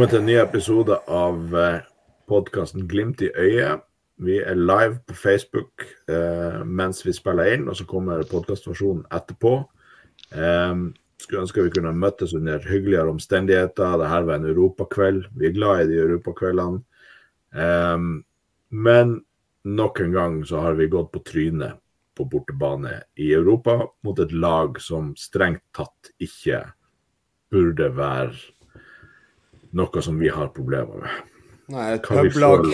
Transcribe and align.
Velkommen 0.00 0.16
til 0.16 0.22
en 0.22 0.30
ny 0.30 0.36
episode 0.40 0.96
av 1.12 1.50
podkasten 2.30 2.86
Glimt 2.88 3.20
i 3.20 3.26
øyet. 3.36 3.82
Vi 4.16 4.38
er 4.40 4.56
live 4.56 4.94
på 5.04 5.12
Facebook 5.12 5.82
eh, 6.08 6.62
mens 6.64 7.02
vi 7.04 7.12
spiller 7.12 7.50
inn, 7.52 7.66
og 7.68 7.74
så 7.76 7.84
kommer 7.84 8.22
podkastversjonen 8.30 9.02
etterpå. 9.12 9.50
Eh, 10.32 10.80
skulle 11.20 11.42
ønske 11.42 11.64
vi 11.66 11.72
kunne 11.74 11.92
møttes 11.92 12.32
under 12.32 12.64
hyggeligere 12.64 13.12
omstendigheter. 13.12 13.98
Dette 14.00 14.22
var 14.24 14.38
en 14.38 14.46
europakveld. 14.48 15.26
Vi 15.36 15.50
er 15.50 15.52
glad 15.58 15.82
i 15.82 15.90
de 15.90 15.98
europakveldene. 16.06 16.80
Eh, 17.52 18.06
men 18.88 19.12
nok 19.68 20.00
en 20.00 20.16
gang 20.16 20.38
så 20.48 20.62
har 20.64 20.80
vi 20.80 20.88
gått 20.94 21.10
på 21.12 21.20
trynet 21.28 21.76
på 22.16 22.24
bortebane 22.24 23.02
i 23.20 23.34
Europa 23.36 23.76
mot 24.00 24.24
et 24.24 24.32
lag 24.32 24.80
som 24.80 25.12
strengt 25.12 25.66
tatt 25.76 26.14
ikke 26.24 26.62
burde 27.52 27.92
være 28.00 28.40
noe 29.76 30.02
som 30.02 30.18
vi 30.18 30.30
har 30.32 30.50
problemer 30.54 31.04
med. 31.04 31.32
Nei, 31.70 31.86
et 31.94 32.06
publag. 32.06 32.66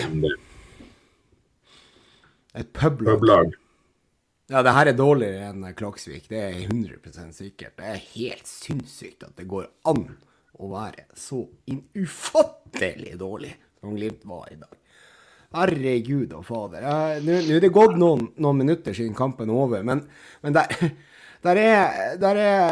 Et 2.57 2.73
publag. 2.73 3.19
publag. 3.19 3.57
Ja, 4.47 4.63
det 4.63 4.77
her 4.77 4.89
er 4.93 4.95
dårligere 4.95 5.51
enn 5.51 5.67
Klaksvik. 5.75 6.29
Det 6.31 6.39
er 6.39 6.59
100% 6.69 7.35
sikkert. 7.35 7.75
Det 7.81 7.89
er 7.91 8.05
helt 8.15 8.47
sinnssykt 8.47 9.27
at 9.27 9.35
det 9.41 9.49
går 9.51 9.67
an 9.91 10.05
å 10.57 10.71
være 10.71 11.09
så 11.19 11.43
ufattelig 11.67 13.17
dårlig 13.21 13.53
som 13.81 13.97
Glimt 13.97 14.23
var 14.25 14.47
i 14.53 14.59
dag. 14.61 14.79
Herregud 15.57 16.33
og 16.37 16.47
fader. 16.47 16.87
Nå 17.25 17.41
er 17.57 17.61
det 17.63 17.73
gått 17.75 17.99
noen, 17.99 18.29
noen, 18.39 18.63
minutter 18.63 18.95
siden 18.97 19.17
kampen 19.19 19.51
er 19.51 19.61
over, 19.67 19.85
men, 19.87 20.05
men 20.45 20.57
det, 20.57 20.65
der 21.45 21.59
er, 21.61 22.17
der 22.21 22.39
er, 22.41 22.71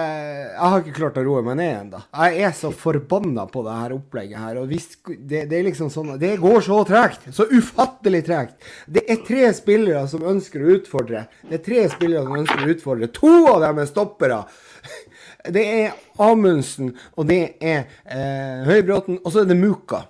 Jeg 0.55 0.71
har 0.71 0.81
ikke 0.81 0.97
klart 0.97 1.19
å 1.21 1.25
roe 1.27 1.43
meg 1.47 1.59
ned 1.61 1.73
ennå. 1.75 2.01
Jeg 2.25 2.47
er 2.49 2.55
så 2.57 2.71
forbanna 2.75 3.45
på 3.51 3.63
det 3.67 3.77
her 3.77 3.95
opplegget 3.97 4.41
her. 4.41 4.61
Og 4.63 4.71
hvis, 4.73 4.89
det, 5.05 5.45
det, 5.51 5.59
er 5.59 5.67
liksom 5.69 5.91
sånn 5.93 6.15
Det 6.21 6.35
går 6.43 6.65
så 6.65 6.81
tregt. 6.89 7.29
Så 7.37 7.47
ufattelig 7.53 8.25
tregt. 8.27 8.57
Det 8.87 9.05
er 9.11 9.21
tre 9.27 9.51
spillere 9.57 10.07
som 10.11 10.25
ønsker 10.35 10.65
å 10.65 10.73
utfordre. 10.79 11.27
Det 11.45 11.61
er 11.61 11.65
tre 11.69 11.85
spillere 11.93 12.25
som 12.25 12.41
ønsker 12.41 12.65
å 12.65 12.73
utfordre. 12.75 13.11
To 13.21 13.35
av 13.53 13.61
dem 13.67 13.83
er 13.85 13.91
stoppere. 13.91 14.43
Det 15.45 15.61
er 15.61 15.97
Amundsen, 16.25 16.95
og 17.21 17.27
det 17.29 17.59
er 17.61 17.83
eh, 18.09 18.63
Høybråten, 18.65 19.19
og 19.21 19.33
så 19.33 19.43
er 19.43 19.51
det 19.51 19.59
Muka. 19.61 20.07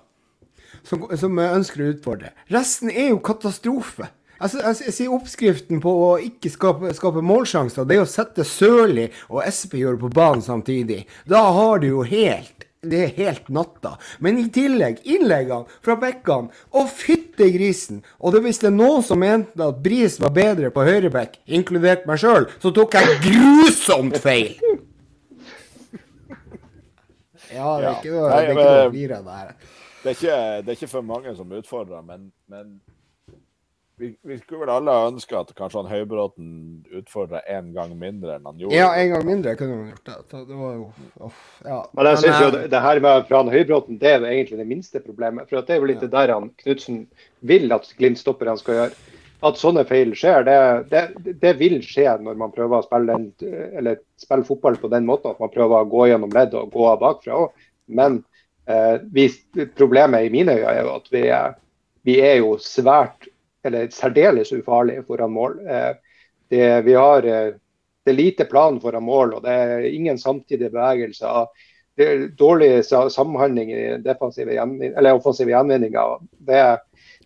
Som, 0.85 1.07
som 1.17 1.39
ønsker 1.41 1.81
å 1.81 1.89
utfordre. 1.95 2.29
Resten 2.53 2.91
er 2.93 3.09
jo 3.09 3.17
katastrofe. 3.25 4.07
Altså, 4.39 4.59
altså, 4.59 4.87
jeg 4.89 4.95
sier 4.97 5.15
Oppskriften 5.15 5.79
på 5.83 5.91
å 6.05 6.11
ikke 6.19 6.51
skape, 6.51 6.91
skape 6.97 7.23
målsjanser, 7.23 7.87
det 7.87 7.99
er 7.99 8.03
å 8.03 8.09
sette 8.09 8.43
Sørli 8.47 9.07
og 9.29 9.41
Espejord 9.45 10.01
på 10.01 10.11
banen 10.11 10.43
samtidig. 10.43 11.05
Da 11.29 11.45
har 11.55 11.79
du 11.83 11.87
jo 11.93 12.05
helt 12.07 12.65
det 12.85 12.99
er 13.01 13.13
helt 13.17 13.47
natta. 13.49 13.95
Men 14.21 14.37
i 14.37 14.45
tillegg, 14.53 14.99
innleggene 15.09 15.65
fra 15.81 15.95
bekkene. 15.97 16.51
Og 16.77 16.89
fytte 16.93 17.47
grisen! 17.53 18.03
Og 18.19 18.35
det, 18.35 18.43
hvis 18.45 18.61
det 18.61 18.69
er 18.69 18.75
noen 18.75 19.01
som 19.05 19.17
mente 19.21 19.57
at 19.65 19.79
Bris 19.81 20.19
var 20.21 20.35
bedre 20.35 20.69
på 20.73 20.85
høyrebekk, 20.85 21.39
inkludert 21.45 22.05
meg 22.05 22.21
sjøl, 22.21 22.45
så 22.61 22.69
tok 22.75 22.97
jeg 22.99 23.17
grusomt 23.25 24.19
feil! 24.21 24.53
Ja, 27.55 27.71
det 27.79 27.87
er 27.87 28.49
ikke 28.51 28.57
noe, 28.59 28.69
å 28.85 28.89
flire 28.91 29.17
av 29.21 29.25
det 29.25 29.39
her. 29.39 29.55
Er, 30.05 30.61
det 30.61 30.69
er 30.69 30.75
ikke 30.75 30.91
for 30.91 31.05
mange 31.07 31.33
som 31.37 31.53
utfordrer, 31.55 32.03
men, 32.05 32.27
men 32.51 32.75
vi, 33.97 34.17
vi, 34.21 34.37
skulle 34.39 34.65
vel 34.65 34.71
alle 34.73 34.93
ønske 35.07 35.37
at 35.39 35.51
kanskje 35.55 35.79
han 35.79 35.89
Høybråten 35.91 36.47
utfordra 36.99 37.39
én 37.51 37.71
gang 37.75 37.93
mindre 37.99 38.35
enn 38.35 38.47
han 38.49 38.59
gjorde. 38.59 38.75
Ja, 38.75 38.89
én 38.99 39.13
gang 39.13 39.23
mindre 39.27 39.55
kunne 39.59 39.77
han 39.77 39.91
gjort 39.93 40.09
det. 40.09 40.39
det 40.49 40.59
var 40.59 40.73
jo, 40.75 40.87
oh, 41.23 41.41
ja. 41.63 41.77
Men 41.95 42.09
jeg 42.11 42.21
syns 42.23 42.41
jo 42.43 42.49
det, 42.57 42.63
det 42.73 42.81
her 42.83 43.01
med 43.05 43.27
fra 43.29 43.41
han 43.41 43.51
Høybråten 43.53 43.99
det 44.01 44.11
er 44.17 44.25
egentlig 44.27 44.59
det 44.59 44.69
minste 44.69 45.01
problemet. 45.03 45.47
For 45.47 45.61
det 45.61 45.75
er 45.75 45.79
jo 45.79 45.89
litt 45.91 46.03
ja. 46.03 46.07
det 46.07 46.15
der 46.17 46.33
han 46.35 46.49
Knutsen 46.63 47.05
vil 47.47 47.75
at 47.75 47.87
Glimt-stopperne 47.99 48.57
skal 48.59 48.81
gjøre. 48.81 49.13
At 49.45 49.59
sånne 49.61 49.85
feil 49.87 50.11
skjer, 50.17 50.43
det, 50.47 50.57
det, 50.91 51.33
det, 51.43 51.53
vil 51.59 51.77
skje 51.85 52.07
når 52.23 52.39
man 52.39 52.53
prøver 52.55 52.79
å 52.81 52.85
spille, 52.85 53.15
den, 53.15 53.55
eller 53.77 53.99
spille 54.19 54.47
fotball 54.47 54.79
på 54.81 54.89
den 54.91 55.05
måten 55.07 55.31
at 55.31 55.39
man 55.43 55.53
prøver 55.53 55.83
å 55.83 55.91
gå 55.91 56.07
gjennom 56.09 56.33
ledd 56.35 56.55
og 56.57 56.73
gå 56.73 56.87
av 56.89 56.99
bakfra 57.03 57.45
òg. 57.45 57.67
Men 57.85 58.19
eh, 58.67 58.97
vi, 59.13 59.29
problemet 59.77 60.27
i 60.27 60.33
mine 60.33 60.57
øyne 60.57 60.73
er 60.73 60.81
jo 60.81 60.95
at 60.97 61.11
vi, 61.13 61.23
vi 62.09 62.17
er 62.25 62.39
jo 62.41 62.55
svært 62.63 63.29
eller 63.65 63.91
særdeles 63.93 64.53
ufarlig 64.55 65.01
foran 65.07 65.33
mål. 65.33 65.59
Eh, 65.67 65.93
det, 66.49 66.65
vi 66.85 66.93
har 66.93 67.25
eh, 67.25 67.53
det 68.05 68.13
er 68.13 68.17
lite 68.19 68.45
plan 68.45 68.77
foran 68.81 69.03
mål, 69.03 69.33
og 69.33 69.45
det 69.45 69.53
er 69.53 69.87
ingen 69.89 70.19
samtidige 70.21 70.69
bevegelser. 70.69 71.47
Det 71.97 72.05
er 72.05 72.27
dårlig 72.37 72.83
samhandling 72.85 73.71
i 73.73 73.79
defensive 74.05 74.53
eller 74.53 75.15
offensive 75.15 75.49
gjenvinninger. 75.49 76.19
Det, 76.45 76.59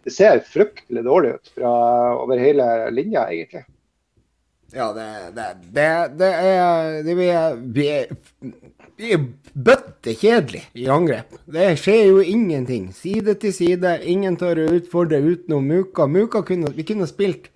det, 0.06 0.14
ser 0.16 0.40
fryktelig 0.46 1.04
dårlig 1.04 1.34
ut 1.36 1.52
fra 1.58 1.74
over 2.16 2.40
hele 2.40 2.70
linja, 2.96 3.26
egentlig. 3.28 3.66
Ja, 4.72 4.92
det, 4.94 5.10
det, 5.36 5.50
det, 5.74 5.90
det 6.22 6.32
er 6.32 7.16
Vi 7.18 7.28
er, 7.28 7.60
er, 7.90 8.16
vi 9.00 9.14
er 9.16 9.22
bøttekjedelig 9.56 10.66
i 10.76 10.90
angrep. 10.92 11.38
Det 11.48 11.70
skjer 11.80 12.10
jo 12.10 12.20
ingenting. 12.20 12.90
Side 12.96 13.38
til 13.40 13.54
side. 13.56 13.96
Ingen 14.12 14.36
tør 14.40 14.66
å 14.66 14.74
utfordre 14.76 15.22
utenom 15.24 15.70
Muka. 15.72 16.08
Muka 16.12 16.44
kunne, 16.48 16.74
vi 16.76 16.84
kunne 16.88 17.08
spilt. 17.08 17.48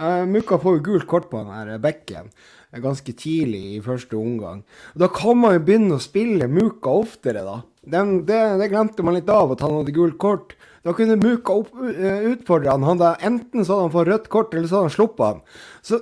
Uh, 0.00 0.24
Muka 0.24 0.56
får 0.62 0.78
jo 0.78 0.84
gult 0.86 1.06
kort 1.10 1.28
på 1.28 1.42
den 1.42 1.52
her 1.52 1.76
bekken 1.82 2.32
ganske 2.80 3.12
tidlig 3.12 3.74
i 3.76 3.82
første 3.84 4.16
omgang. 4.16 4.62
Og 4.94 5.02
da 5.02 5.08
kan 5.12 5.36
man 5.36 5.58
jo 5.58 5.64
begynne 5.66 5.98
å 5.98 6.02
spille 6.02 6.48
Muka 6.48 6.94
oftere, 7.02 7.42
da. 7.44 7.58
Den, 7.82 8.22
det, 8.24 8.38
det, 8.62 8.70
glemte 8.72 9.04
man 9.04 9.18
litt 9.18 9.28
av, 9.28 9.52
at 9.52 9.60
han 9.60 9.74
hadde 9.76 9.92
gult 9.92 10.16
kort. 10.22 10.54
Da 10.86 10.94
kunne 10.96 11.18
Muka 11.20 11.58
opp, 11.60 11.74
uh, 11.76 12.30
utfordre 12.32 12.72
han. 12.72 12.86
han 12.88 13.02
da, 13.02 13.12
enten 13.20 13.60
så 13.66 13.76
hadde 13.76 13.88
han 13.90 13.94
fått 13.98 14.08
rødt 14.08 14.32
kort, 14.32 14.56
eller 14.56 14.70
så 14.70 14.80
hadde 14.80 14.88
han 14.88 14.96
sluppet 14.96 15.26
han. 15.28 15.44
Så 15.84 16.00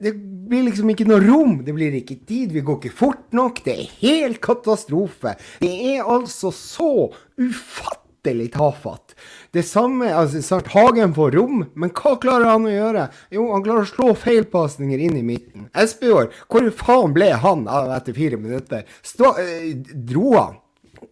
det 0.00 0.14
blir 0.48 0.64
liksom 0.70 0.90
ikke 0.92 1.06
noe 1.08 1.20
rom. 1.22 1.58
Det 1.64 1.74
blir 1.76 1.94
ikke 1.98 2.22
tid. 2.28 2.54
Vi 2.56 2.64
går 2.64 2.78
ikke 2.80 2.98
fort 3.02 3.26
nok. 3.36 3.60
Det 3.66 3.76
er 3.76 3.96
helt 4.00 4.40
katastrofe. 4.44 5.36
Det 5.60 5.72
er 5.92 6.08
altså 6.08 6.52
så 6.54 7.10
ufattelig 7.36 8.50
tafatt. 8.56 9.14
Det 9.52 9.64
samme 9.66 10.08
altså 10.14 10.40
Sart 10.44 10.70
Hagen 10.72 11.12
får 11.16 11.36
rom, 11.36 11.64
men 11.74 11.92
hva 11.96 12.14
klarer 12.22 12.48
han 12.52 12.68
å 12.68 12.72
gjøre? 12.72 13.06
Jo, 13.34 13.46
han 13.52 13.64
klarer 13.66 13.84
å 13.84 13.90
slå 13.90 14.14
feilpasninger 14.16 15.04
inn 15.04 15.18
i 15.20 15.26
midten. 15.26 15.68
Espejord, 15.76 16.32
hvor 16.48 16.70
faen 16.80 17.16
ble 17.16 17.32
han 17.44 17.66
etter 17.68 18.16
fire 18.16 18.40
minutter? 18.40 18.86
Stå, 19.04 19.34
øh, 19.42 19.70
dro 20.08 20.32
han? 20.38 20.56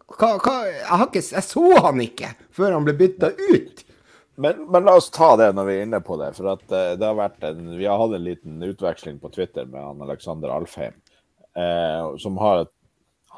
Hva, 0.09 0.33
hva, 0.41 0.57
jeg, 0.65 1.09
ikke, 1.11 1.25
jeg 1.35 1.45
så 1.45 1.67
han 1.85 2.01
ikke 2.03 2.33
før 2.57 2.79
han 2.79 2.89
ble 2.89 2.97
bytta 2.97 3.35
ut. 3.37 3.85
Men, 4.39 4.71
men, 4.71 4.85
la 4.87 4.95
oss 5.01 5.11
ta 5.11 5.33
det 5.37 5.49
når 5.57 5.67
vi 5.67 5.75
er 5.75 5.87
inne 5.89 5.99
på 6.05 6.17
det. 6.21 6.31
For 6.37 6.53
at 6.53 6.65
uh, 6.71 6.95
det 6.95 7.07
har 7.07 7.17
vært 7.19 7.45
en, 7.49 7.73
vi 7.75 7.87
har 7.91 7.99
hatt 7.99 8.15
en 8.15 8.27
liten 8.27 8.61
utveksling 8.63 9.19
på 9.19 9.33
Twitter 9.35 9.67
med 9.67 9.83
han 9.83 10.05
Alexander 10.07 10.53
Alfheim. 10.55 10.95
eh, 11.59 12.17
som 12.23 12.37
har 12.39 12.63
et 12.63 12.75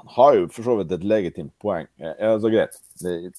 Han 0.01 0.09
har 0.09 0.35
jo 0.35 0.45
for 0.49 0.65
så 0.65 0.75
vidt 0.79 0.93
et 0.95 1.03
legitimt 1.05 1.53
poeng. 1.61 1.87
Ja, 2.01 2.13
altså 2.31 2.49
greit. 2.49 2.77
Jeg, 3.03 3.33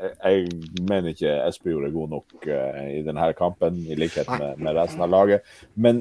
jeg, 0.00 0.48
mener 0.88 1.12
ikke 1.12 1.34
Espejord 1.44 1.84
er 1.86 1.92
god 1.94 2.08
nok 2.14 2.46
i 2.48 3.02
denne 3.06 3.26
kampen, 3.38 3.76
i 3.86 3.94
likhet 3.94 4.30
med, 4.32 4.72
resten 4.74 5.04
av 5.04 5.12
laget. 5.12 5.46
Men 5.76 6.00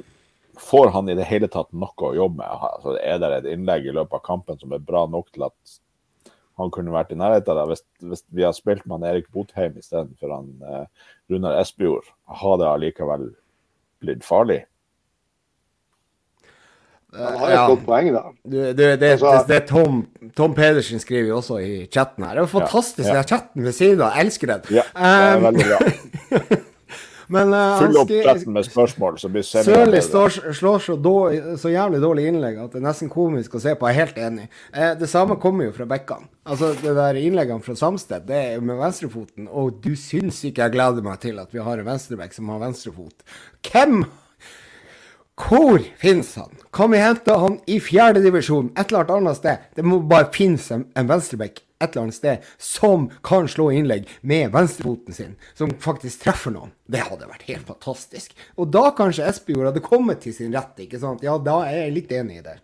får 0.57 0.89
han 0.95 1.11
i 1.11 1.17
det 1.19 1.27
hele 1.27 1.49
tatt 1.53 1.69
noe 1.75 2.07
å 2.07 2.15
jobbe 2.17 2.39
med? 2.39 2.63
Altså, 2.69 2.95
er 2.97 3.19
det 3.21 3.31
et 3.35 3.51
innlegg 3.51 3.85
i 3.85 3.93
løpet 3.93 4.17
av 4.17 4.25
kampen 4.25 4.57
som 4.63 4.73
er 4.73 4.87
bra 4.89 5.05
nok 5.11 5.29
til 5.35 5.45
at 5.51 5.77
han 6.57 6.71
kunne 6.73 6.93
vært 6.93 7.13
i 7.13 7.19
nærheten 7.19 7.53
av 7.53 7.59
det 7.59 7.67
hvis, 7.71 7.83
hvis 8.01 8.23
vi 8.33 8.45
hadde 8.45 8.57
spilt 8.57 8.85
med 8.85 8.97
han 8.97 9.11
Erik 9.11 9.29
Botheim 9.33 9.77
istedenfor 9.77 10.33
han 10.33 10.49
eh, 10.65 11.11
Runar 11.31 11.59
Espejord. 11.61 12.09
Har 12.41 12.57
det 12.61 12.71
allikevel 12.71 13.29
blitt 14.01 14.25
farlig? 14.25 14.63
Han 17.17 17.37
har 17.39 17.47
et 17.47 17.55
ja. 17.55 17.65
godt 17.69 17.83
poeng, 17.87 18.09
da. 18.13 18.23
Du, 18.43 18.57
du, 18.75 18.83
det, 18.83 19.11
altså, 19.15 19.33
det, 19.47 19.53
det, 19.53 19.59
Tom, 19.69 20.01
Tom 20.37 20.55
Pedersen 20.57 20.99
skriver 20.99 21.29
jo 21.31 21.37
også 21.39 21.59
i 21.63 21.85
chatten 21.93 22.25
her. 22.25 22.35
Det 22.35 22.41
er 22.41 22.45
jo 22.45 22.51
fantastisk, 22.51 23.07
ja, 23.07 23.21
ja. 23.21 23.27
chatten 23.27 23.63
ved 23.63 23.77
siden 23.77 24.03
av. 24.03 24.17
Jeg 24.17 24.27
elsker 24.27 24.51
den. 24.53 24.65
Ja, 24.75 24.83
det 24.91 25.13
er 25.13 25.37
um, 25.37 25.47
veldig 25.47 25.69
bra. 25.71 26.57
Men 27.33 27.51
uh, 27.51 27.77
Full 27.81 27.97
opp 27.99 28.11
chatten 28.11 28.53
med 28.55 28.67
spørsmål, 28.67 29.17
så 29.19 29.29
blir 29.31 29.43
Sørli 29.43 29.99
slår 30.01 30.83
så, 30.83 30.95
dårlig, 30.95 31.41
så, 31.59 31.71
jævlig 31.73 31.99
dårlig 32.03 32.27
innlegg 32.31 32.59
at 32.63 32.75
det 32.75 32.79
er 32.79 32.85
nesten 32.87 33.11
komisk 33.11 33.57
å 33.57 33.63
se 33.63 33.73
på. 33.75 33.89
Jeg 33.89 33.97
er 33.97 34.05
helt 34.05 34.21
enig. 34.29 34.47
Eh, 34.71 34.93
det 34.99 35.09
samme 35.11 35.35
kommer 35.41 35.67
jo 35.67 35.75
fra 35.75 35.87
bekkene. 35.89 36.29
Altså, 36.47 36.71
det 36.79 36.93
der 36.95 37.19
innleggene 37.19 37.63
fra 37.65 37.75
Samsted, 37.75 38.27
det 38.29 38.37
er 38.37 38.53
jo 38.55 38.63
med 38.69 38.79
venstrefoten. 38.79 39.49
Og 39.51 39.81
du 39.83 39.91
syns 39.99 40.39
ikke 40.47 40.67
jeg 40.67 40.77
gleder 40.77 41.03
meg 41.05 41.19
til 41.23 41.41
at 41.43 41.51
vi 41.51 41.63
har 41.63 41.81
en 41.81 41.89
venstrebekk 41.89 42.37
som 42.37 42.53
har 42.53 42.63
venstrefot. 42.63 43.27
Hvem 43.67 44.05
hvor 45.37 45.83
finnes 46.01 46.31
han? 46.35 46.55
Kan 46.73 46.91
vi 46.91 47.01
hente 47.01 47.33
han 47.37 47.59
i 47.69 47.77
fjerdedivisjon, 47.83 48.71
et 48.77 48.89
eller 48.89 49.17
annet 49.19 49.37
sted? 49.37 49.69
Det 49.77 49.85
må 49.85 49.99
bare 50.01 50.31
finnes 50.33 50.65
en, 50.73 50.87
en 50.97 51.09
venstreback 51.09 51.61
et 51.79 51.91
eller 51.91 52.07
annet 52.07 52.17
sted 52.17 52.45
som 52.57 53.09
kan 53.25 53.47
slå 53.49 53.69
innlegg 53.71 54.07
med 54.21 54.51
venstrefoten 54.53 55.13
sin, 55.13 55.35
som 55.53 55.73
faktisk 55.81 56.23
treffer 56.23 56.53
noen. 56.53 56.71
Det 56.89 57.03
hadde 57.05 57.29
vært 57.29 57.45
helt 57.49 57.67
fantastisk. 57.69 58.33
Og 58.57 58.71
da 58.73 58.89
kanskje 58.97 59.27
Espejord 59.29 59.69
hadde 59.69 59.83
kommet 59.85 60.23
til 60.25 60.33
sin 60.33 60.55
rett. 60.55 60.73
ikke 60.81 61.01
sant? 61.01 61.25
Ja, 61.25 61.37
da 61.37 61.61
er 61.67 61.85
jeg 61.85 61.97
litt 61.99 62.15
enig 62.17 62.39
i 62.39 62.47
det. 62.47 62.57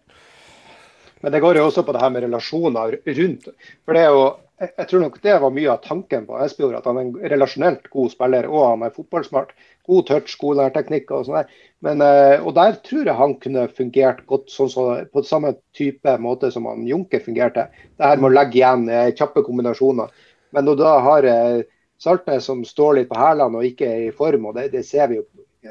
Men 1.22 1.32
det 1.32 1.44
går 1.44 1.60
jo 1.60 1.68
også 1.70 1.86
på 1.88 1.94
det 1.96 2.02
her 2.02 2.12
med 2.12 2.26
relasjoner 2.26 2.98
rundt. 3.20 3.46
For 3.86 3.96
det 3.96 4.02
er 4.02 4.16
jo, 4.18 4.24
jeg 4.66 4.88
tror 4.90 5.06
nok 5.06 5.22
det 5.24 5.38
var 5.46 5.54
mye 5.56 5.72
av 5.72 5.86
tanken 5.86 6.26
på 6.28 6.40
Espejord, 6.44 6.80
at 6.82 6.90
han 6.90 7.00
er 7.00 7.06
en 7.06 7.30
relasjonelt 7.36 7.88
god 7.94 8.12
spiller 8.12 8.50
og 8.50 8.66
han 8.66 8.88
er 8.88 8.98
fotballsmart. 8.98 9.54
God 9.88 10.08
touch, 10.08 10.38
god 10.40 10.62
lærteknikk 10.62 11.12
og 11.12 11.26
sånn 11.28 11.42
der. 11.42 11.56
Men, 11.84 12.02
eh, 12.06 12.38
og 12.40 12.54
der 12.56 12.78
tror 12.86 13.10
jeg 13.10 13.20
han 13.20 13.36
kunne 13.44 13.66
fungert 13.76 14.22
godt 14.30 14.52
sånn 14.54 14.72
så, 14.72 14.86
på 15.12 15.24
samme 15.28 15.58
type 15.76 16.18
måte 16.24 16.52
som 16.54 16.70
han 16.70 16.86
Junker 16.88 17.24
fungerte. 17.24 17.68
Det 17.98 18.08
her 18.08 18.22
med 18.22 18.30
å 18.32 18.36
legge 18.38 18.62
igjen 18.62 18.86
eh, 18.88 19.12
kjappe 19.18 19.44
kombinasjoner. 19.44 20.14
Men 20.56 20.70
når 20.70 20.78
du 20.80 20.84
da 20.86 20.94
har 21.04 21.28
eh, 21.28 21.64
Saltnes 22.00 22.48
som 22.48 22.64
står 22.68 23.00
litt 23.00 23.10
på 23.12 23.20
hælene 23.20 23.60
og 23.60 23.68
ikke 23.68 23.90
er 23.90 24.06
i 24.08 24.16
form, 24.16 24.48
og 24.50 24.56
det, 24.56 24.70
det 24.74 24.86
ser 24.88 25.12
vi 25.12 25.20
jo 25.20 25.28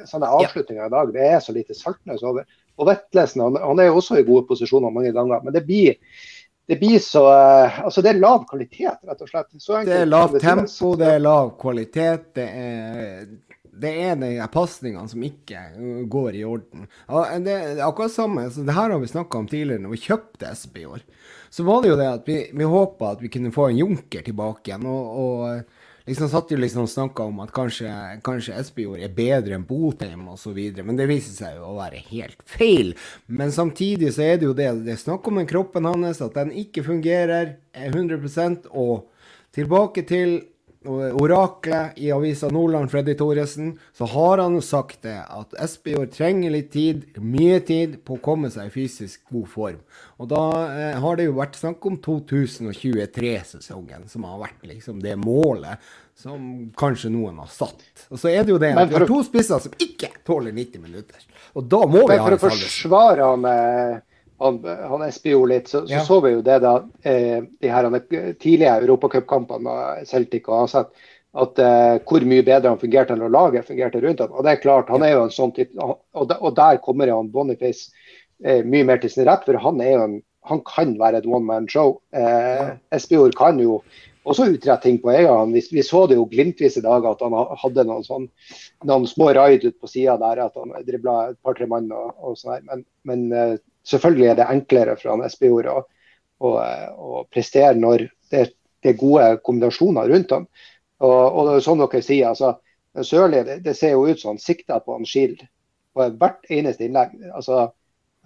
sånne 0.09 0.29
avslutninger 0.33 0.89
i 0.89 0.93
dag, 0.93 1.11
det 1.13 1.25
er 1.29 1.41
så 1.45 1.55
lite 1.57 1.77
Saltnes 1.77 2.25
over. 2.25 2.45
Og 2.81 2.89
Vetlesen 2.89 3.45
han, 3.45 3.59
han 3.61 3.81
er 3.81 3.91
jo 3.91 3.99
også 4.01 4.21
i 4.21 4.27
gode 4.29 4.47
posisjoner 4.49 4.93
mange 4.93 5.13
ganger, 5.13 5.41
men 5.45 5.57
det 5.57 5.65
blir 5.69 5.97
det 6.71 6.79
blir 6.79 7.01
så 7.03 7.25
Altså, 7.27 8.05
det 8.05 8.13
er 8.13 8.21
lav 8.23 8.45
kvalitet, 8.49 9.01
rett 9.09 9.25
og 9.25 9.29
slett. 9.29 9.49
det 9.85 9.97
er 9.97 10.07
lavt 10.07 10.39
tempo, 10.41 10.93
det 10.97 11.09
er 11.17 11.19
lav 11.21 11.57
kvalitet. 11.61 12.29
Det 12.37 12.47
er 12.47 13.27
det 13.73 13.93
er 14.05 14.19
de 14.21 14.33
pasningene 14.53 15.09
som 15.09 15.23
ikke 15.25 15.61
uh, 15.77 16.03
går 16.13 16.41
i 16.41 16.45
orden. 16.45 16.89
Det 17.45 17.55
er 17.55 17.85
akkurat 17.87 18.13
samme, 18.13 18.49
så 18.53 18.67
det 18.67 18.77
her 18.77 18.93
har 18.93 19.01
vi 19.01 19.13
snakka 19.13 19.41
om 19.41 19.49
tidligere 19.49 19.85
når 19.85 19.95
vi 19.95 20.03
kjøpte 20.09 20.53
SB 20.59 20.83
i 20.83 20.89
år. 20.91 21.07
Så 21.53 21.65
var 21.69 21.83
det 21.83 21.93
jo 21.93 22.01
det 22.01 22.11
at 22.11 22.29
vi, 22.29 22.43
vi 22.53 22.69
håpa 22.69 23.15
at 23.15 23.25
vi 23.25 23.33
kunne 23.33 23.53
få 23.55 23.71
en 23.71 23.81
Junker 23.81 24.25
tilbake 24.27 24.71
igjen. 24.71 24.87
og, 24.89 25.25
og 25.25 25.81
liksom 26.07 26.29
satt 26.29 26.51
jo 26.51 26.59
liksom 26.59 26.87
og 26.87 26.91
snakka 26.91 27.27
om 27.31 27.41
at 27.45 27.53
kanskje, 27.55 27.91
kanskje 28.27 28.57
Espejord 28.59 29.03
er 29.03 29.15
bedre 29.15 29.57
enn 29.57 29.67
Botheim 29.69 30.27
osv. 30.33 30.59
Men 30.83 30.99
det 30.99 31.09
viser 31.11 31.35
seg 31.37 31.59
jo 31.59 31.71
å 31.71 31.79
være 31.79 32.03
helt 32.11 32.43
feil. 32.49 32.95
Men 33.27 33.55
samtidig 33.55 34.13
så 34.17 34.27
er 34.27 34.41
det 34.41 34.49
jo 34.49 34.57
det 34.57 34.71
det 34.87 34.97
er 34.97 35.03
snakk 35.03 35.29
om 35.29 35.41
den 35.41 35.51
kroppen 35.51 35.89
hans, 35.89 36.23
at 36.25 36.37
den 36.39 36.53
ikke 36.65 36.85
fungerer 36.87 37.57
100 37.73 38.69
og 38.71 39.09
tilbake 39.55 40.05
til 40.09 40.41
oraklet 40.85 41.99
i 41.99 42.13
avisa 42.13 42.49
Nordland, 42.53 42.91
Freddy 42.91 43.15
Thoresen, 43.15 43.79
så 43.97 44.05
har 44.05 44.39
han 44.39 44.55
jo 44.55 44.61
sagt 44.65 45.03
det 45.07 45.19
at 45.23 45.55
Espejord 45.63 46.13
trenger 46.15 46.51
litt 46.55 46.71
tid, 46.73 47.05
mye 47.19 47.61
tid, 47.67 47.99
på 48.07 48.15
å 48.17 48.23
komme 48.23 48.51
seg 48.53 48.67
i 48.69 48.75
fysisk 48.75 49.21
god 49.33 49.49
form. 49.53 49.81
Og 50.23 50.27
da 50.31 50.43
eh, 50.69 51.01
har 51.03 51.15
det 51.19 51.25
jo 51.29 51.39
vært 51.39 51.59
snakk 51.59 51.81
om 51.89 51.97
2023-sesongen, 52.05 54.03
som 54.11 54.21
har 54.29 54.43
vært 54.43 54.63
liksom 54.69 54.97
det 55.03 55.17
målet 55.21 55.75
som 56.19 56.71
kanskje 56.79 57.11
noen 57.15 57.37
har 57.43 57.51
satt. 57.51 57.83
Og 58.13 58.19
så 58.21 58.27
er 58.31 58.41
det 58.45 58.53
jo 58.55 58.63
det 58.63 58.73
at 58.77 58.91
vi 58.91 58.97
har 58.99 59.07
to 59.09 59.21
spisser 59.27 59.59
som 59.65 59.73
ikke 59.81 60.11
tåler 60.27 60.53
90 60.55 60.81
minutter. 60.85 61.21
Og 61.57 61.63
da 61.67 61.81
må 61.89 62.01
vi 62.07 62.17
ha 62.17 62.27
en 62.27 62.39
For 62.39 62.47
å 62.53 62.53
forsvare 62.53 63.23
han 63.33 63.43
eh 63.49 64.01
han, 64.43 64.59
han 64.91 65.07
SPO 65.13 65.45
litt, 65.51 65.71
så, 65.71 65.85
så, 65.87 65.95
ja. 65.95 66.05
så 66.07 66.21
vi 66.25 66.35
jo 66.35 66.45
det 66.47 66.59
da 66.65 66.77
eh, 67.07 67.41
de 67.63 67.73
her 67.73 67.89
tidlige 68.43 68.77
europacupkampene 68.83 69.65
med 69.67 70.09
Celtic 70.11 70.51
og 70.51 70.65
AZ, 70.65 70.87
At 71.33 71.61
eh, 71.65 71.95
hvor 72.05 72.25
mye 72.29 72.45
bedre 72.45 72.69
han 72.75 72.81
fungerte 72.81 73.15
enn 73.15 73.23
laget 73.33 73.65
fungerte 73.65 74.03
rundt 74.03 74.21
ham. 74.21 74.35
Og 74.37 74.45
det 74.45 74.51
er 74.53 74.65
klart, 74.65 74.91
han 74.93 75.05
er 75.07 75.15
jo 75.15 75.23
en 75.25 75.33
sånn 75.33 75.55
type 75.57 75.73
Og, 75.81 76.03
og 76.13 76.51
der 76.59 76.81
kommer 76.85 77.09
han 77.09 77.31
Boniface 77.33 77.89
eh, 78.45 78.61
mye 78.61 78.85
mer 78.85 79.01
til 79.01 79.15
sin 79.15 79.25
rett, 79.25 79.47
for 79.47 79.57
han 79.57 79.81
er 79.81 79.95
jo 79.95 80.03
en 80.05 80.21
han 80.51 80.63
kan 80.67 80.97
være 80.99 81.23
et 81.23 81.27
one 81.27 81.47
man 81.47 81.69
show. 81.71 82.01
Eh, 82.15 82.75
Espejord 82.95 83.37
kan 83.39 83.61
jo 83.63 83.83
også 84.29 84.47
utrette 84.53 84.87
ting 84.87 84.99
på 85.03 85.11
egen 85.13 85.31
hånd. 85.31 85.55
Vi, 85.57 85.63
vi, 85.73 85.83
så 85.87 86.05
det 86.07 86.19
jo 86.19 86.29
glimtvis 86.31 86.79
i 86.79 86.85
dag 86.85 87.07
at 87.09 87.23
han 87.25 87.35
hadde 87.63 87.85
noen, 87.89 88.05
sånn, 88.07 88.29
noen 88.89 89.07
små 89.11 89.33
raid 89.37 89.65
ut 89.67 89.79
på 89.81 89.91
sida 89.91 90.17
der. 90.21 90.45
At 90.47 90.59
han 90.59 90.75
dribla 90.87 91.17
et 91.33 91.39
par-tre 91.45 91.69
mann 91.71 91.91
og, 91.95 92.13
og 92.23 92.39
sånn. 92.39 92.63
Men, 92.69 92.85
men 93.09 93.25
eh, 93.35 93.57
selvfølgelig 93.89 94.31
er 94.31 94.41
det 94.41 94.51
enklere 94.55 94.97
for 95.01 95.15
han 95.15 95.25
Espejord 95.27 95.71
å, 95.73 95.79
å, 96.43 96.53
å, 96.53 97.25
prestere 97.33 97.75
når 97.79 98.07
det, 98.33 98.49
det, 98.83 98.93
er 98.95 99.01
gode 99.01 99.33
kombinasjoner 99.47 100.11
rundt 100.15 100.37
ham. 100.37 100.47
Og, 101.03 101.19
og 101.19 101.49
det 101.49 101.57
er 101.59 101.67
sånn 101.67 101.83
dere 101.83 102.05
sier, 102.05 102.31
altså, 102.31 102.57
Sørli 102.93 103.39
det, 103.47 103.63
det, 103.65 103.73
ser 103.73 103.95
jo 103.95 104.05
ut 104.05 104.21
som 104.21 104.35
han 104.35 104.43
sikter 104.43 104.83
på 104.85 104.93
en 104.99 105.07
Skild 105.09 105.41
på 105.97 106.05
hvert 106.21 106.45
eneste 106.53 106.85
innlegg. 106.85 107.15
altså 107.33 107.71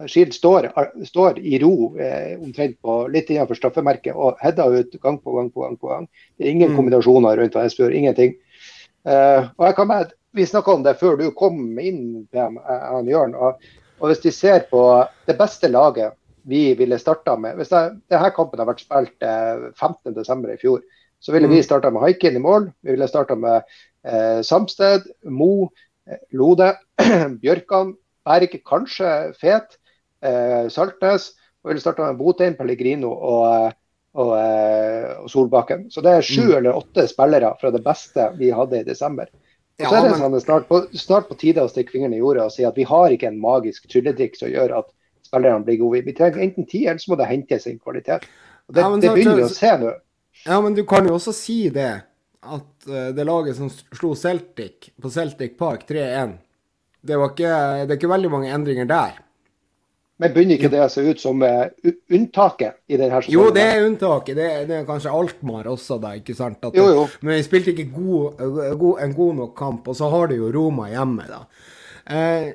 Skild 0.05 0.35
står, 0.35 0.69
står, 1.07 1.39
i 1.39 1.57
ro 1.63 1.95
eh, 1.97 2.35
omtrent 2.37 2.75
på 2.85 2.99
litt 3.09 3.31
innenfor 3.33 3.57
straffemerket 3.57 4.13
og 4.13 4.37
header 4.43 4.83
ut 4.83 4.99
gang 5.01 5.17
på 5.17 5.33
gang 5.33 5.49
på 5.49 5.63
gang. 5.63 5.77
på 5.81 5.89
gang. 5.89 6.05
Det 6.37 6.45
er 6.45 6.53
ingen 6.53 6.73
mm. 6.73 6.77
kombinasjoner 6.77 7.41
rundt 7.41 7.57
Espejord, 7.63 7.95
ingenting. 7.97 8.37
Eh, 9.07 9.49
og 9.57 9.65
jeg 9.65 9.75
kan 9.79 10.13
Vi 10.37 10.45
snakka 10.45 10.73
om 10.73 10.83
det 10.85 10.99
før 10.99 11.15
du 11.17 11.31
kom 11.33 11.57
inn, 11.79 12.27
PM, 12.29 12.59
eh, 12.61 12.87
han 12.93 13.09
Jørn. 13.09 13.33
og 13.33 13.57
og 13.99 14.11
Hvis 14.11 14.21
de 14.21 14.33
ser 14.33 14.65
på 14.71 14.81
det 15.27 15.37
beste 15.39 15.69
laget 15.71 16.13
vi 16.47 16.75
ville 16.79 16.99
starta 16.99 17.35
med 17.35 17.57
Hvis 17.57 17.73
denne 17.73 18.31
kampen 18.35 18.61
har 18.61 18.69
vært 18.69 18.83
spilt 18.85 19.25
eh, 19.25 19.67
15.12. 19.75 20.53
i 20.53 20.59
fjor, 20.61 20.83
så 21.19 21.33
ville 21.33 21.49
vi 21.49 21.59
mm. 21.59 21.65
starta 21.65 21.91
med 21.91 22.05
Haikin 22.05 22.37
i 22.37 22.43
mål. 22.43 22.69
Vi 22.85 22.93
ville 22.93 23.07
starta 23.09 23.35
med 23.35 23.65
eh, 24.05 24.39
Samsted, 24.45 25.09
Mo, 25.25 25.67
eh, 26.07 26.21
Lode, 26.31 26.75
Bjørkan, 27.41 27.95
Berg, 28.27 28.55
kanskje 28.69 29.33
Fet, 29.41 29.75
eh, 29.75 29.81
Saltnes. 30.73 31.31
Og 31.67 31.71
vi 31.71 31.73
ville 31.73 31.83
starta 31.83 32.05
med 32.07 32.15
Botheim, 32.15 32.53
Pellegrino 32.55 33.09
og, 33.11 33.41
eh, 33.51 33.73
og, 34.17 34.29
eh, 34.37 35.09
og, 35.19 35.29
Solbakken. 35.31 35.89
Så 35.91 36.03
det 36.05 36.13
er 36.13 36.25
sju 36.25 36.45
mm. 36.45 36.53
eller 36.61 36.77
åtte 36.79 37.03
spillere 37.09 37.49
fra 37.59 37.71
det 37.73 37.81
beste 37.83 38.29
vi 38.37 38.53
hadde 38.55 38.79
i 38.79 38.87
desember. 38.87 39.27
Og 39.77 39.89
så 39.89 39.97
er 39.97 40.07
det 40.07 40.19
sånn, 40.21 40.37
snart, 40.41 40.69
på, 40.69 40.79
snart, 40.97 41.27
på, 41.27 41.35
tide 41.37 41.65
å 41.65 41.69
stikke 41.69 41.93
fingeren 41.93 42.15
i 42.15 42.21
jorda 42.21 42.47
og 42.47 42.55
si 42.55 42.63
at 42.65 42.79
vi 42.79 42.85
har 42.87 43.13
ikke 43.13 43.27
en 43.29 43.41
magisk 43.41 43.85
trylletriks 43.91 44.41
som 44.41 44.49
gjør 44.49 44.77
at 44.79 44.87
spillerne 45.27 45.67
blir 45.67 45.81
gode. 45.83 46.01
Vi 46.07 46.15
trenger 46.17 46.47
enten 46.47 46.65
tid, 46.65 46.87
eller 46.87 47.03
så 47.03 47.11
må 47.11 47.19
det 47.19 47.29
hentes 47.29 47.67
inn 47.69 47.77
kvalitet. 47.83 48.25
Og 48.71 48.73
Det, 48.73 48.81
ja, 48.87 48.95
det 49.03 49.13
begynner 49.13 49.43
vi 49.43 49.45
å 49.45 49.53
se 49.53 49.75
nå. 49.83 49.93
Ja, 50.47 50.57
men 50.63 50.73
du 50.77 50.85
kan 50.87 51.05
jo 51.05 51.19
også 51.19 51.35
si 51.35 51.59
det. 51.73 51.91
At 52.47 52.87
det 52.87 53.27
laget 53.27 53.57
som 53.59 53.67
slo 53.69 54.15
Celtic 54.15 54.93
på 55.03 55.11
Celtic 55.11 55.57
Park 55.59 55.83
3-1 55.89 56.37
det, 57.07 57.17
det 57.17 57.47
er 57.49 57.95
ikke 57.97 58.09
veldig 58.11 58.29
mange 58.31 58.53
endringer 58.55 58.87
der. 58.87 59.17
Men 60.17 60.33
begynner 60.33 60.57
ikke 60.57 60.71
det 60.73 60.81
å 60.81 60.89
se 60.89 61.03
ut 61.05 61.19
som 61.21 61.43
uh, 61.45 61.67
unntaket 62.13 62.79
i 62.89 62.97
denne 62.97 63.19
sesongen? 63.19 63.35
Jo, 63.35 63.49
det 63.53 63.65
er 63.69 63.83
unntaket. 63.85 64.37
Det, 64.39 64.47
det, 64.69 64.79
er 64.79 64.87
kanskje 64.87 65.13
Alkmaar 65.13 65.69
også, 65.69 65.99
da. 66.01 66.15
ikke 66.17 66.33
sant? 66.37 66.57
At, 66.65 66.77
jo, 66.77 66.87
jo. 66.89 67.03
Men 67.21 67.37
vi 67.37 67.43
spilte 67.45 67.73
ikke 67.75 67.89
god, 67.93 68.41
god, 68.81 69.03
en 69.05 69.13
god 69.17 69.41
nok 69.43 69.53
kamp. 69.59 69.91
Og 69.91 69.99
så 69.99 70.09
har 70.13 70.31
du 70.31 70.39
jo 70.39 70.49
Roma 70.55 70.89
hjemme, 70.89 71.27
da. 71.29 71.43
Eh, 72.09 72.49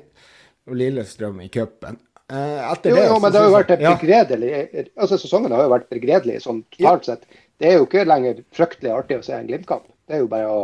og 0.67 0.75
Lillestrøm 0.79 1.39
i 1.45 1.47
cupen. 1.53 2.01
Eh, 2.33 2.59
jo, 2.89 2.97
jo, 2.97 3.17
men 3.21 3.31
det 3.31 3.39
har 3.39 3.47
jo 3.47 3.55
vært 3.55 3.73
begredelig. 3.79 4.51
Altså, 4.97 5.19
sesongen 5.21 5.55
har 5.55 5.63
jo 5.63 5.73
vært 5.73 5.89
begredelig 5.91 6.41
sånn 6.43 6.63
totalt 6.73 7.07
sett. 7.07 7.27
Det 7.61 7.69
er 7.69 7.77
jo 7.77 7.87
ikke 7.87 8.07
lenger 8.07 8.43
fryktelig 8.55 8.91
artig 8.91 9.19
å 9.21 9.25
se 9.25 9.35
en 9.37 9.47
Glimt-kamp. 9.47 9.85
Det 10.07 10.17
er 10.17 10.23
jo 10.23 10.31
bare 10.31 10.51
å 10.51 10.63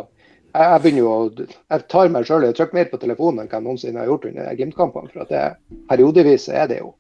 jeg, 0.54 0.82
begynner 0.84 1.04
jo 1.04 1.12
å 1.12 1.48
Jeg 1.48 1.84
tar 1.92 2.12
meg 2.14 2.26
sjøl 2.28 2.46
i 2.46 2.52
å 2.52 2.56
trykke 2.58 2.78
mer 2.78 2.90
på 2.92 3.00
telefonen 3.02 3.44
enn 3.44 3.52
hva 3.52 3.60
jeg 3.60 3.66
noensinne 3.68 4.02
har 4.02 4.10
gjort 4.10 4.30
under 4.30 4.56
Glimt-kampene. 4.58 5.12
For 5.14 5.26
at 5.26 5.34
det, 5.34 5.44
periodevis 5.92 6.50
er 6.50 6.72
det 6.72 6.82
jo 6.82 6.96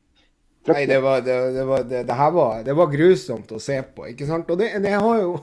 Nei, 0.68 0.84
det 0.86 1.00
var, 1.02 1.22
det, 1.26 1.36
det, 1.56 1.64
var, 1.66 1.84
det, 1.88 2.04
det, 2.06 2.16
her 2.20 2.32
var, 2.36 2.60
det 2.68 2.76
var 2.78 2.92
grusomt 2.92 3.52
å 3.56 3.62
se 3.64 3.80
på, 3.96 4.06
ikke 4.12 4.28
sant? 4.28 4.50
Og 4.52 4.60
det, 4.60 4.92
har 4.92 5.22
jo 5.22 5.40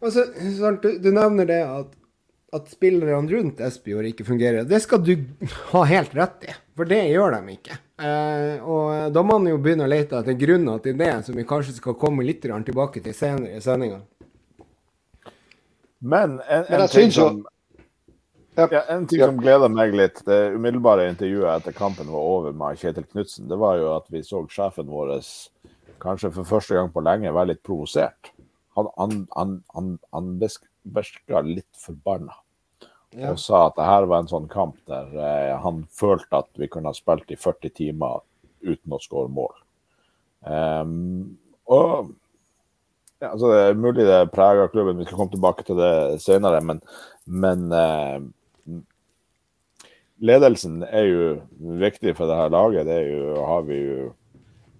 Altså, 0.00 0.26
du, 0.82 0.90
du, 1.02 1.08
nevner 1.10 1.48
det 1.48 1.58
at, 1.64 1.90
at 2.54 2.68
spillerne 2.70 3.26
rundt 3.32 3.60
Espejord 3.64 4.06
ikke 4.10 4.26
fungerer. 4.28 4.66
Det 4.68 4.78
skal 4.84 5.02
du 5.02 5.14
ha 5.72 5.82
helt 5.88 6.14
rett 6.14 6.46
i, 6.46 6.54
for 6.76 6.88
det 6.88 7.00
gjør 7.10 7.34
de 7.34 7.56
ikke. 7.56 7.78
Eh, 7.96 8.60
og 8.60 9.12
da 9.12 9.24
må 9.24 9.38
man 9.40 9.50
jo 9.50 9.60
begynne 9.62 9.88
å 9.88 9.90
lete 9.90 10.20
etter 10.20 10.36
grunner 10.38 10.82
til 10.84 10.98
det, 11.00 11.10
som 11.26 11.36
vi 11.36 11.46
kanskje 11.48 11.78
skal 11.78 11.96
komme 11.98 12.26
litt 12.28 12.44
tilbake 12.44 13.02
til 13.02 13.16
senere 13.16 13.56
i 13.56 13.64
sendinga. 13.64 14.02
Men 15.98 16.40
en, 16.40 16.64
en 16.68 16.88
ting, 16.88 17.12
som, 17.12 17.40
ja, 18.54 18.82
en 18.88 19.06
ting 19.08 19.22
som 19.22 19.40
gleder 19.40 19.72
meg 19.72 19.94
litt, 19.96 20.22
det 20.28 20.52
umiddelbare 20.56 21.08
intervjuet 21.10 21.60
etter 21.60 21.76
kampen 21.76 22.10
var 22.12 22.30
over 22.36 22.56
med 22.56 22.78
Kjetil 22.80 23.06
Knutsen, 23.08 23.48
det 23.48 23.58
var 23.60 23.78
jo 23.80 23.92
at 23.96 24.08
vi 24.12 24.22
så 24.26 24.42
sjefen 24.52 24.90
vår 24.92 25.16
kanskje 26.02 26.32
for 26.36 26.48
første 26.48 26.76
gang 26.76 26.90
på 26.92 27.04
lenge 27.04 27.32
være 27.32 27.54
litt 27.54 27.62
provosert. 27.66 28.32
Han, 28.76 28.90
han, 29.00 29.22
han, 29.36 29.54
han, 29.74 29.94
han 30.12 30.34
virka 30.36 31.40
litt 31.40 31.80
forbanna. 31.80 32.36
Ja. 33.16 33.32
Og 33.32 33.40
sa 33.40 33.66
at 33.70 33.78
det 33.78 33.86
her 33.88 34.04
var 34.10 34.22
en 34.22 34.28
sånn 34.28 34.48
kamp 34.52 34.76
der 34.90 35.12
eh, 35.14 35.54
han 35.62 35.86
følte 35.94 36.42
at 36.42 36.50
vi 36.60 36.68
kunne 36.68 36.92
ha 36.92 36.96
spilt 36.96 37.30
i 37.32 37.38
40 37.40 37.72
timer 37.78 38.20
uten 38.66 38.92
å 38.92 39.00
skåre 39.00 39.30
mål. 39.32 39.54
Um, 40.46 41.38
og 41.72 42.12
ja, 43.22 43.30
altså 43.30 43.48
det 43.52 43.60
er 43.62 43.78
mulig 43.80 44.04
det 44.04 44.18
preger 44.34 44.68
klubben, 44.72 44.98
vi 45.00 45.06
skal 45.06 45.20
komme 45.22 45.32
tilbake 45.32 45.64
til 45.66 45.78
det 45.80 46.20
senere. 46.24 46.60
Men, 46.64 46.82
men 47.24 47.66
eh, 47.72 48.76
ledelsen 50.20 50.82
er 50.84 51.08
jo 51.08 51.26
viktig 51.80 52.16
for 52.18 52.28
det 52.28 52.38
her 52.40 52.52
laget. 52.52 52.88
Det 52.88 53.00
er 53.00 53.10
jo, 53.10 53.34
har 53.48 53.66
vi 53.68 53.80
jo 53.80 54.06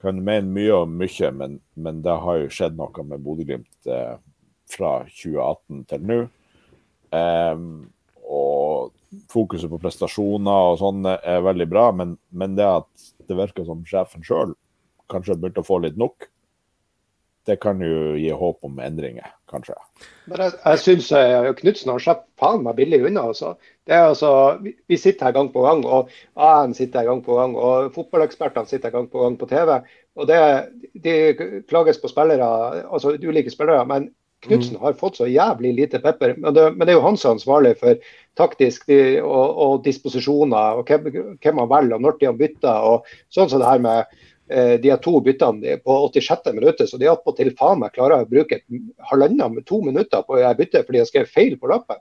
kan 0.03 0.21
mene 0.23 0.53
mye 0.53 0.75
om 0.85 0.93
mye, 1.01 1.31
men, 1.35 1.59
men 1.75 2.03
det 2.05 2.15
har 2.23 2.43
jo 2.43 2.53
skjedd 2.53 2.77
noe 2.79 3.05
med 3.09 3.25
Bodø-Glimt 3.25 3.91
eh, 3.91 4.15
fra 4.71 4.93
2018 5.09 5.83
til 5.91 6.07
nå. 6.07 6.21
Eh, 7.17 7.65
og 8.27 8.93
fokuset 9.33 9.71
på 9.71 9.81
prestasjoner 9.81 10.71
og 10.73 10.81
sånn 10.83 11.07
er 11.09 11.45
veldig 11.47 11.67
bra, 11.71 11.89
men, 11.95 12.17
men 12.31 12.57
det 12.59 12.67
at 12.69 13.11
det 13.27 13.39
virker 13.39 13.67
som 13.67 13.85
sjefen 13.89 14.25
sjøl 14.27 14.55
kanskje 15.11 15.35
har 15.35 15.41
begynt 15.43 15.61
å 15.63 15.67
få 15.67 15.81
litt 15.85 15.99
nok. 15.99 16.29
Det 17.47 17.61
kan 17.63 17.81
jo 17.83 18.17
gi 18.19 18.31
håp 18.35 18.67
om 18.67 18.81
endringer, 18.83 19.29
kanskje. 19.51 19.77
Men 20.27 20.43
jeg, 20.43 20.55
jeg 20.65 20.83
syns 20.83 21.11
Knutsen 21.61 21.93
har 21.93 22.03
sluppet 22.03 22.27
faen 22.41 22.65
meg 22.65 22.77
billig 22.81 23.05
unna. 23.07 23.29
Altså. 23.31 23.55
Det 23.87 23.95
altså, 23.95 24.31
vi, 24.65 24.75
vi 24.91 24.99
sitter 24.99 25.29
her 25.29 25.37
gang 25.37 25.53
på 25.55 25.63
gang, 25.63 25.85
og 25.87 26.11
AN 26.35 26.75
sitter 26.75 27.05
her 27.05 27.13
gang 27.13 27.23
på 27.23 27.39
gang, 27.39 27.55
og 27.55 27.93
fotballekspertene 27.95 28.67
sitter 28.67 28.91
her 28.91 28.99
gang 28.99 29.09
på 29.13 29.23
gang 29.23 29.39
på 29.39 29.49
TV. 29.51 29.79
og 30.17 30.31
det, 30.31 30.41
De 31.05 31.17
klages 31.71 32.03
på 32.03 32.11
spillere, 32.11 32.51
altså 32.91 33.15
ulike 33.15 33.55
spillere. 33.55 33.87
men 33.87 34.11
Knutsen 34.45 34.77
har 34.81 34.93
fått 34.93 35.17
så 35.17 35.27
jævlig 35.27 35.73
lite 35.75 35.99
pepper. 35.99 36.35
Men 36.37 36.55
det, 36.55 36.67
men 36.75 36.87
det 36.87 36.95
er 36.95 36.99
jo 36.99 37.07
han 37.07 37.17
som 37.19 37.31
er 37.31 37.39
ansvarlig 37.39 37.73
for 37.81 38.03
taktisk 38.39 38.87
de, 38.91 38.99
og, 39.23 39.57
og, 39.57 39.77
disposisjoner, 39.85 40.79
og 40.79 40.91
hvem, 40.91 41.37
hvem 41.43 41.63
han 41.63 41.71
velger, 41.73 41.97
og 41.97 42.05
når 42.05 42.19
de 42.21 42.29
har 42.29 42.39
bytta. 42.41 42.75
Og 42.91 43.09
sånn 43.33 43.51
som 43.51 43.63
det 43.63 43.71
her 43.71 43.83
med 43.83 44.19
eh, 44.49 44.77
de 44.83 44.95
to 45.03 45.19
byttene 45.25 45.79
på 45.85 45.99
86. 46.09 46.53
minuttet, 46.55 46.91
så 46.91 47.01
de 47.01 47.11
attpåtil 47.11 47.53
faen 47.59 47.83
meg 47.83 47.95
klarer 47.97 48.25
å 48.25 48.31
bruke 48.31 48.63
halvannet 49.11 49.67
to 49.69 49.83
minutter 49.85 50.25
på 50.27 50.39
å 50.39 50.55
bytte 50.59 50.85
fordi 50.87 51.03
jeg 51.03 51.13
skrev 51.13 51.33
feil 51.33 51.59
på 51.61 51.71
lappen. 51.73 52.01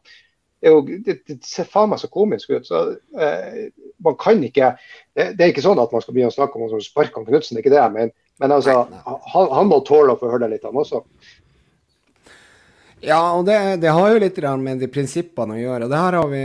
Det, 0.61 0.71
jo, 0.71 0.81
det, 1.05 1.19
det, 1.27 1.39
ser 1.45 1.67
faen 1.69 1.91
meg 1.91 2.01
så 2.01 2.09
komisk 2.09 2.53
ut. 2.53 2.67
så 2.67 2.87
eh, 3.21 3.71
man 4.03 4.17
kan 4.19 4.43
ikke, 4.43 4.75
det, 5.13 5.31
det, 5.37 5.41
er 5.43 5.53
ikke 5.53 5.65
sånn 5.65 5.81
at 5.81 5.91
man 5.93 6.03
skal 6.03 6.15
begynne 6.15 6.33
å 6.33 6.37
snakke 6.37 6.59
om 6.59 6.67
å 6.67 6.83
sparke 6.83 7.23
Knutsen, 7.25 7.55
det 7.55 7.61
er 7.61 7.65
ikke 7.65 7.75
det 7.75 7.81
jeg 7.81 7.95
mener. 7.97 8.13
Men 8.41 8.51
altså, 8.51 8.81
han, 8.91 9.49
han, 9.53 9.67
må 9.71 9.79
tåle 9.87 10.15
å 10.15 10.19
få 10.19 10.31
høre 10.31 10.47
det 10.47 10.57
litt, 10.57 10.67
han 10.67 10.79
også. 10.81 11.03
Ja, 13.05 13.19
og 13.35 13.45
det, 13.47 13.57
det, 13.83 13.91
har 13.93 14.09
jo 14.09 14.21
litt 14.23 14.39
med 14.63 14.79
de 14.81 14.89
prinsippene 14.89 15.57
å 15.57 15.61
gjøre. 15.61 15.85
og 15.85 15.91
Det 15.93 16.01
her 16.01 16.17
har 16.17 16.29
vi 16.31 16.43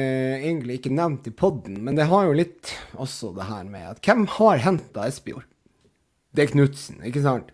egentlig 0.50 0.80
ikke 0.80 0.92
nevnt 0.94 1.30
i 1.30 1.34
poden, 1.34 1.78
men 1.86 1.96
det 1.98 2.10
har 2.10 2.28
jo 2.28 2.36
litt 2.36 2.74
også 3.00 3.32
det 3.36 3.48
her 3.48 3.64
med 3.64 3.94
at 3.94 4.02
hvem 4.04 4.26
har 4.36 4.60
henta 4.66 5.06
Espejord? 5.08 5.46
Det 6.30 6.44
er 6.44 6.52
Knutsen, 6.52 7.00
ikke 7.06 7.22
sant? 7.24 7.50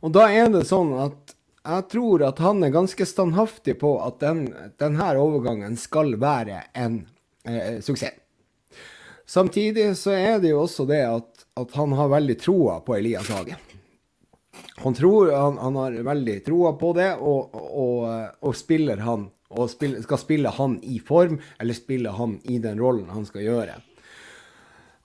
Og 0.00 0.14
da 0.16 0.28
er 0.32 0.48
det 0.52 0.64
sånn 0.68 0.94
at 1.00 1.36
jeg 1.60 1.86
tror 1.92 2.22
at 2.24 2.38
han 2.40 2.64
er 2.64 2.72
ganske 2.72 3.04
standhaftig 3.06 3.76
på 3.82 3.98
at 4.00 4.20
den, 4.22 4.46
denne 4.80 5.10
overgangen 5.20 5.76
skal 5.76 6.14
være 6.20 6.62
en 6.72 7.02
eh, 7.44 7.80
suksess. 7.84 8.16
Samtidig 9.30 9.92
så 9.94 10.10
er 10.16 10.40
det 10.42 10.50
jo 10.50 10.64
også 10.64 10.88
det 10.88 11.04
at, 11.06 11.44
at 11.60 11.74
han 11.78 11.92
har 11.94 12.08
veldig 12.10 12.34
troa 12.40 12.80
på 12.82 12.96
Elias 12.96 13.28
Hagen. 13.30 13.60
Han, 14.80 14.96
tror, 14.96 15.30
han, 15.30 15.60
han, 15.60 15.76
har 15.76 15.98
veldig 16.08 16.34
troa 16.42 16.72
på 16.80 16.90
det, 16.96 17.12
og, 17.20 17.54
og, 17.54 18.08
og 18.40 18.56
spiller 18.58 19.04
han 19.04 19.28
og 19.54 19.70
spille, 19.70 20.00
skal 20.02 20.18
spille 20.18 20.50
han 20.56 20.80
i 20.82 20.98
form, 20.98 21.38
eller 21.62 21.78
spille 21.78 22.10
han 22.16 22.40
i 22.50 22.58
den 22.62 22.80
rollen 22.82 23.12
han 23.14 23.28
skal 23.28 23.44
gjøre. 23.46 23.76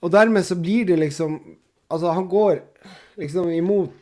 Og 0.02 0.10
dermed 0.10 0.46
så 0.48 0.58
blir 0.58 0.88
det 0.90 0.98
liksom 1.04 1.38
Altså, 1.88 2.10
han 2.16 2.28
går 2.28 2.60
liksom 3.20 3.50
imot 3.54 3.94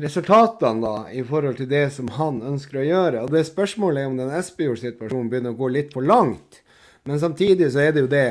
resultatene 0.00 0.80
da, 0.82 0.94
i 1.12 1.22
forhold 1.26 1.58
til 1.60 1.68
det 1.70 1.86
som 1.94 2.08
han 2.16 2.40
ønsker 2.52 2.80
å 2.80 2.86
gjøre. 2.86 3.24
Og 3.24 3.34
det 3.34 3.44
spørsmålet 3.48 4.02
er 4.02 4.10
om 4.10 4.18
den 4.18 4.32
Espejord-situasjonen 4.38 5.28
begynner 5.30 5.54
å 5.54 5.60
gå 5.60 5.68
litt 5.74 5.92
for 5.94 6.06
langt. 6.06 6.62
Men 7.08 7.20
samtidig 7.20 7.70
så 7.72 7.84
er 7.84 7.94
det 7.94 8.04
jo 8.04 8.10
det 8.12 8.28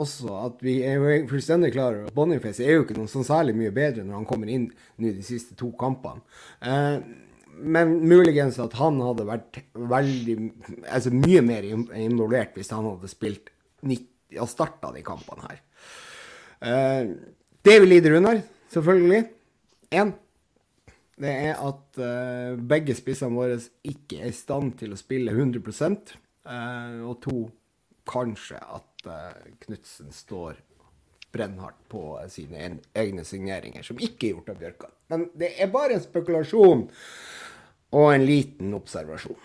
også 0.00 0.36
at 0.46 0.60
vi 0.64 0.78
er 0.86 1.00
jo 1.00 1.16
fullstendig 1.30 1.72
klar 1.74 1.94
over 1.94 2.08
at 2.08 2.16
Boniface 2.16 2.62
er 2.64 2.78
jo 2.78 2.84
ikke 2.84 2.96
noe 2.98 3.10
sånn 3.10 3.26
særlig 3.26 3.56
mye 3.58 3.72
bedre 3.74 4.04
når 4.06 4.20
han 4.20 4.28
kommer 4.28 4.52
inn 4.52 4.68
nå 4.70 5.12
de 5.16 5.24
siste 5.26 5.56
to 5.58 5.72
kampene. 5.80 6.22
Eh, 6.62 7.00
men 7.60 7.96
muligens 8.08 8.56
at 8.62 8.76
han 8.78 9.00
hadde 9.04 9.26
vært 9.28 9.60
veldig 9.74 10.36
altså 10.88 11.12
mye 11.12 11.42
mer 11.44 11.66
involvert 11.68 12.54
hvis 12.56 12.72
han 12.72 12.86
hadde 12.86 13.10
spilt 13.10 13.50
90, 13.84 14.06
og 14.40 14.48
starta 14.48 14.92
de 14.94 15.02
kampene 15.04 15.48
her. 15.48 15.60
Eh, 16.60 17.12
det 17.66 17.76
vi 17.82 17.86
lider 17.90 18.16
under, 18.20 18.42
selvfølgelig 18.72 19.24
Én, 19.90 20.12
det 21.20 21.30
er 21.50 21.58
at 21.58 21.98
uh, 22.00 22.58
begge 22.70 22.94
spissene 22.94 23.34
våre 23.34 23.58
ikke 23.84 24.20
er 24.22 24.30
i 24.30 24.36
stand 24.36 24.76
til 24.80 24.94
å 24.94 24.98
spille 24.98 25.34
100 25.34 25.58
uh, 25.90 27.02
Og 27.10 27.16
to, 27.24 27.42
kanskje 28.08 28.60
at 28.62 29.08
uh, 29.10 29.34
Knutsen 29.66 30.12
står 30.14 30.60
brennhardt 31.30 31.78
på 31.90 32.18
sine 32.30 32.78
egne 32.94 33.24
signeringer, 33.26 33.84
som 33.86 34.00
ikke 34.02 34.26
er 34.26 34.32
gjort 34.32 34.48
av 34.50 34.62
Bjørkan. 34.62 34.94
Men 35.12 35.28
det 35.38 35.52
er 35.62 35.70
bare 35.70 35.94
en 35.94 36.02
spekulasjon 36.02 36.86
og 37.90 38.06
en 38.14 38.26
liten 38.26 38.74
observasjon. 38.74 39.38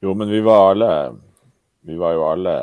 Jo, 0.00 0.14
men 0.14 0.30
vi 0.30 0.40
var 0.40 0.70
alle 0.70 0.92
Vi 1.80 1.96
var 1.96 2.12
jo 2.12 2.24
alle 2.28 2.54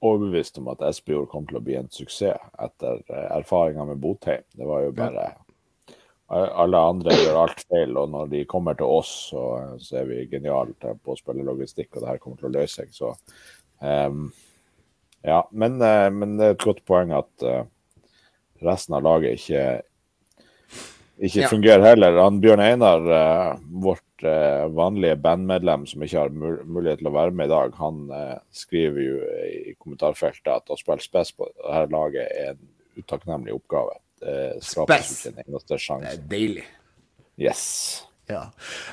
overbevist 0.00 0.58
om 0.58 0.70
at 0.72 0.82
Espejord 0.88 1.28
kom 1.30 1.46
til 1.48 1.60
å 1.60 1.64
bli 1.64 1.76
en 1.78 1.90
suksess 1.92 2.40
etter 2.58 3.02
eh, 3.10 3.28
erfaringa 3.36 3.84
med 3.92 4.00
Botheim. 4.02 4.44
Det 4.56 4.68
var 4.68 4.84
jo 4.86 4.96
bare 4.96 5.30
Alle 6.30 6.78
andre 6.78 7.14
gjør 7.16 7.40
alt 7.40 7.64
feil, 7.66 7.96
og 7.98 8.12
når 8.12 8.28
de 8.30 8.44
kommer 8.46 8.76
til 8.78 8.86
oss, 8.86 9.08
så, 9.32 9.40
så 9.82 9.96
er 9.98 10.04
vi 10.06 10.28
geniale 10.30 10.76
på 10.78 11.10
å 11.10 11.18
spille 11.18 11.42
logistikk, 11.42 11.88
og 11.96 12.04
det 12.04 12.12
her 12.12 12.20
kommer 12.22 12.38
til 12.38 12.52
å 12.52 12.58
løse 12.60 12.84
seg. 12.84 12.92
Så 12.94 13.10
Um, 13.80 14.32
ja, 15.22 15.48
men, 15.52 15.82
uh, 15.82 16.10
men, 16.12 16.36
det 16.36 16.46
er 16.46 16.54
et 16.54 16.64
godt 16.64 16.82
poeng 16.88 17.14
at 17.16 17.44
uh, 17.44 17.62
resten 18.64 18.96
av 18.96 19.04
laget 19.06 19.40
ikke, 19.40 19.64
ikke 21.16 21.44
ja. 21.46 21.48
fungerer 21.48 21.86
heller. 21.92 22.20
Han 22.20 22.42
Bjørn 22.44 22.64
Einar, 22.64 23.08
uh, 23.08 23.54
vårt 23.82 24.04
vanlige 24.76 25.16
bandmedlem 25.22 25.86
som 25.88 26.02
ikke 26.04 26.18
har 26.18 26.34
mul 26.34 26.58
mulighet 26.66 27.00
til 27.00 27.10
å 27.10 27.14
være 27.14 27.34
med 27.36 27.48
i 27.48 27.52
dag, 27.52 27.78
han 27.78 28.02
skriver 28.54 29.00
jo 29.04 29.16
i 29.46 29.74
kommentarfeltet 29.78 30.52
at 30.52 30.72
å 30.72 30.78
spille 30.78 31.04
spess 31.04 31.32
på 31.36 31.48
dette 31.48 31.86
laget 31.94 32.26
er 32.28 32.52
en 32.52 32.60
utakknemlig 33.00 33.56
oppgave. 33.56 33.96
Det 34.20 34.36
skapes 34.64 35.14
ikke 35.16 35.32
en 35.32 35.42
eneste 35.46 35.80
sjanse. 35.80 36.12
Det 36.12 36.18
er 36.18 36.30
deilig. 36.30 36.66
Yes. 37.40 37.64
Ja. 38.30 38.44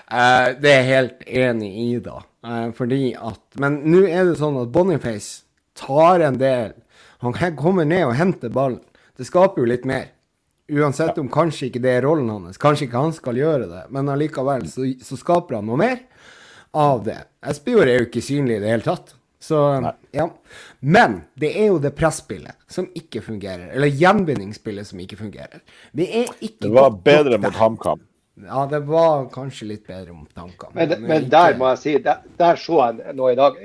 Uh, 0.08 0.56
det 0.58 0.72
er 0.72 0.82
jeg 0.82 0.90
helt 0.90 1.24
enig 1.28 1.72
i, 1.78 1.88
da. 2.04 2.22
Uh, 2.46 2.70
fordi 2.76 3.12
at 3.14 3.60
Men 3.60 3.82
nå 3.86 4.06
er 4.08 4.30
det 4.30 4.38
sånn 4.40 4.58
at 4.62 4.72
Boniface 4.74 5.44
tar 5.78 6.24
en 6.26 6.40
del 6.40 6.74
Han 7.22 7.36
kommer 7.58 7.86
ned 7.86 8.06
og 8.08 8.16
henter 8.18 8.54
ballen. 8.54 8.82
Det 9.18 9.26
skaper 9.26 9.64
jo 9.64 9.70
litt 9.70 9.86
mer. 9.90 10.12
Uansett 10.68 11.18
om 11.22 11.30
kanskje 11.32 11.70
ikke 11.70 11.80
det 11.84 11.94
er 11.96 12.04
rollen 12.04 12.28
hans, 12.34 12.60
kanskje 12.60 12.90
ikke 12.90 13.00
han 13.00 13.14
skal 13.16 13.38
gjøre 13.40 13.70
det, 13.72 13.84
men 13.96 14.10
allikevel 14.12 14.66
så, 14.68 14.84
så 15.00 15.16
skaper 15.20 15.62
han 15.62 15.70
noe 15.70 15.80
mer 15.80 16.02
av 16.76 17.06
det. 17.06 17.22
Espejord 17.48 17.88
er 17.88 18.02
jo 18.02 18.10
ikke 18.10 18.26
synlig 18.26 18.58
i 18.58 18.64
det 18.66 18.74
hele 18.74 18.86
tatt. 18.86 19.14
Så, 19.40 19.60
ja. 20.12 20.26
Men 20.80 21.22
det 21.40 21.54
er 21.62 21.70
jo 21.70 21.78
det 21.80 21.94
presspillet 21.96 22.58
som 22.68 22.90
ikke 22.98 23.22
fungerer. 23.24 23.70
Eller 23.78 23.94
gjenvinningsspillet 23.94 24.90
som 24.90 25.00
ikke 25.00 25.20
fungerer. 25.20 25.62
Det 25.96 26.08
er 26.24 26.32
ikke 26.42 26.66
Det 26.66 26.74
var 26.76 26.98
bedre 27.06 27.40
mot 27.40 27.56
HamKam. 27.56 28.04
Ja, 28.44 28.66
det 28.70 28.82
var 28.90 29.30
kanskje 29.34 29.70
litt 29.72 29.88
bedre 29.88 30.14
mot 30.14 30.30
HamKam. 30.36 30.74
Men, 30.76 30.90
men, 30.90 31.08
men 31.10 31.30
der 31.32 31.56
må 31.58 31.70
jeg 31.72 31.82
si, 31.86 31.96
der, 32.04 32.26
der 32.38 32.60
så 32.60 32.82
jeg 32.84 33.16
noe 33.18 33.34
i 33.34 33.40
dag. 33.40 33.58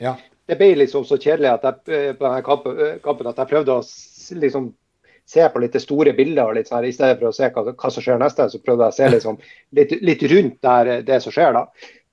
Ja. 0.00 0.16
Det 0.48 0.56
ble 0.56 0.72
liksom 0.80 1.04
så 1.04 1.18
kjedelig 1.20 1.50
at 1.58 1.66
jeg, 1.68 1.82
eh, 1.92 2.12
på 2.16 2.24
denne 2.24 2.44
kampen, 2.46 2.78
kampen 3.04 3.28
at 3.28 3.42
jeg 3.42 3.50
prøvde 3.50 3.74
å 3.74 3.84
liksom, 4.42 4.70
se 5.28 5.44
på 5.52 5.60
litt 5.62 5.76
store 5.82 6.14
bilder. 6.16 6.48
og 6.48 6.56
litt 6.56 6.70
sånn, 6.70 6.86
I 6.88 6.94
stedet 6.94 7.18
for 7.20 7.28
å 7.28 7.36
se 7.36 7.50
hva, 7.52 7.64
hva, 7.68 7.90
som 7.92 8.04
skjer 8.04 8.20
neste, 8.20 8.48
så 8.48 8.60
prøvde 8.64 8.88
jeg 8.88 8.94
å 8.94 8.98
se 8.98 9.08
liksom, 9.14 9.38
litt, 9.76 9.94
litt, 10.00 10.22
rundt 10.32 10.58
der, 10.64 10.92
det 11.06 11.20
som 11.24 11.34
skjer. 11.34 11.56
da. 11.56 11.64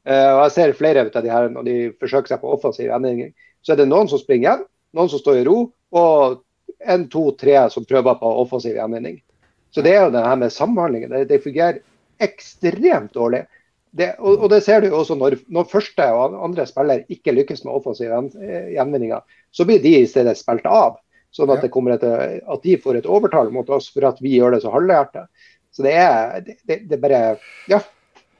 Uh, 0.06 0.32
og 0.36 0.42
Jeg 0.44 0.56
ser 0.56 0.78
flere 0.78 1.06
av 1.08 1.24
de 1.24 1.32
her 1.32 1.50
når 1.50 1.68
de 1.68 1.78
forsøker 2.02 2.34
seg 2.34 2.42
på 2.44 2.52
offensiv 2.58 2.92
endringer. 2.92 3.32
Så 3.66 3.74
er 3.74 3.82
det 3.82 3.90
noen 3.90 4.12
som 4.12 4.22
springer 4.22 4.50
igjen, 4.50 4.66
noen 4.96 5.12
som 5.12 5.22
står 5.22 5.42
i 5.42 5.46
ro, 5.48 5.60
og 5.96 6.42
en, 6.86 7.08
to, 7.10 7.30
tre 7.40 7.58
som 7.74 7.88
prøver 7.88 8.20
på 8.20 8.34
offensiv 8.44 8.76
gjenvinning. 8.78 9.22
Så 9.74 9.84
det 9.84 9.96
er 9.96 10.06
jo 10.06 10.14
det 10.14 10.24
her 10.24 10.38
med 10.40 10.54
samhandlingen. 10.54 11.12
Det, 11.12 11.26
det 11.32 11.44
fungerer 11.44 11.82
ekstremt 12.24 13.16
dårlig. 13.16 13.46
Det, 13.96 14.12
og, 14.20 14.42
og, 14.44 14.50
det 14.52 14.60
ser 14.64 14.84
du 14.84 14.92
også 14.92 15.16
når, 15.16 15.38
når 15.48 15.68
første 15.72 16.06
og 16.12 16.36
andre 16.44 16.66
spiller 16.68 17.06
ikke 17.12 17.32
lykkes 17.32 17.64
med 17.64 17.78
offensive 17.78 18.20
gjenvinninger, 18.76 19.24
så 19.56 19.66
blir 19.68 19.80
de 19.84 19.94
i 20.02 20.08
stedet 20.10 20.36
spilt 20.40 20.68
av. 20.68 20.98
Sånn 21.36 21.52
at, 21.52 21.66
et, 21.68 22.06
at, 22.08 22.62
de 22.64 22.78
får 22.80 23.02
et 23.02 23.10
overtall 23.12 23.52
mot 23.52 23.68
oss 23.76 23.90
for 23.92 24.08
at 24.08 24.22
vi 24.24 24.38
gjør 24.38 24.56
det 24.56 24.62
så 24.64 24.72
halvhjertet. 24.72 25.28
Så 25.76 25.84
det 25.84 25.98
er, 26.00 26.40
det, 26.64 26.86
det 26.88 27.02
bare 27.02 27.28
Ja. 27.72 27.82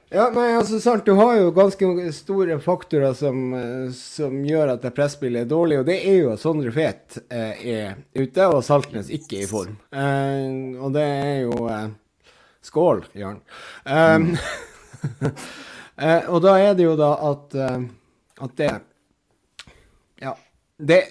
Ja, 0.06 0.28
nei, 0.30 0.52
altså 0.54 0.78
sant, 0.78 1.02
Du 1.04 1.16
har 1.18 1.32
jo 1.34 1.48
ganske 1.50 2.12
store 2.14 2.60
faktorer 2.62 3.10
som, 3.18 3.40
som 3.90 4.36
gjør 4.46 4.76
at 4.76 4.84
det 4.86 4.92
presspillet 4.94 5.42
er 5.42 5.50
dårlig. 5.50 5.80
Og 5.82 5.88
det 5.88 5.96
er 5.98 6.20
jo 6.20 6.32
at 6.32 6.40
Sondre 6.40 6.70
Fet 6.72 7.18
eh, 7.26 7.66
er 7.74 7.96
ute, 8.14 8.46
og 8.46 8.62
Saltnes 8.64 9.10
ikke 9.10 9.40
er 9.40 9.44
i 9.44 9.50
form. 9.50 9.74
Eh, 9.90 10.78
og 10.78 10.94
det 10.94 11.04
er 11.10 11.40
jo 11.48 11.66
eh, 11.66 11.88
Skål, 12.66 13.04
Jørn. 13.14 13.42
Um, 13.84 14.32
og 16.32 16.40
da 16.42 16.54
er 16.58 16.74
det 16.78 16.86
jo 16.86 16.96
da 16.98 17.12
at, 17.28 17.54
uh, 17.54 18.42
at 18.42 18.56
det 18.58 18.72
Ja. 20.22 20.32
Det, 20.76 21.02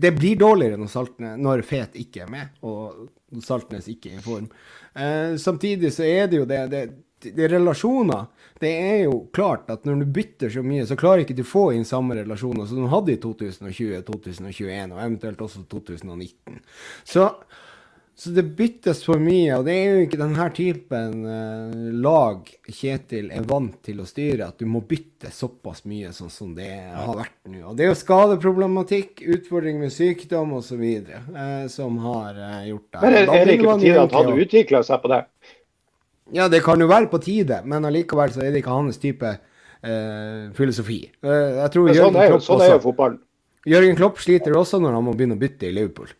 det, 0.00 0.12
blir 0.16 0.38
dårligere 0.40 0.80
når, 0.80 0.90
saltene, 0.92 1.36
når 1.40 1.64
Fet 1.68 1.96
ikke 2.00 2.24
er 2.24 2.30
med, 2.32 2.52
og 2.66 3.42
Saltnes 3.44 3.88
ikke 3.92 4.12
er 4.12 4.20
i 4.20 4.24
form. 4.24 4.50
Uh, 4.96 5.38
samtidig 5.40 5.92
så 5.94 6.06
er 6.08 6.28
det 6.30 6.42
jo 6.42 6.48
det, 6.48 6.60
det, 6.72 6.82
det 7.30 7.48
relasjoner. 7.52 8.26
Det 8.60 8.70
er 8.70 8.98
jo 9.04 9.18
klart 9.34 9.70
at 9.72 9.86
når 9.88 10.02
du 10.02 10.12
bytter 10.18 10.52
så 10.52 10.62
mye, 10.66 10.86
så 10.86 10.98
klarer 10.98 11.24
ikke 11.24 11.36
du 11.38 11.44
få 11.46 11.70
inn 11.76 11.86
samme 11.88 12.16
relasjoner 12.18 12.68
som 12.68 12.82
du 12.82 12.90
hadde 12.92 13.14
i 13.14 13.20
2020, 13.22 14.02
2021 14.08 14.94
og 14.94 15.00
eventuelt 15.00 15.44
også 15.46 15.64
2019. 15.70 16.60
Så 17.08 17.28
Så 18.22 18.30
det 18.30 18.42
byttes 18.54 19.00
for 19.02 19.18
mye, 19.18 19.56
og 19.56 19.64
det 19.66 19.72
er 19.74 19.96
jo 19.96 20.02
ikke 20.04 20.18
denne 20.20 20.44
typen 20.54 21.24
eh, 21.26 21.86
lag 22.04 22.52
Kjetil 22.70 23.32
er 23.34 23.48
vant 23.50 23.80
til 23.82 23.98
å 23.98 24.06
styre, 24.06 24.46
at 24.52 24.62
du 24.62 24.68
må 24.70 24.78
bytte 24.86 25.32
såpass 25.34 25.82
mye 25.90 26.12
sånn 26.14 26.30
som 26.30 26.52
det 26.54 26.68
har 26.94 27.16
vært 27.18 27.34
nå. 27.50 27.64
Og 27.72 27.74
det 27.74 27.88
er 27.88 27.90
jo 27.90 27.96
skadeproblematikk, 27.98 29.24
utfordring 29.26 29.82
med 29.82 29.90
sykdom 29.90 30.54
osv. 30.60 30.84
Eh, 30.84 31.66
som 31.72 31.98
har 32.04 32.38
eh, 32.38 32.62
gjort 32.70 32.86
det. 32.92 33.02
Men 33.02 33.18
er, 33.24 33.26
det 33.32 33.58
ikke 33.58 33.72
på 33.72 33.76
tide 33.82 34.06
at 34.06 34.16
han 34.20 34.32
utvikler 34.46 34.86
seg 34.86 35.02
på 35.02 35.14
det? 35.16 35.20
Ja, 36.38 36.46
det 36.54 36.62
kan 36.62 36.86
jo 36.86 36.92
være 36.94 37.10
på 37.10 37.24
tide, 37.26 37.58
men 37.66 37.90
allikevel 37.90 38.30
så 38.38 38.46
er 38.46 38.54
det 38.54 38.62
ikke 38.62 38.78
hans 38.78 39.02
type 39.02 39.34
eh, 39.34 40.48
filosofi. 40.54 41.02
Eh, 41.26 41.58
jeg 41.58 41.74
tror 41.74 41.90
Men 41.90 41.98
Jørgen 41.98 42.12
sånn 42.14 42.22
er 42.22 42.30
jo, 42.30 42.38
Klopp 42.38 42.48
sånn 42.52 42.66
er 42.70 42.74
jo 42.76 42.80
fotballen. 42.86 43.22
Jørgen 43.66 43.98
Klopp 43.98 44.22
sliter 44.22 44.62
også 44.62 44.78
når 44.78 45.00
han 45.00 45.10
må 45.10 45.18
begynne 45.18 45.34
å 45.34 45.42
bytte 45.42 45.66
i 45.66 45.74
Liverpool. 45.74 46.14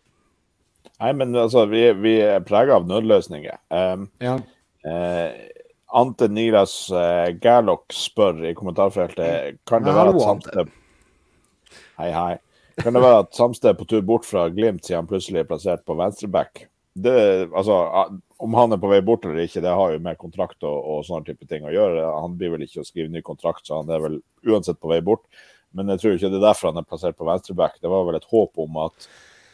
Nei, 1.03 1.11
men 1.19 1.35
altså, 1.35 1.65
vi, 1.67 1.83
vi 1.99 2.13
er 2.23 2.43
prega 2.47 2.77
av 2.79 2.87
nødløsninger. 2.87 3.59
Um, 3.73 4.07
Ja. 4.23 4.37
uh, 4.87 5.49
Ante 5.93 6.29
Niras 6.31 6.87
uh, 6.89 7.29
Gerlock 7.43 7.91
spør 7.93 8.39
i 8.47 8.53
kommentarfeltet 8.57 9.59
kan 9.69 9.83
det 9.85 9.93
være 9.93 10.15
at. 10.15 10.21
Samsted 10.23 10.71
Hei, 11.99 12.09
hei. 12.09 12.37
Kan 12.81 12.95
det 12.95 13.03
være 13.03 13.19
at 13.25 13.35
Samsted 13.37 13.69
er 13.69 13.77
på 13.77 13.85
tur 13.85 14.01
bort 14.01 14.25
fra 14.25 14.47
Glimt 14.49 14.85
siden 14.85 15.03
han 15.03 15.09
plutselig 15.09 15.43
er 15.43 15.49
plassert 15.49 15.83
på 15.85 15.97
venstreback? 15.99 16.63
Det, 16.93 17.13
altså, 17.53 17.75
Om 18.41 18.57
han 18.57 18.73
er 18.73 18.81
på 18.81 18.89
vei 18.89 19.01
bort 19.05 19.27
eller 19.27 19.43
ikke, 19.43 19.61
det 19.61 19.75
har 19.75 19.93
jo 19.93 20.01
med 20.01 20.17
kontrakt 20.21 20.65
og, 20.65 20.77
og 20.79 21.05
sånne 21.05 21.27
type 21.29 21.45
ting 21.49 21.67
å 21.67 21.73
gjøre. 21.73 22.07
Han 22.23 22.39
blir 22.39 22.55
vel 22.55 22.65
ikke 22.65 22.81
å 22.81 22.87
skrive 22.87 23.11
ny 23.13 23.21
kontrakt, 23.25 23.67
så 23.67 23.81
han 23.81 23.91
er 23.93 24.01
vel 24.01 24.17
uansett 24.49 24.81
på 24.81 24.89
vei 24.89 25.01
bort. 25.05 25.27
Men 25.73 25.89
jeg 25.93 26.01
tror 26.01 26.17
ikke 26.17 26.31
det 26.33 26.39
er 26.39 26.47
derfor 26.47 26.71
han 26.71 26.81
er 26.81 26.89
plassert 26.89 27.19
på 27.19 27.29
venstreback. 27.29 27.77
Det 27.81 27.91
var 27.93 28.09
vel 28.09 28.17
et 28.17 28.29
håp 28.33 28.65
om 28.65 28.81
at 28.87 29.07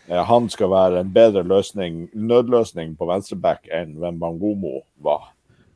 han 0.09 0.47
skal 0.49 0.71
være 0.71 1.03
en 1.03 1.11
bedre 1.13 1.43
løsning, 1.45 2.07
nødløsning 2.13 2.95
på 2.97 3.05
venstreback 3.09 3.69
enn 3.73 3.93
Wembangomo 4.01 4.79
var. 5.05 5.29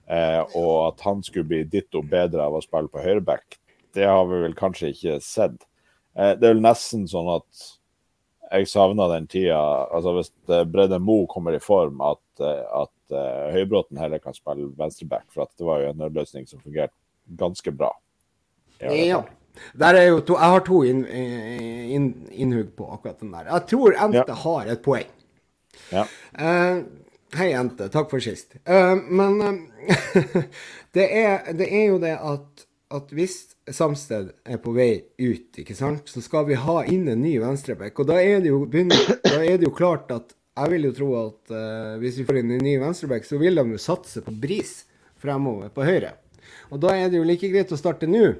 Eh, 0.09 0.41
og 0.57 0.87
at 0.87 1.03
han 1.05 1.21
skulle 1.23 1.47
bli 1.47 1.61
ditto 1.69 2.01
bedre 2.01 2.43
av 2.47 2.57
å 2.57 2.63
spille 2.63 2.91
på 2.91 3.03
høyreback, 3.03 3.59
det 3.93 4.07
har 4.09 4.25
vi 4.27 4.41
vel 4.41 4.55
kanskje 4.57 4.91
ikke 4.91 5.19
sett. 5.23 5.67
Eh, 6.17 6.33
det 6.33 6.49
er 6.49 6.55
vel 6.55 6.65
nesten 6.65 7.05
sånn 7.09 7.29
at 7.35 7.67
jeg 8.53 8.69
savner 8.69 9.09
den 9.15 9.27
tida 9.29 9.57
altså 9.89 10.13
Hvis 10.17 10.31
eh, 10.51 10.65
Brede 10.69 10.99
Mo 11.01 11.23
kommer 11.29 11.55
i 11.55 11.61
form, 11.63 12.01
at, 12.05 12.21
eh, 12.43 12.65
at 12.83 13.15
eh, 13.15 13.53
Høybråten 13.55 13.97
heller 14.01 14.21
kan 14.21 14.35
spille 14.37 14.69
venstreback. 14.77 15.25
For 15.33 15.49
det 15.57 15.67
var 15.67 15.81
jo 15.81 15.93
en 15.93 16.03
nødløsning 16.03 16.49
som 16.49 16.61
fungerte 16.61 16.93
ganske 17.39 17.73
bra. 17.73 17.93
Ja. 18.81 19.23
Der 19.79 19.99
er 19.99 20.07
jo 20.09 20.19
to, 20.25 20.37
jeg 20.39 20.55
har 20.55 20.65
to 20.65 20.81
inn, 20.87 21.03
inn, 21.07 22.09
innhugg 22.31 22.73
på 22.77 22.87
akkurat 22.95 23.19
den 23.21 23.31
der. 23.35 23.49
Jeg 23.51 23.67
tror 23.73 23.97
Ente 24.07 24.25
Ja. 24.27 24.37
har 24.43 24.71
et 24.73 24.83
poeng. 24.85 25.09
Ja. 25.93 26.03
Uh, 26.37 26.83
hei, 27.37 27.51
Ente. 27.57 27.89
Takk 27.93 28.09
for 28.11 28.23
sist. 28.23 28.55
Uh, 28.69 28.95
men 28.97 29.41
uh, 29.41 30.37
det, 30.97 31.07
er, 31.07 31.51
det 31.53 31.67
er 31.69 31.85
jo 31.91 31.99
det 32.01 32.15
at, 32.17 32.65
at 32.93 33.11
hvis 33.15 33.39
Samsted 33.71 34.33
er 34.43 34.59
på 34.59 34.73
vei 34.75 35.03
ut, 35.21 35.59
ikke 35.61 35.75
sant, 35.77 36.09
så 36.11 36.21
skal 36.23 36.47
vi 36.49 36.57
ha 36.59 36.81
inn 36.89 37.05
en 37.07 37.21
ny 37.23 37.37
venstreback. 37.39 37.99
Og 38.03 38.09
da 38.09 38.17
er 38.19 38.41
det 38.43 38.51
jo, 38.51 38.65
da 38.67 39.37
er 39.39 39.55
det 39.61 39.69
jo 39.69 39.75
klart 39.75 40.11
at 40.11 40.33
jeg 40.53 40.69
vil 40.75 40.83
jo 40.89 40.91
tro 40.97 41.07
at 41.17 41.53
eh, 41.55 41.93
hvis 42.01 42.17
vi 42.19 42.25
får 42.27 42.41
inn 42.41 42.51
en 42.53 42.65
ny 42.65 42.73
venstreback, 42.81 43.23
så 43.25 43.39
vil 43.41 43.57
de 43.57 43.63
jo 43.73 43.79
satse 43.81 44.21
på 44.21 44.33
Bris 44.43 44.83
fremover 45.23 45.71
på 45.73 45.85
høyre. 45.87 46.11
Og 46.75 46.81
da 46.83 46.91
er 46.99 47.07
det 47.09 47.17
jo 47.21 47.25
like 47.25 47.49
greit 47.49 47.71
å 47.73 47.79
starte 47.79 48.05
nå 48.09 48.33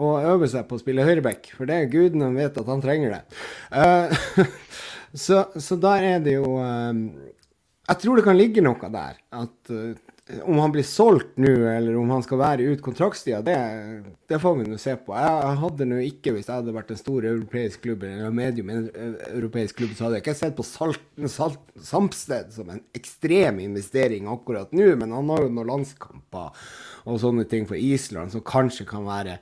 og 0.00 0.24
øve 0.24 0.48
seg 0.48 0.64
på 0.68 0.78
å 0.78 0.80
spille 0.80 1.04
høyreback, 1.04 1.50
for 1.56 1.68
det 1.68 1.76
er 1.76 1.92
gudene 1.92 2.30
vet 2.36 2.56
at 2.56 2.70
han 2.70 2.80
trenger 2.84 3.18
det. 3.18 3.22
Eh, 3.76 4.46
så, 5.24 5.44
så 5.60 5.76
der 5.80 6.08
er 6.14 6.24
det 6.24 6.38
jo 6.38 6.56
eh, 6.62 7.02
Jeg 7.90 8.00
tror 8.00 8.16
det 8.16 8.24
kan 8.24 8.38
ligge 8.38 8.64
noe 8.64 8.92
der. 8.94 9.20
At 9.36 9.72
eh, 9.74 9.92
om 10.46 10.56
han 10.62 10.72
blir 10.72 10.86
solgt 10.86 11.34
nå, 11.42 11.50
eller 11.68 11.96
om 11.98 12.10
han 12.14 12.22
skal 12.24 12.40
være 12.40 12.70
ut 12.72 12.80
kontraktstida, 12.84 13.42
det, 13.44 13.56
det 14.30 14.38
får 14.40 14.54
vi 14.58 14.66
nå 14.70 14.78
se 14.80 14.94
på. 14.96 15.12
Jeg, 15.18 15.56
hadde 15.60 15.88
nå 15.90 15.98
ikke, 16.06 16.32
hvis 16.32 16.48
jeg 16.48 16.54
hadde 16.62 16.74
vært 16.76 16.92
en 16.94 17.00
stor 17.00 17.26
europeisk 17.28 17.82
klubb, 17.84 18.06
eller 18.08 18.32
medium 18.32 18.70
europeisk 18.72 19.82
klubb, 19.82 19.92
så 19.98 20.06
hadde 20.06 20.20
jeg 20.20 20.24
ikke 20.24 20.38
sett 20.38 20.56
på 20.56 20.64
Salt, 20.64 21.60
Samsted 21.82 22.54
som 22.54 22.70
en 22.72 22.80
ekstrem 22.96 23.60
investering 23.66 24.30
akkurat 24.30 24.72
nå, 24.72 24.92
men 25.02 25.12
han 25.12 25.34
har 25.34 25.44
jo 25.44 25.52
noen 25.52 25.74
landskamper 25.74 26.70
og 27.02 27.20
sånne 27.20 27.44
ting 27.50 27.66
for 27.68 27.76
Island 27.76 28.32
som 28.32 28.46
kanskje 28.46 28.86
kan 28.88 29.04
være 29.04 29.40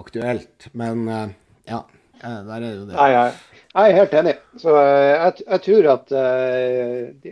aktuelt. 0.00 0.68
Men 0.72 1.08
eh, 1.08 1.34
ja, 1.70 1.82
eh, 2.22 2.40
der 2.48 2.56
er 2.56 2.70
jo 2.70 2.84
det. 2.84 2.96
Nei, 2.96 3.10
jeg, 3.14 3.34
jeg 3.72 3.90
er 3.90 3.98
helt 4.00 4.16
enig. 4.20 4.34
Så 4.62 4.76
eh, 4.80 5.12
jeg, 5.12 5.46
jeg 5.46 5.64
tror 5.66 5.90
at 5.94 6.16
uh, 6.16 7.30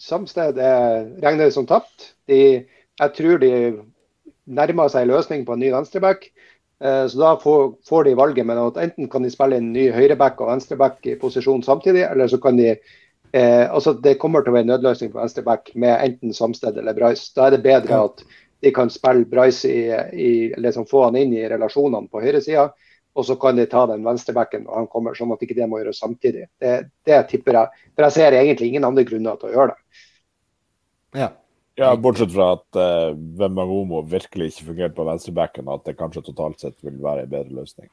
Samsted 0.00 0.58
er, 0.58 1.10
regner 1.22 1.46
det 1.46 1.54
som 1.56 1.68
tapt. 1.70 2.12
De, 2.30 2.40
jeg 3.00 3.16
tror 3.18 3.42
de 3.42 3.52
nærmer 4.44 4.90
seg 4.92 5.06
en 5.06 5.14
løsning 5.14 5.46
på 5.46 5.56
en 5.56 5.64
ny 5.64 5.70
venstreback. 5.74 6.28
Så 6.84 7.16
da 7.16 7.30
får, 7.40 7.78
får 7.86 8.02
de 8.04 8.16
valget 8.18 8.44
med 8.44 8.58
at 8.60 8.80
enten 8.82 9.06
kan 9.08 9.24
de 9.24 9.30
spille 9.32 9.56
inn 9.56 9.70
ny 9.72 9.86
høyreback 9.94 10.42
og 10.42 10.50
venstreback 10.50 11.06
i 11.06 11.14
posisjon 11.16 11.62
samtidig, 11.64 12.02
eller 12.10 12.28
så 12.28 12.36
kan 12.42 12.58
de 12.58 12.74
eh, 13.34 13.64
altså 13.70 13.94
Det 13.94 14.18
kommer 14.20 14.42
til 14.42 14.52
å 14.52 14.56
være 14.56 14.66
en 14.66 14.72
nødløsning 14.74 15.12
på 15.12 15.20
venstreback 15.22 15.70
med 15.80 15.94
enten 15.94 16.34
Samsted 16.36 16.76
eller 16.78 16.98
Bryce. 16.98 17.30
Da 17.36 17.46
er 17.46 17.56
det 17.56 17.64
bedre 17.64 18.02
at 18.10 18.24
de 18.60 18.72
kan 18.74 18.90
spille 18.90 19.26
Bryce 19.28 19.68
i, 19.68 19.84
i 20.12 20.32
liksom 20.60 20.86
få 20.90 21.06
han 21.08 21.18
inn 21.20 21.34
i 21.36 21.46
relasjonene 21.50 22.10
på 22.10 22.22
høyresida, 22.22 22.68
og 23.14 23.26
så 23.26 23.36
kan 23.38 23.56
de 23.56 23.66
ta 23.70 23.84
den 23.86 24.04
venstrebacken 24.06 24.64
når 24.66 24.80
han 24.80 24.90
kommer, 24.90 25.14
sånn 25.14 25.32
at 25.34 25.42
ikke 25.44 25.56
det 25.58 25.68
må 25.70 25.80
gjøres 25.80 26.02
samtidig. 26.02 26.48
Det, 26.60 26.74
det 27.06 27.20
tipper 27.30 27.60
jeg. 27.60 27.82
For 27.94 28.06
jeg 28.06 28.16
ser 28.16 28.36
egentlig 28.38 28.72
ingen 28.72 28.86
andre 28.88 29.04
grunner 29.06 29.38
til 29.38 29.52
å 29.52 29.54
gjøre 29.54 29.74
det. 29.74 30.04
Ja. 31.20 31.30
Ja, 31.78 31.90
bortsett 31.98 32.30
fra 32.30 32.52
at 32.54 32.78
uh, 32.78 33.16
Wembangomo 33.38 34.04
virkelig 34.06 34.52
ikke 34.52 34.68
fungerte 34.68 34.94
på 34.94 35.06
venstrebacken, 35.08 35.70
at 35.74 35.86
det 35.88 35.96
kanskje 35.98 36.22
totalt 36.28 36.62
sett 36.62 36.76
vil 36.86 37.00
være 37.02 37.24
en 37.24 37.32
bedre 37.32 37.56
løsning. 37.62 37.88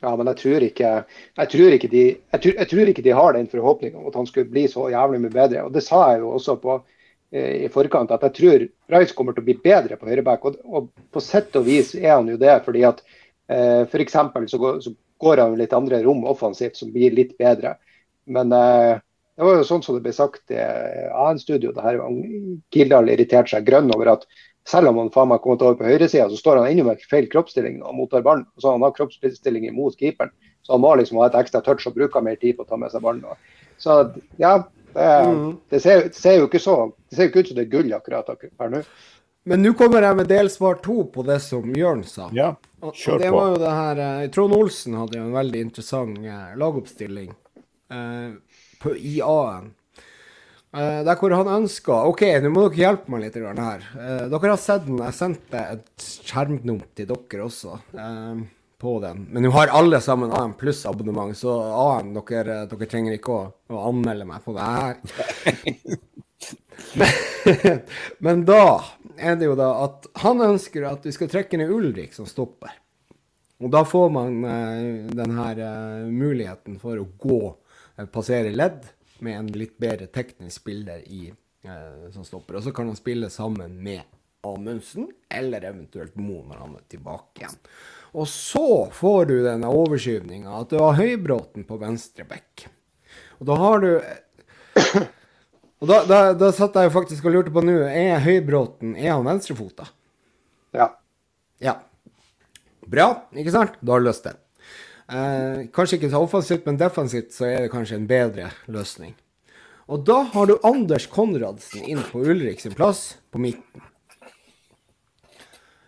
Ja, 0.00 0.14
men 0.16 0.30
jeg 0.30 0.40
tror 0.40 0.64
ikke, 0.64 0.90
jeg 1.38 1.50
tror 1.52 1.76
ikke, 1.76 1.90
de, 1.92 2.02
jeg 2.16 2.42
tror, 2.42 2.54
jeg 2.56 2.70
tror 2.70 2.90
ikke 2.90 3.04
de 3.04 3.14
har 3.18 3.36
den 3.36 3.50
forhåpninga 3.52 4.00
om 4.00 4.08
at 4.08 4.16
han 4.16 4.26
skulle 4.26 4.50
bli 4.50 4.64
så 4.70 4.88
jævlig 4.90 5.20
mye 5.22 5.34
bedre. 5.34 5.66
Og 5.68 5.74
Det 5.76 5.84
sa 5.84 6.00
jeg 6.10 6.22
jo 6.22 6.32
også 6.38 6.56
på, 6.62 6.78
eh, 6.80 6.99
i 7.32 7.68
forkant, 7.70 8.10
at 8.10 8.24
jeg 8.26 8.34
tror 8.38 8.64
Rice 8.94 9.14
kommer 9.14 9.36
til 9.36 9.44
å 9.44 9.48
bli 9.50 9.54
bedre 9.62 9.96
på 10.00 10.08
høyreback. 10.10 10.44
Og, 10.48 10.56
og 10.66 10.88
på 11.14 11.22
sett 11.22 11.54
og 11.60 11.66
vis 11.68 11.94
er 11.98 12.16
han 12.16 12.30
jo 12.32 12.38
det, 12.40 12.56
fordi 12.64 12.82
at 12.88 13.04
eh, 13.50 13.84
f.eks. 13.86 14.16
Så, 14.50 14.58
går- 14.58 14.80
så 14.82 14.94
går 15.22 15.44
han 15.44 15.54
litt 15.60 15.76
andre 15.76 16.02
rom 16.02 16.24
offensivt 16.30 16.76
som 16.80 16.90
blir 16.94 17.14
litt 17.14 17.36
bedre. 17.38 17.76
Men 18.26 18.52
eh, 18.56 18.98
det 19.38 19.46
var 19.46 19.56
jo 19.60 19.66
sånn 19.68 19.82
som 19.86 19.96
det 19.96 20.02
ble 20.04 20.12
sagt 20.12 20.52
i 20.52 20.58
AN-studio, 20.60 21.70
det 21.72 21.84
her 21.86 22.00
Gildal 22.74 23.08
irriterte 23.08 23.54
seg 23.54 23.64
grønn 23.68 23.88
over 23.94 24.10
at 24.18 24.26
selv 24.68 24.90
om 24.90 24.98
han 25.00 25.08
faen 25.14 25.30
meg 25.30 25.40
kommet 25.40 25.62
over 25.64 25.78
på 25.78 25.86
høyresida, 25.88 26.26
så 26.28 26.36
står 26.36 26.60
han 26.60 26.68
ennå 26.68 26.84
med 26.90 27.00
feil 27.08 27.24
kroppsstilling 27.30 27.78
og 27.80 27.94
mottar 27.96 28.26
ballen. 28.26 28.44
Så 28.60 28.74
han 28.74 28.84
har 28.84 28.92
kroppsstilling 28.98 29.64
imot 29.70 29.96
keeperen. 29.98 30.34
Så 30.66 30.74
han 30.74 30.82
må 30.84 30.92
liksom 31.00 31.16
ha 31.22 31.30
et 31.30 31.38
ekstra 31.40 31.62
touch 31.64 31.86
og 31.88 31.96
bruke 31.96 32.20
mer 32.22 32.36
tid 32.38 32.58
på 32.58 32.66
å 32.66 32.68
ta 32.68 32.76
med 32.78 32.92
seg 32.92 33.02
ballen. 33.02 33.24
Så 33.80 33.96
ja, 34.38 34.58
det, 34.94 35.08
det, 35.72 35.80
ser, 35.82 36.04
det 36.08 36.18
ser 36.18 36.38
jo 36.38 36.48
ikke 36.48 36.62
så 36.62 36.76
Det 37.08 37.16
ser 37.16 37.26
jo 37.26 37.32
ikke 37.32 37.42
ut 37.44 37.50
som 37.50 37.58
det 37.58 37.64
er 37.66 37.72
gull 37.72 37.96
akkurat 37.96 38.30
her 38.60 38.72
nå. 38.74 38.82
Men 39.48 39.62
nå 39.64 39.72
kommer 39.78 40.04
jeg 40.04 40.18
med 40.18 40.28
delsvar 40.28 40.80
to 40.84 41.02
på 41.14 41.24
det 41.24 41.38
som 41.42 41.70
Jørn 41.74 42.02
sa. 42.04 42.28
Ja, 42.36 42.52
kjør 42.92 43.14
og 43.14 43.22
det 43.22 43.30
på. 43.30 43.36
var 43.38 43.48
jo 43.48 43.60
det 43.62 43.74
her 43.78 44.02
eh, 44.04 44.28
Trond 44.34 44.56
Olsen 44.56 44.98
hadde 45.00 45.16
jo 45.16 45.26
en 45.26 45.36
veldig 45.36 45.62
interessant 45.64 46.18
eh, 46.20 46.50
lagoppstilling 46.60 47.30
eh, 47.32 48.34
på, 48.82 48.92
i 48.96 49.16
A-en. 49.24 49.72
Eh, 50.76 51.00
der 51.08 51.18
hvor 51.18 51.34
han 51.34 51.48
ønska 51.50 52.02
OK, 52.12 52.22
nå 52.44 52.52
må 52.52 52.68
dere 52.68 52.82
hjelpe 52.84 53.10
meg 53.10 53.24
litt 53.24 53.40
her. 53.40 53.88
Eh, 53.96 54.24
dere 54.30 54.52
har 54.52 54.60
sett 54.60 54.84
den. 54.86 55.00
Jeg 55.02 55.18
sendte 55.18 55.64
et 55.78 56.08
skjermdump 56.28 56.86
til 56.94 57.08
dere 57.10 57.46
også 57.48 57.80
eh, 57.96 58.44
på 58.80 58.96
den. 59.02 59.26
Men 59.30 59.44
nå 59.44 59.50
har 59.54 59.72
alle 59.76 60.00
sammen 60.04 60.32
A1 60.32 60.56
pluss-abonnement, 60.60 61.36
så 61.36 61.56
A1, 61.60 62.14
dere, 62.16 62.62
dere 62.70 62.88
trenger 62.90 63.16
ikke 63.16 63.34
å, 63.36 63.42
å 63.70 63.82
anmelde 63.90 64.28
meg 64.28 64.44
på 64.44 64.56
det 64.56 64.68
her. 64.68 64.96
Men, 66.96 67.10
men 68.24 68.44
da 68.48 68.62
er 69.20 69.36
det 69.36 69.50
jo 69.50 69.56
da 69.58 69.72
at 69.84 70.08
han 70.22 70.40
ønsker 70.42 70.86
at 70.88 71.04
vi 71.06 71.12
skal 71.14 71.30
trekke 71.32 71.60
ned 71.60 71.72
Ulrik 71.72 72.16
som 72.16 72.28
stopper. 72.28 72.72
Og 73.60 73.68
da 73.72 73.82
får 73.84 74.08
man 74.12 74.38
eh, 74.48 75.10
den 75.12 75.36
eh, 75.36 76.06
muligheten 76.08 76.78
for 76.80 76.96
å 76.96 77.08
gå, 77.20 77.40
eh, 77.98 78.08
passere 78.08 78.54
ledd, 78.54 78.88
med 79.20 79.36
en 79.36 79.50
litt 79.52 79.76
bedre 79.76 80.08
teknisk 80.08 80.62
spiller 80.62 81.02
i, 81.04 81.26
eh, 81.68 82.06
som 82.14 82.24
stopper. 82.24 82.56
Og 82.56 82.64
så 82.64 82.72
kan 82.72 82.88
han 82.88 82.96
spille 82.96 83.28
sammen 83.30 83.76
med 83.84 84.00
Amundsen, 84.48 85.10
eller 85.28 85.66
eventuelt 85.68 86.16
Mo 86.16 86.40
når 86.48 86.62
han 86.62 86.78
er 86.78 86.86
tilbake 86.88 87.42
igjen. 87.42 87.58
Og 88.10 88.26
så 88.28 88.90
får 88.94 89.30
du 89.30 89.36
denne 89.44 89.70
overskyvninga, 89.70 90.50
at 90.62 90.72
du 90.72 90.80
har 90.82 90.98
Høybråten 90.98 91.66
på 91.68 91.78
venstre 91.80 92.26
bekk. 92.28 92.66
Og 93.38 93.48
da 93.48 93.56
har 93.60 93.84
du 93.84 93.90
Og 95.80 95.88
da, 95.88 96.02
da, 96.04 96.18
da 96.36 96.50
satt 96.52 96.74
jeg 96.76 96.90
jo 96.90 96.92
faktisk 96.92 97.24
og 97.24 97.32
lurte 97.32 97.52
på 97.54 97.62
nå, 97.64 97.78
er 97.88 98.20
Høybråten 98.20 98.92
er 98.98 99.14
han 99.14 99.24
venstrefota? 99.24 99.86
Ja. 100.76 100.90
Ja. 101.64 101.78
Bra, 102.84 103.06
ikke 103.32 103.54
sant? 103.54 103.78
Da 103.80 103.94
har 103.94 104.02
du 104.02 104.08
løst 104.10 104.28
det. 104.28 104.34
Eh, 105.10 105.62
kanskje 105.72 105.96
ikke 105.96 106.10
så 106.12 106.20
offensivt, 106.22 106.68
men 106.68 106.78
defensivt 106.80 107.32
så 107.34 107.48
er 107.48 107.64
det 107.64 107.72
kanskje 107.72 107.96
en 107.96 108.06
bedre 108.10 108.50
løsning. 108.68 109.16
Og 109.90 110.04
da 110.06 110.20
har 110.34 110.46
du 110.46 110.58
Anders 110.68 111.08
Konradsen 111.10 111.88
inn 111.88 112.04
på 112.12 112.20
Ulrik 112.22 112.60
sin 112.62 112.76
plass, 112.76 113.16
på 113.32 113.40
midten. 113.42 113.88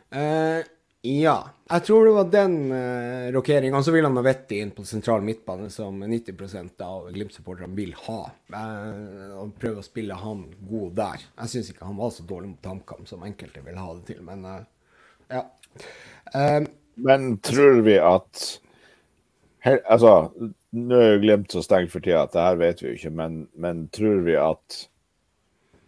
Eh, 0.08 0.64
ja. 1.02 1.36
Jeg 1.72 1.84
tror 1.86 2.04
det 2.06 2.12
var 2.14 2.28
den 2.30 2.56
uh, 2.70 3.32
rokeringa. 3.34 3.80
Så 3.82 3.94
vil 3.94 4.06
han 4.06 4.18
ha 4.18 4.22
Vetti 4.22 4.60
inn 4.62 4.70
på 4.76 4.84
sentral 4.86 5.24
midtbane, 5.26 5.70
som 5.72 5.98
90% 6.04 6.84
av 6.86 7.08
Glimt-supporterne 7.10 7.74
vil 7.74 7.94
ha. 8.04 8.20
Uh, 8.54 9.32
og 9.40 9.54
prøve 9.58 9.82
å 9.82 9.86
spille 9.86 10.18
han 10.18 10.44
god 10.68 10.94
der. 11.00 11.24
Jeg 11.42 11.54
syns 11.54 11.72
ikke 11.72 11.88
han 11.88 11.98
var 11.98 12.12
så 12.14 12.26
dårlig 12.28 12.52
mot 12.52 12.70
HamKam 12.70 13.08
som 13.10 13.26
enkelte 13.26 13.64
vil 13.66 13.80
ha 13.80 13.88
det 13.96 14.06
til, 14.12 14.22
men 14.26 14.46
uh, 14.46 14.60
ja. 15.32 15.46
Uh, 16.34 16.62
Men 16.94 17.38
tror 17.40 17.80
vi 17.86 17.96
at 17.98 18.42
Her, 19.62 19.78
altså, 19.88 20.28
nå 20.74 20.98
er 20.98 21.12
jo 21.14 21.22
Glimt 21.22 21.54
så 21.54 21.62
stengt 21.64 21.92
for 21.92 22.04
tida 22.04 22.24
at 22.26 22.34
det 22.34 22.44
her 22.44 22.58
vet 22.60 22.82
vi 22.82 22.90
jo 22.90 22.98
ikke, 22.98 23.12
men, 23.14 23.46
men 23.54 23.84
tror 23.94 24.24
vi 24.26 24.34
at 24.40 24.78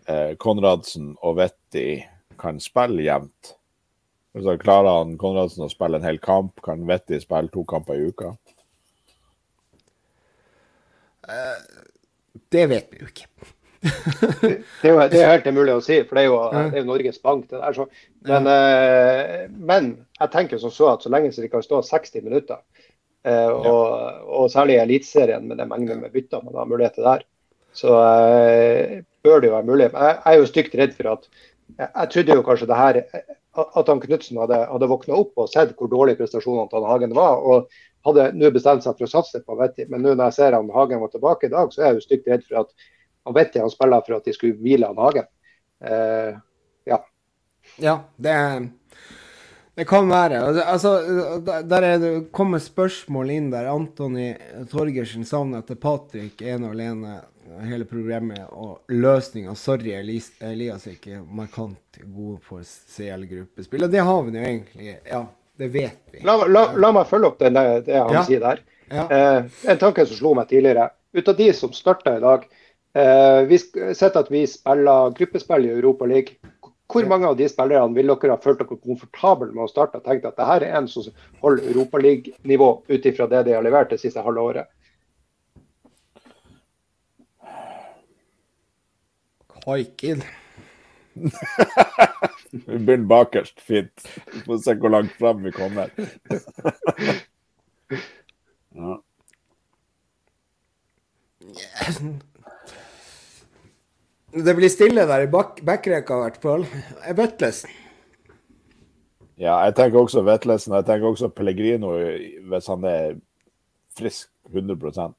eh, 0.06 0.36
Konradsen 0.38 1.14
og 1.26 1.40
Vetti 1.40 1.98
kan 2.40 2.60
spille 2.62 3.02
jevnt? 3.02 3.56
Altså, 4.34 4.56
klarer 4.58 4.98
han 4.98 5.14
Konradsen 5.18 5.66
å 5.66 5.70
spille 5.70 6.00
en 6.00 6.06
hel 6.06 6.18
kamp? 6.22 6.58
Kan 6.64 6.86
Vetti 6.88 7.20
spille 7.22 7.52
to 7.54 7.62
kamper 7.68 8.00
i 8.00 8.08
uka? 8.10 8.34
det 12.52 12.64
vet 12.68 12.90
vi 12.92 12.98
jo 13.00 13.06
ikke. 13.08 13.28
Det 13.84 14.88
er 14.88 14.90
jo 14.90 14.98
det 15.12 15.20
er 15.20 15.30
helt 15.30 15.46
umulig 15.48 15.74
å 15.76 15.82
si, 15.84 15.98
for 16.08 16.16
det 16.16 16.24
er 16.24 16.28
jo, 16.28 16.38
det 16.52 16.78
er 16.78 16.82
jo 16.82 16.88
Norges 16.88 17.20
Bank. 17.22 17.46
det 17.50 17.60
der. 17.60 17.76
Så. 17.76 17.86
Men, 18.28 18.48
ja. 18.48 19.46
men 19.70 19.90
jeg 20.18 20.32
tenker 20.32 20.60
som 20.60 20.72
så 20.72 20.90
at 20.94 21.04
så 21.04 21.12
lenge 21.12 21.32
de 21.36 21.50
kan 21.52 21.64
stå 21.64 21.82
60 21.84 22.24
minutter, 22.24 22.60
eh, 23.28 23.50
og, 23.52 24.24
og 24.24 24.52
særlig 24.52 24.78
i 24.78 24.82
Eliteserien 24.84 25.48
med 25.48 25.60
den 25.60 25.70
mengden 25.72 26.00
med 26.00 26.14
bytter 26.16 26.44
man 26.44 26.60
har 26.60 26.70
mulighet 26.70 26.96
til 26.98 27.08
der, 27.08 27.26
så 27.76 27.96
eh, 28.00 29.02
bør 29.24 29.40
det 29.42 29.50
jo 29.50 29.56
være 29.56 29.68
mulig. 29.68 29.90
Jeg, 29.90 30.16
jeg 30.16 30.32
er 30.32 30.40
jo 30.40 30.50
stygt 30.52 30.78
redd 30.80 30.96
for 30.96 31.12
at 31.12 31.28
jeg, 31.78 32.08
trodde 32.12 32.36
jo 32.38 32.44
kanskje 32.46 32.68
det 32.70 32.76
her 32.78 33.00
at 33.54 33.88
han 33.90 34.00
Knutsen 34.02 34.38
hadde, 34.42 34.60
hadde 34.70 34.88
våkna 34.90 35.14
opp 35.16 35.38
og 35.38 35.50
sett 35.50 35.74
hvor 35.78 35.90
dårlig 35.90 36.16
prestasjonene 36.18 36.68
til 36.72 36.86
Hagen 36.88 37.14
var. 37.16 37.38
og 37.42 37.68
hadde 38.04 38.26
nå 38.36 38.50
bestemt 38.52 38.84
seg 38.84 38.98
for 38.98 39.06
å 39.06 39.12
satse 39.14 39.40
på 39.46 39.56
Vetti. 39.56 39.86
Men 39.88 40.02
nå 40.04 40.12
når 40.12 40.28
jeg 40.28 40.36
ser 40.36 40.56
han 40.58 40.70
Hagen 40.74 41.00
var 41.00 41.12
tilbake 41.12 41.48
i 41.48 41.52
dag, 41.54 41.70
så 41.72 41.80
er 41.80 41.86
jeg 41.92 42.00
jo 42.00 42.04
stygt 42.04 42.26
redd 42.28 42.42
for 42.48 42.60
at 42.64 42.74
han 43.24 43.36
Vetti 43.38 43.62
han 43.62 43.72
spiller 43.72 44.04
for 44.04 44.18
at 44.18 44.26
de 44.28 44.34
skulle 44.36 44.58
hvile 44.60 44.90
han 44.90 45.00
Hagen. 45.00 45.28
Uh, 45.80 46.36
ja. 46.90 46.98
Ja, 47.80 47.94
det, 48.20 48.34
det 49.80 49.86
kan 49.88 50.10
være. 50.10 50.42
Altså, 50.66 50.92
der- 51.46 51.64
der 51.70 51.82
er 51.88 51.98
det 52.02 52.12
kommer 52.32 52.60
spørsmål 52.60 53.30
inn 53.32 53.48
der. 53.54 53.70
Antony 53.72 54.34
Torgersen 54.70 55.24
savner 55.24 55.64
etter 55.64 55.80
Patrick 55.80 56.42
ene 56.44 56.68
og 56.68 56.76
alene 56.76 57.22
hele 57.68 57.84
programmet 57.88 58.44
og 58.52 58.80
løsninga. 58.92 59.54
Sorry, 59.58 59.92
Elias, 59.98 60.30
Elias 60.40 60.86
er 60.86 60.96
ikke 60.96 61.20
markant 61.28 61.98
god 62.14 62.38
for 62.42 62.64
CL-gruppespill. 62.64 63.84
Og 63.86 63.90
det 63.92 64.04
har 64.04 64.22
vi 64.26 64.36
jo 64.38 64.44
egentlig. 64.44 64.96
Ja, 65.10 65.22
det 65.60 65.68
vet 65.74 66.00
vi. 66.12 66.22
La, 66.26 66.36
la, 66.46 66.66
la 66.76 66.92
meg 66.96 67.06
følge 67.10 67.30
opp 67.32 67.38
den, 67.42 67.54
det 67.58 67.94
han 67.94 68.12
Ja. 68.16 68.24
sier 68.26 68.40
der. 68.40 68.62
Ja. 68.90 69.06
Eh, 69.10 69.44
en 69.72 69.78
tanke 69.80 70.06
som 70.06 70.16
slo 70.16 70.34
meg 70.34 70.48
tidligere. 70.50 70.90
Ut 71.14 71.28
av 71.28 71.36
de 71.38 71.52
som 71.56 71.72
starta 71.72 72.16
i 72.16 72.20
dag, 72.20 72.44
eh, 72.94 73.44
vi 73.48 73.58
har 73.80 73.94
sett 73.94 74.16
at 74.16 74.30
vi 74.30 74.46
spiller 74.46 75.10
gruppespill 75.16 75.66
i 75.66 75.74
Europa 75.78 76.06
League. 76.06 76.36
Hvor 76.92 77.06
mange 77.08 77.26
av 77.26 77.36
de 77.38 77.46
spillerne 77.48 77.94
vil 77.96 78.06
dere 78.12 78.34
ha 78.34 78.36
følt 78.36 78.58
dere 78.60 78.76
komfortable 78.76 79.52
med 79.54 79.64
å 79.64 79.70
starte 79.70 79.96
og 79.96 80.04
tenkt 80.04 80.26
at 80.28 80.36
det 80.36 80.46
her 80.46 80.62
er 80.66 80.76
en 80.78 80.86
som 80.88 81.06
holder 81.40 81.70
Europaliga-nivå 81.72 82.68
ut 82.88 83.06
ifra 83.08 83.26
det 83.26 83.44
de 83.46 83.54
har 83.56 83.62
levert 83.64 83.90
det 83.90 84.00
siste 84.02 84.20
halve 84.22 84.40
året? 84.40 84.68
Haikin. 89.64 90.22
Vi 91.14 92.78
begynner 92.78 93.06
bakerst. 93.08 93.60
Fint. 93.60 94.08
Vi 94.32 94.40
får 94.46 94.58
se 94.64 94.74
hvor 94.80 94.92
langt 94.92 95.12
fram 95.18 95.42
vi 95.44 95.52
kommer. 95.54 95.90
Ja. 98.74 98.96
Det 104.34 104.54
blir 104.58 104.72
stille 104.72 105.04
der 105.06 105.28
i 105.28 105.28
bak 105.30 105.60
i 105.62 105.64
hvert 105.64 106.40
fall. 106.42 106.64
Vetlesen. 107.14 107.70
Ja, 109.38 109.60
jeg 109.66 109.76
tenker 109.78 110.00
også 110.00 110.24
Vetlesen. 110.26 110.74
Jeg 110.74 110.86
tenker 110.88 111.06
også 111.12 111.30
Pellegrino 111.30 111.92
hvis 112.50 112.66
han 112.70 112.84
er 112.90 113.14
frisk 113.94 114.30
100% 114.50 115.14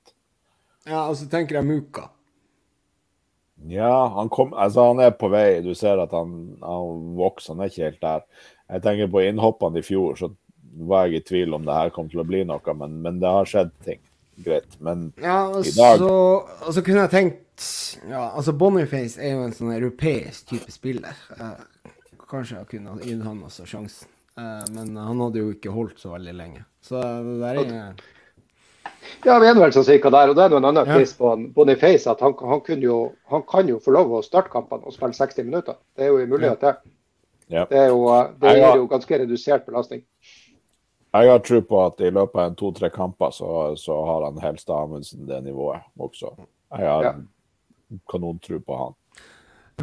Ja, 0.86 1.08
og 1.08 1.16
så 1.16 1.30
tenker 1.32 1.56
jeg 1.62 1.68
Muka. 1.68 2.10
Ja, 3.72 4.08
han, 4.16 4.30
kom, 4.30 4.54
altså 4.54 4.90
han 4.92 5.00
er 5.02 5.12
på 5.18 5.30
vei. 5.34 5.62
Du 5.66 5.72
ser 5.78 6.02
at 6.04 6.12
han, 6.14 6.34
han 6.62 7.16
vokser. 7.18 7.54
Han 7.56 7.64
er 7.66 7.72
ikke 7.72 7.88
helt 7.90 8.02
der. 8.04 8.26
Jeg 8.76 8.84
tenker 8.86 9.12
på 9.14 9.24
innhoppene 9.26 9.82
i 9.82 9.86
fjor, 9.86 10.18
så 10.20 10.32
var 10.90 11.06
jeg 11.08 11.22
i 11.22 11.26
tvil 11.30 11.54
om 11.56 11.64
det 11.66 11.74
her 11.78 11.94
kom 11.96 12.10
til 12.12 12.20
å 12.24 12.28
bli 12.28 12.42
noe, 12.48 12.74
men, 12.78 12.98
men 13.02 13.20
det 13.22 13.30
har 13.32 13.48
skjedd 13.50 13.72
ting. 13.86 14.02
Greit. 14.44 14.74
Men 14.84 15.06
Ja, 15.24 15.46
og 15.48 15.64
I 15.64 15.72
dag- 15.72 16.02
så, 16.02 16.10
og 16.68 16.74
så 16.76 16.82
kunne 16.84 17.06
jeg 17.06 17.14
tenkt 17.14 18.02
Ja, 18.10 18.26
altså 18.36 18.52
Boniface 18.52 19.16
er 19.24 19.38
jo 19.38 19.46
en 19.46 19.54
sånn 19.56 19.72
europeisk 19.78 20.50
type 20.50 20.74
spiller. 20.74 21.16
Eh, 21.40 21.94
kanskje 22.28 22.58
jeg 22.58 22.68
kunne 22.74 22.98
gitt 23.00 23.22
han 23.24 23.40
også 23.48 23.64
sjansen. 23.70 24.10
Eh, 24.36 24.66
men 24.76 24.92
han 25.00 25.22
hadde 25.24 25.40
jo 25.40 25.54
ikke 25.54 25.72
holdt 25.72 26.02
så 26.04 26.12
veldig 26.18 26.34
lenge. 26.36 26.66
Så 26.84 27.00
det 27.00 27.38
der 27.40 27.62
er 27.64 27.94
Ja, 29.26 29.40
vi 29.40 29.48
er 29.50 29.56
vel 29.58 29.72
sånn 29.76 29.86
cirka 29.88 30.10
der. 30.14 30.30
Og 30.30 30.36
det 30.38 30.44
er 30.46 30.56
en 30.58 30.66
annen 30.66 30.88
Ja. 30.88 30.98
på 31.18 31.32
Boniface 31.54 32.08
at 32.12 32.20
han, 32.22 32.34
han, 32.40 32.62
kunne 32.62 32.82
jo, 32.84 33.12
han 33.32 33.44
kan 33.44 33.68
jo 33.68 33.80
få 33.80 33.92
lov 33.92 34.12
å 34.12 34.24
starte 34.24 34.50
kampene 34.54 34.86
og 34.86 34.94
spille 34.94 35.14
60 35.14 35.44
minutter. 35.46 35.76
Det 35.96 36.06
er 36.06 36.08
jo 36.14 36.18
en 36.24 36.30
mulighet, 36.30 36.60
det. 36.62 36.76
ja. 37.50 37.66
Det, 37.70 37.78
er 37.78 37.88
jo, 37.90 38.08
eh, 38.14 38.28
det 38.42 38.56
gir 38.58 38.76
jo 38.82 38.88
ganske 38.88 39.20
redusert 39.20 39.66
belastning. 39.66 40.04
Jeg 41.16 41.30
har 41.32 41.40
tro 41.40 41.62
på 41.62 41.86
at 41.86 42.02
i 42.02 42.10
løpet 42.12 42.36
av 42.36 42.50
en 42.50 42.56
to-tre 42.60 42.90
kamper 42.92 43.32
så, 43.32 43.76
så 43.80 43.96
har 44.06 44.26
han 44.26 44.38
Helstad 44.44 44.76
Amundsen 44.84 45.26
det 45.30 45.44
nivået 45.46 45.80
også. 45.98 46.34
Jeg 46.76 46.88
har 46.90 47.04
Ja. 47.04 47.14
kanontro 48.12 48.60
på 48.60 48.78
han. 48.78 48.94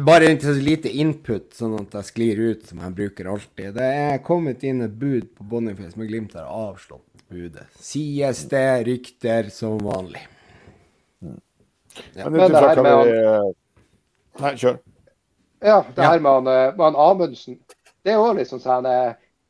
Bare 0.01 0.25
ikke 0.33 0.47
så 0.49 0.53
lite 0.57 0.89
input, 0.89 1.51
sånn 1.53 1.75
at 1.77 1.91
jeg 1.99 2.07
sklir 2.07 2.39
ut 2.49 2.63
som 2.65 2.79
jeg 2.81 2.95
bruker 2.97 3.27
alltid. 3.29 3.75
Det 3.75 3.89
er 3.93 4.21
kommet 4.25 4.63
inn 4.65 4.81
et 4.81 4.95
bud 4.97 5.27
på 5.37 5.45
Boniface, 5.51 5.93
men 5.99 6.07
Glimt 6.09 6.33
har 6.33 6.47
avslått 6.49 7.05
budet. 7.29 7.67
Sies 7.77 8.41
det 8.49 8.63
rykter 8.87 9.51
som 9.53 9.77
vanlig. 9.85 10.23
Men 11.21 11.37
Men 12.15 12.49
det 12.51 12.63
her 12.63 12.81
med 12.81 13.05
vi 13.05 14.41
Nei, 14.41 14.53
kjør. 14.57 14.79
Ja, 15.61 15.83
det 15.95 16.01
Ja. 16.03 16.09
her 16.09 16.19
med 16.19 16.31
han, 16.31 16.47
eh, 16.47 16.71
med 16.75 16.81
han 16.85 16.95
Amundsen, 16.95 17.59
det 18.03 18.13
er 18.13 18.17
òg 18.17 18.35
liksom 18.39 18.59
sånn 18.59 18.87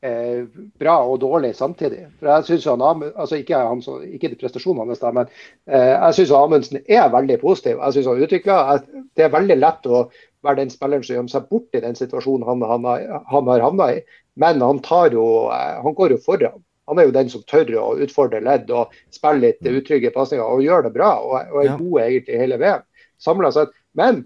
eh, 0.03 0.43
bra 0.77 0.97
og 1.07 1.21
dårlig 1.21 1.55
samtidig. 1.55 2.09
For 2.19 2.27
jeg 2.27 2.43
synes 2.43 2.65
han 2.65 2.81
altså 2.81 3.35
ikke, 3.39 3.55
han, 3.55 3.81
som- 3.81 4.03
ikke 4.03 4.29
de 4.29 4.35
prestasjonene 4.35 4.87
hans, 4.87 5.01
men 5.01 5.27
eh, 5.67 5.95
jeg 6.11 6.13
syns 6.27 6.31
Amundsen 6.35 6.81
er 6.89 7.07
veldig 7.09 7.39
positiv. 7.39 7.77
Jeg 7.79 7.93
synes 7.93 8.05
han 8.07 8.21
utvikler. 8.27 8.83
Det 9.15 9.23
er 9.23 9.29
veldig 9.29 9.57
lett 9.57 9.83
å 9.87 10.09
være 10.43 10.59
den 10.61 10.69
spilleren 10.73 11.03
som 11.03 11.15
gjemmer 11.15 11.33
seg 11.33 11.47
bort 11.49 11.75
i 11.77 11.81
den 11.83 11.95
situasjonen 11.95 12.45
han, 12.47 12.61
han, 12.67 12.85
han 13.31 13.47
har 13.51 13.63
havna 13.63 13.89
i. 13.95 14.01
Men 14.35 14.61
han, 14.61 14.79
tar 14.83 15.11
jo, 15.15 15.25
eh, 15.53 15.81
han 15.83 15.93
går 15.97 16.15
jo 16.15 16.21
foran. 16.25 16.63
Han 16.91 16.99
er 16.99 17.07
jo 17.07 17.13
den 17.15 17.29
som 17.31 17.43
tør 17.47 17.69
å 17.79 17.85
utfordre 18.03 18.41
ledd 18.43 18.71
og 18.75 18.91
spille 19.13 19.39
litt 19.45 19.61
utrygge 19.63 20.11
pasninger 20.11 20.43
og 20.43 20.63
gjør 20.65 20.83
det 20.89 20.93
bra. 20.97 21.13
Og, 21.23 21.37
og 21.53 21.61
er 21.61 21.69
Ja. 21.69 21.77
god 21.79 22.01
egentlig 22.01 22.39
hele 22.41 22.57
VM. 22.59 22.83
Samlet 23.23 23.55
sett. 23.55 23.71
Men 23.95 24.25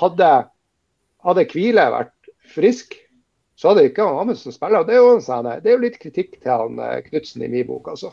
hadde 0.00 0.32
hadde 1.22 1.44
Kvile 1.46 1.84
vært 1.94 2.32
frisk, 2.50 2.96
så 3.54 3.70
hadde 3.70 3.84
ikke 3.86 4.02
han 4.02 4.18
Amundsen 4.24 4.50
spilla. 4.54 4.80
Det, 4.82 4.96
sånn- 5.22 5.46
det 5.62 5.70
er 5.70 5.76
jo 5.76 5.84
litt 5.84 6.00
kritikk 6.02 6.40
til 6.42 6.50
han 6.50 6.80
eh, 6.82 7.02
Knutsen 7.06 7.44
i 7.46 7.48
min 7.52 7.66
bok, 7.68 7.92
altså. 7.94 8.10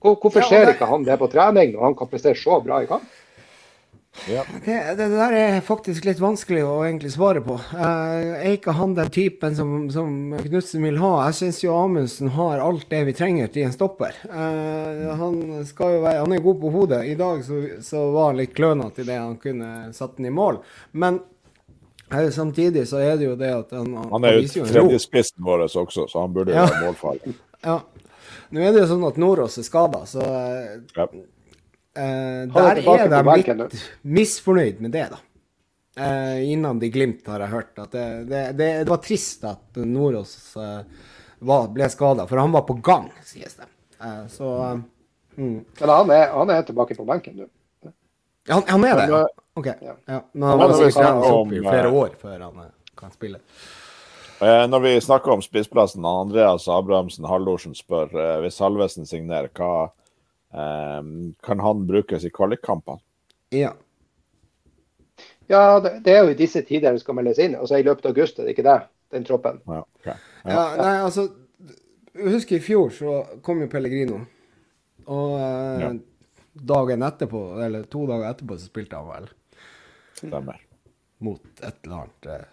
Hvor- 0.00 0.16
Hvorfor 0.22 0.40
Ja, 0.40 0.48
ser 0.48 0.72
ikke 0.72 0.88
han 0.88 1.04
det 1.04 1.18
på 1.20 1.28
trening 1.28 1.74
når 1.74 1.82
han 1.90 1.94
kan 1.98 2.08
prestere 2.08 2.34
så 2.40 2.62
bra 2.64 2.80
i 2.82 2.86
kamp? 2.88 3.04
Ja. 4.30 4.42
Det, 4.64 4.76
det 4.98 5.06
der 5.12 5.34
er 5.38 5.60
faktisk 5.64 6.04
litt 6.08 6.18
vanskelig 6.22 6.62
å 6.66 6.78
egentlig 6.86 7.12
svare 7.14 7.42
på. 7.44 7.58
Uh, 7.70 8.34
er 8.40 8.56
ikke 8.56 8.74
han 8.78 8.94
den 8.96 9.10
typen 9.14 9.54
som, 9.58 9.74
som 9.92 10.34
Knutsen 10.40 10.82
vil 10.86 10.98
ha? 11.02 11.12
Jeg 11.28 11.36
syns 11.40 11.60
jo 11.64 11.76
Amundsen 11.76 12.32
har 12.34 12.62
alt 12.64 12.88
det 12.90 13.04
vi 13.10 13.14
trenger 13.18 13.52
til 13.54 13.68
en 13.68 13.74
stopper. 13.76 14.16
Uh, 14.30 15.12
han 15.20 15.38
skal 15.68 15.98
jo 15.98 16.02
være 16.06 16.24
Han 16.24 16.34
er 16.36 16.42
god 16.48 16.60
på 16.64 16.72
hodet. 16.74 17.02
I 17.12 17.14
dag 17.20 17.44
så, 17.46 17.60
så 17.84 18.06
var 18.16 18.32
han 18.32 18.40
litt 18.42 18.54
klønete 18.56 19.04
i 19.04 19.08
det 19.08 19.18
han 19.20 19.36
kunne 19.42 19.70
satt 19.96 20.16
den 20.18 20.30
i 20.30 20.34
mål. 20.34 20.62
Men 20.96 21.20
uh, 22.12 22.26
samtidig 22.34 22.86
så 22.90 23.02
er 23.04 23.16
det 23.20 23.28
jo 23.30 23.36
det 23.38 23.52
at 23.62 23.76
han, 23.76 23.94
Han 24.10 24.26
er 24.26 24.40
jo 24.40 24.66
tredjespissen 24.72 25.44
vår 25.46 25.68
også, 25.68 26.08
så 26.08 26.24
han 26.24 26.34
burde 26.34 26.54
jo 26.54 26.62
Ja. 26.62 26.66
være 26.72 26.88
målfall. 26.88 27.22
Ja. 27.66 27.80
Nå 28.54 28.60
er 28.62 28.74
det 28.74 28.82
jo 28.84 28.90
sånn 28.92 29.06
at 29.08 29.16
Nordås 29.18 29.56
er 29.58 29.64
skada, 29.66 30.04
så 30.06 30.22
Ja. 30.22 31.06
Eh, 31.96 32.42
er 32.44 32.80
der 32.82 32.82
er 33.06 33.14
de 33.14 33.36
litt 33.40 33.76
misfornøyd 34.02 34.82
med 34.84 34.94
det, 34.96 35.08
da. 35.14 35.22
Uh, 35.96 36.42
innan 36.52 36.76
de 36.76 36.90
Glimt 36.92 37.24
har 37.24 37.40
jeg 37.40 37.48
hørt 37.54 37.78
at 37.80 37.94
det, 37.94 38.08
det, 38.28 38.40
det, 38.58 38.66
det 38.84 38.90
var 38.90 38.98
trist 39.00 39.46
at 39.48 39.78
Nordås 39.80 40.34
uh, 40.60 40.82
var, 41.38 41.70
ble 41.72 41.88
skada, 41.88 42.26
for 42.28 42.36
han 42.42 42.52
var 42.52 42.66
på 42.68 42.76
gang, 42.84 43.08
sies 43.24 43.56
det. 43.56 43.68
Uh, 43.96 44.26
så 44.28 44.50
eh, 44.66 44.74
mm. 45.40 45.56
Men 45.80 45.94
han 45.94 46.12
er, 46.12 46.26
han 46.34 46.52
er 46.52 46.68
tilbake 46.68 46.98
på 46.98 47.06
benken 47.08 47.40
nå. 47.40 47.48
Han, 48.48 48.62
han 48.68 48.84
er 48.84 49.00
det, 49.00 49.24
OK. 49.56 49.66
Ja. 49.66 49.96
Ja. 50.04 50.20
Men 50.32 50.48
han 50.48 50.58
vi 50.60 50.74
sikkert 50.74 50.94
trenes 50.94 51.26
snakker 51.26 51.28
i 51.28 51.60
om, 51.60 51.70
flere 51.70 51.88
eh, 51.88 51.98
år 52.02 52.16
før 52.20 52.40
han 52.44 52.64
eh, 52.66 52.72
kan 53.00 53.14
spille. 53.14 53.40
Eh, 54.44 54.64
Når 54.68 54.80
vi 54.84 54.92
snakker 55.00 55.32
om 55.32 55.42
spissplassen, 55.42 56.04
Andreas 56.04 56.68
Abrahamsen 56.68 57.24
Hallorsen 57.24 57.74
spør 57.74 58.12
eh, 58.12 58.34
hvis 58.44 58.60
Salvesen 58.60 59.08
signerer, 59.08 59.48
hva 59.56 59.70
eh, 59.86 59.94
kan 61.46 61.60
han 61.60 61.86
brukes 61.88 62.24
i 62.24 62.30
kvalikkampene? 62.32 63.02
Ja. 63.54 63.72
Ja, 65.46 65.80
det, 65.80 66.00
det 66.04 66.14
er 66.16 66.24
jo 66.24 66.32
i 66.34 66.38
disse 66.38 66.62
tider 66.66 66.96
det 66.96 67.02
skal 67.04 67.14
meldes 67.18 67.38
inn. 67.42 67.54
Altså 67.58 67.78
I 67.78 67.84
løpet 67.86 68.08
av 68.08 68.14
august 68.16 68.40
er 68.40 68.48
det 68.48 68.56
ikke 68.56 68.66
det, 68.66 68.78
den 69.14 69.26
troppen. 69.28 69.60
Ja, 69.68 69.82
okay. 70.00 70.16
ja. 70.42 70.64
Nei, 70.80 70.94
altså 71.06 71.28
husk 72.16 72.32
husker 72.32 72.56
i 72.58 72.64
fjor 72.64 72.90
så 72.96 73.14
kom 73.44 73.60
jo 73.62 73.70
Pellegrino. 73.70 74.22
Og 75.06 75.36
eh, 75.38 75.84
Ja. 75.84 75.90
dagen 76.72 77.04
etterpå, 77.06 77.42
eller 77.62 77.84
to 77.92 78.06
dager 78.08 78.30
etterpå, 78.32 78.56
så 78.58 78.66
spilte 78.70 78.98
han 78.98 79.06
vel 79.12 79.28
Stemmer. 80.18 80.58
mot 81.22 81.42
et 81.62 81.84
eller 81.84 81.96
annet 82.06 82.30
eh, 82.32 82.46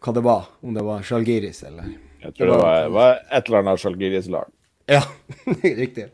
Hva 0.00 0.14
det 0.14 0.22
var. 0.24 0.46
Om 0.62 0.76
det 0.78 0.84
var 0.86 1.02
Sjalgiris 1.04 1.64
eller 1.66 1.90
Jeg 2.22 2.32
tror 2.38 2.52
det 2.52 2.60
var, 2.62 2.88
var 2.94 3.18
et 3.28 3.48
eller 3.48 3.58
annet 3.64 3.82
Zalgiris-lag. 3.82 4.48
Ja, 4.86 5.02
riktig. 5.62 6.06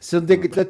Så 0.00 0.20
det, 0.20 0.36
det, 0.54 0.66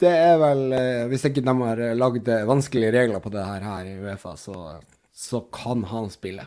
det 0.00 0.12
er 0.14 0.38
vel 0.40 0.62
eh, 0.76 1.02
Hvis 1.10 1.26
ikke 1.28 1.42
de 1.44 1.54
har 1.62 1.82
eh, 1.82 1.96
lagd 1.98 2.30
eh, 2.30 2.46
vanskelige 2.48 2.94
regler 2.94 3.22
på 3.22 3.32
det 3.34 3.44
her, 3.44 3.66
her 3.66 3.90
i 3.90 3.98
Uefa, 4.04 4.36
så, 4.38 4.78
så 5.12 5.42
kan 5.54 5.84
han 5.90 6.10
spille. 6.12 6.46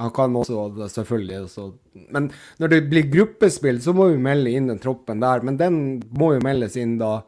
Han 0.00 0.12
kan 0.16 0.36
også 0.36 0.88
selvfølgelig 0.88 1.40
også 1.46 1.66
Men 2.14 2.30
når 2.60 2.72
det 2.72 2.80
blir 2.90 3.10
gruppespill, 3.12 3.80
så 3.84 3.92
må 3.96 4.08
vi 4.12 4.22
melde 4.22 4.52
inn 4.52 4.70
den 4.70 4.80
troppen 4.80 5.20
der. 5.24 5.44
Men 5.44 5.60
den 5.60 5.76
må 6.16 6.32
jo 6.36 6.44
meldes 6.44 6.78
inn 6.80 6.96
da 7.00 7.20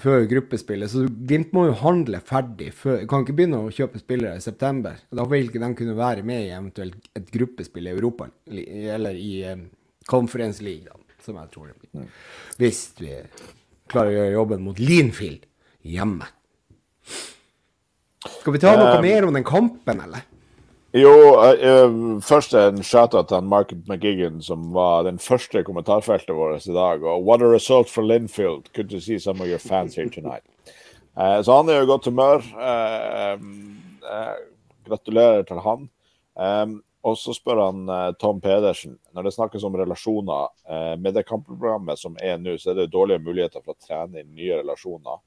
før 0.00 0.26
gruppespillet. 0.28 0.90
Så 0.92 1.06
Glimt 1.08 1.52
må 1.56 1.66
jo 1.70 1.76
handle 1.80 2.18
ferdig 2.28 2.66
før 2.76 3.06
Kan 3.08 3.22
ikke 3.24 3.36
begynne 3.38 3.60
å 3.64 3.70
kjøpe 3.72 4.00
spillere 4.02 4.36
i 4.36 4.44
september. 4.44 4.98
Da 5.08 5.24
vil 5.28 5.46
ikke 5.48 5.62
de 5.62 5.70
kunne 5.78 5.96
være 5.96 6.24
med 6.28 6.42
i 6.44 6.50
eventuelt 6.52 7.08
et 7.16 7.30
gruppespill 7.32 7.88
i 7.88 7.94
Europa, 7.94 8.28
eller 8.52 9.16
i 9.16 9.30
eh, 9.48 9.62
Conference 10.08 10.64
League, 10.64 10.84
da, 10.88 10.96
som 11.24 11.38
jeg 11.40 11.50
tror 11.52 11.70
det 11.70 11.78
blir. 11.80 12.10
Hvis 12.60 12.84
vi 13.00 13.16
klarer 13.90 14.12
å 14.12 14.18
gjøre 14.18 14.36
jobben 14.36 14.66
mot 14.66 14.78
Linfield 14.78 15.46
hjemme. 15.82 16.28
Skal 18.22 18.54
vi 18.54 18.60
ta 18.62 18.76
noe 18.78 18.98
Um, 18.98 19.02
mer 19.02 19.26
om 19.26 19.34
den 19.34 19.44
kampen, 19.44 20.00
eller? 20.04 20.22
Jo, 20.94 21.12
uh, 21.40 22.20
først 22.22 22.54
en 22.54 22.82
shout-out 22.84 23.28
til 23.28 23.42
Mark 23.42 23.72
Market 23.72 23.88
McGiggan, 23.88 24.42
som 24.42 24.70
var 24.74 25.02
den 25.08 25.18
første 25.18 25.60
i 25.60 25.66
kommentarfeltet 25.66 26.36
vårt 26.36 26.66
i 26.66 26.76
dag. 26.76 27.02
Og 27.02 27.24
what 27.26 27.42
a 27.42 27.48
result 27.50 27.90
for 27.90 28.02
Linfield. 28.02 28.72
Good 28.74 28.90
to 28.90 29.00
see 29.00 29.18
some 29.18 29.40
of 29.40 29.48
your 29.48 29.58
fans 29.58 29.96
here 29.96 30.10
tonight. 30.10 30.44
Uh, 31.16 31.40
så 31.44 31.56
han 31.56 31.68
er 31.68 31.80
jo 31.80 31.88
i 31.88 31.92
godt 31.92 32.10
humør. 32.10 32.46
Uh, 32.54 33.36
gratulerer 34.86 35.42
til 35.42 35.60
han. 35.62 35.88
Eh, 36.38 36.66
og 37.02 37.16
så 37.18 37.34
spør 37.34 37.60
han 37.64 37.88
eh, 37.90 38.08
Tom 38.22 38.40
Pedersen, 38.40 38.96
når 39.14 39.26
det 39.26 39.34
snakkes 39.34 39.64
om 39.66 39.76
relasjoner 39.80 40.48
eh, 40.70 40.94
Med 41.02 41.16
det 41.16 41.24
kampprogrammet 41.26 41.98
som 41.98 42.14
er 42.22 42.36
nå, 42.38 42.54
så 42.62 42.70
er 42.72 42.82
det 42.82 42.92
dårlige 42.94 43.22
muligheter 43.24 43.62
for 43.64 43.74
å 43.74 43.82
trene 43.82 44.22
inn 44.22 44.34
nye 44.36 44.60
relasjoner 44.62 45.18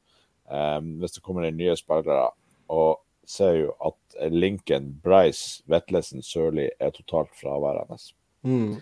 eh, 0.51 0.79
hvis 1.01 1.17
det 1.17 1.23
kommer 1.25 1.47
inn 1.49 1.59
nye 1.59 1.75
spillere. 1.79 2.29
Og 2.71 3.01
ser 3.27 3.57
jo 3.59 3.73
at 3.83 4.19
linken 4.31 4.91
Bryce, 5.03 5.63
Vetlesen, 5.69 6.21
Sørli 6.23 6.69
er 6.79 6.93
totalt 6.95 7.33
fraværende. 7.35 7.97
Mm. 8.45 8.75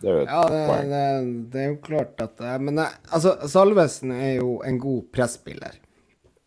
Det 0.00 0.10
er 0.10 0.14
jo 0.14 0.22
et 0.22 0.30
Ja, 0.30 0.42
det, 0.52 0.60
poeng. 0.68 0.90
det, 0.92 1.04
det 1.52 1.60
er 1.62 1.68
jo 1.70 1.76
klart 1.84 2.20
at 2.22 2.40
eh, 2.44 2.58
Men 2.62 2.78
eh, 2.84 2.96
altså, 3.10 3.36
Salvesen 3.48 4.12
er 4.16 4.38
jo 4.38 4.58
en 4.66 4.78
god 4.82 5.10
presspiller. 5.14 5.78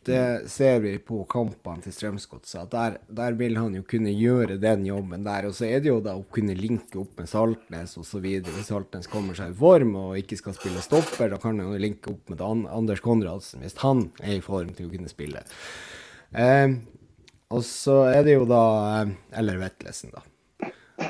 Det 0.10 0.50
ser 0.50 0.80
vi 0.84 0.94
på 1.04 1.22
kampene 1.30 1.84
til 1.84 1.94
Strømsgodset. 1.94 2.70
Der, 2.74 2.98
der 3.20 3.36
vil 3.38 3.58
han 3.60 3.76
jo 3.78 3.84
kunne 3.88 4.12
gjøre 4.16 4.58
den 4.62 4.86
jobben 4.88 5.26
der. 5.28 5.50
Og 5.50 5.56
så 5.58 5.68
er 5.70 5.84
det 5.84 5.92
jo 5.92 6.00
da 6.04 6.16
å 6.18 6.26
kunne 6.34 6.58
linke 6.58 7.02
opp 7.02 7.20
med 7.22 7.30
Saltnes 7.30 7.96
osv. 8.02 8.26
Hvis 8.26 8.72
Saltnes 8.72 9.10
kommer 9.12 9.38
seg 9.38 9.54
i 9.54 9.60
form 9.60 9.96
og 10.00 10.18
ikke 10.22 10.40
skal 10.40 10.58
spille 10.58 10.84
stopper, 10.86 11.30
da 11.32 11.40
kan 11.42 11.60
han 11.62 11.74
jo 11.74 11.82
linke 11.82 12.14
opp 12.14 12.34
med 12.34 12.42
Anders 12.44 13.04
Konradsen 13.06 13.66
hvis 13.66 13.78
han 13.84 14.08
er 14.24 14.40
i 14.40 14.46
form 14.46 14.74
til 14.78 14.90
å 14.90 14.94
kunne 14.94 15.12
spille. 15.12 15.46
Eh, 16.34 16.76
og 17.50 17.64
så 17.66 18.04
er 18.12 18.26
det 18.28 18.36
jo 18.36 18.44
da 18.46 18.64
eh, 19.00 19.14
Eller 19.40 19.58
Vetlesen, 19.58 20.14
da. 20.14 20.26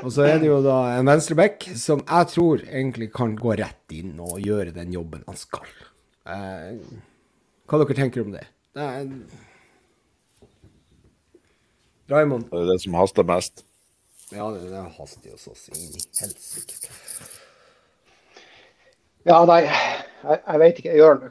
Og 0.00 0.12
så 0.14 0.24
er 0.28 0.38
det 0.40 0.46
jo 0.46 0.60
da 0.64 0.76
en 0.94 1.08
venstreback 1.08 1.66
som 1.76 2.00
jeg 2.04 2.28
tror 2.30 2.62
egentlig 2.62 3.10
kan 3.12 3.34
gå 3.36 3.56
rett 3.58 3.92
inn 3.96 4.14
og 4.22 4.38
gjøre 4.40 4.72
den 4.76 4.94
jobben 4.94 5.24
han 5.26 5.36
skal. 5.36 5.66
Eh, 6.30 6.78
hva 7.66 7.80
dere 7.82 7.96
tenker 7.98 8.22
om 8.24 8.32
det? 8.34 8.46
Det 8.74 8.82
er... 8.82 9.08
Raymond? 12.10 12.44
Det 12.50 12.58
er 12.58 12.72
det 12.72 12.80
som 12.82 12.94
haster 12.98 13.26
mest. 13.26 13.64
Ja, 14.32 14.50
det, 14.54 14.70
det 14.70 14.82
haster 14.96 15.30
jo 15.30 15.38
så 15.38 15.54
inn 15.74 15.94
i 15.94 16.02
helsike. 16.20 16.92
Ja, 19.26 19.42
nei, 19.44 19.60
jeg, 19.66 20.38
jeg 20.38 20.60
vet 20.62 20.80
ikke. 20.80 20.96
Jørn, 20.96 21.26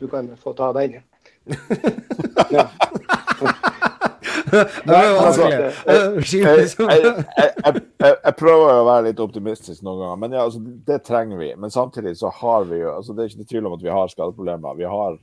du 0.00 0.06
kan 0.12 0.30
få 0.42 0.54
ta 0.56 0.72
den. 0.76 1.00
Ja. 2.52 2.66
Altså. 4.52 5.46
Eh, 5.48 6.18
jeg 8.02 8.34
prøver 8.36 8.72
å 8.74 8.84
være 8.86 9.06
litt 9.08 9.20
optimistisk 9.22 9.80
noen 9.86 10.02
ganger, 10.02 10.18
men 10.20 10.36
ja, 10.36 10.44
altså, 10.44 10.60
det 10.60 10.98
trenger 11.06 11.40
vi. 11.40 11.48
Men 11.56 11.72
samtidig 11.72 12.14
så 12.20 12.32
har 12.42 12.66
vi 12.68 12.82
jo 12.82 12.90
altså, 12.92 13.14
Det 13.16 13.24
er 13.24 13.30
ikke 13.30 13.42
noe 13.42 13.52
tvil 13.54 13.68
om 13.70 13.76
at 13.78 13.84
vi 13.86 13.94
har 13.96 14.12
skadeproblemer. 14.12 14.76
Vi 14.78 14.90
har 14.92 15.16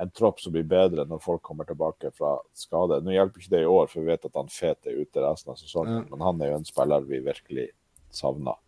en 0.00 0.10
tropp 0.14 0.40
som 0.40 0.54
blir 0.54 0.66
bedre 0.68 1.04
når 1.08 1.22
folk 1.22 1.42
kommer 1.42 1.66
tilbake 1.66 2.12
fra 2.14 2.36
skade. 2.56 3.00
Nå 3.02 3.14
hjelper 3.14 3.42
ikke 3.42 3.54
det 3.56 3.62
i 3.64 3.70
år, 3.70 3.88
for 3.90 4.02
vi 4.02 4.12
vet 4.12 4.28
at 4.28 4.38
han 4.38 4.50
Fet 4.52 4.86
er 4.86 5.00
ute 5.02 5.24
resten 5.24 5.52
av 5.52 5.58
sesongen, 5.58 6.04
men 6.10 6.22
han 6.22 6.42
er 6.42 6.52
jo 6.52 6.58
en 6.60 6.68
spiller 6.68 7.06
vi 7.08 7.20
virkelig 7.26 7.68
savner. 8.14 8.58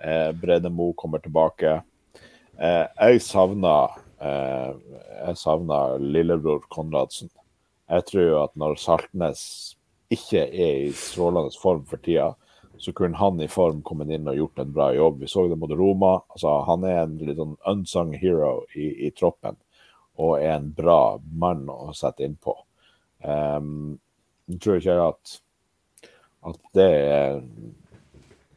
Eh, 0.00 0.32
Brede 0.32 0.70
Mo 0.70 0.92
kommer 0.92 1.22
tilbake. 1.24 1.78
Eh, 2.58 2.84
jeg 2.84 3.22
savner 3.24 3.96
eh, 4.20 4.74
jeg 5.24 5.40
savner 5.40 5.98
lillebror 6.02 6.66
Konradsen. 6.68 7.32
Jeg 7.90 8.06
tror 8.08 8.24
jo 8.24 8.38
at 8.42 8.54
når 8.60 8.78
Saltnes 8.80 9.42
ikke 10.12 10.44
er 10.44 10.86
i 10.86 10.92
strålende 10.96 11.52
form 11.60 11.84
for 11.88 12.00
tida, 12.04 12.32
så 12.78 12.92
kunne 12.92 13.16
han 13.16 13.40
i 13.40 13.48
form 13.48 13.82
kommet 13.86 14.10
inn 14.12 14.28
og 14.28 14.36
gjort 14.36 14.60
en 14.60 14.72
bra 14.74 14.88
jobb. 14.94 15.20
Vi 15.22 15.28
så 15.30 15.46
det 15.48 15.58
mot 15.60 15.70
Roma. 15.70 16.16
Altså, 16.34 16.56
han 16.68 16.84
er 16.88 17.04
en 17.04 17.18
litt 17.20 17.38
sånn 17.38 17.56
unsung 17.70 18.14
hero 18.18 18.64
i, 18.74 18.90
i 19.06 19.10
troppen, 19.14 19.56
og 20.20 20.36
er 20.38 20.56
en 20.56 20.68
bra 20.76 21.18
mann 21.34 21.64
å 21.72 21.92
sette 21.96 22.26
innpå. 22.26 22.54
Um, 23.24 23.96
jeg 24.50 24.60
tror 24.62 24.78
ikke 24.78 24.98
at, 25.08 25.38
at 26.50 26.60
det 26.76 26.90
er 27.08 27.40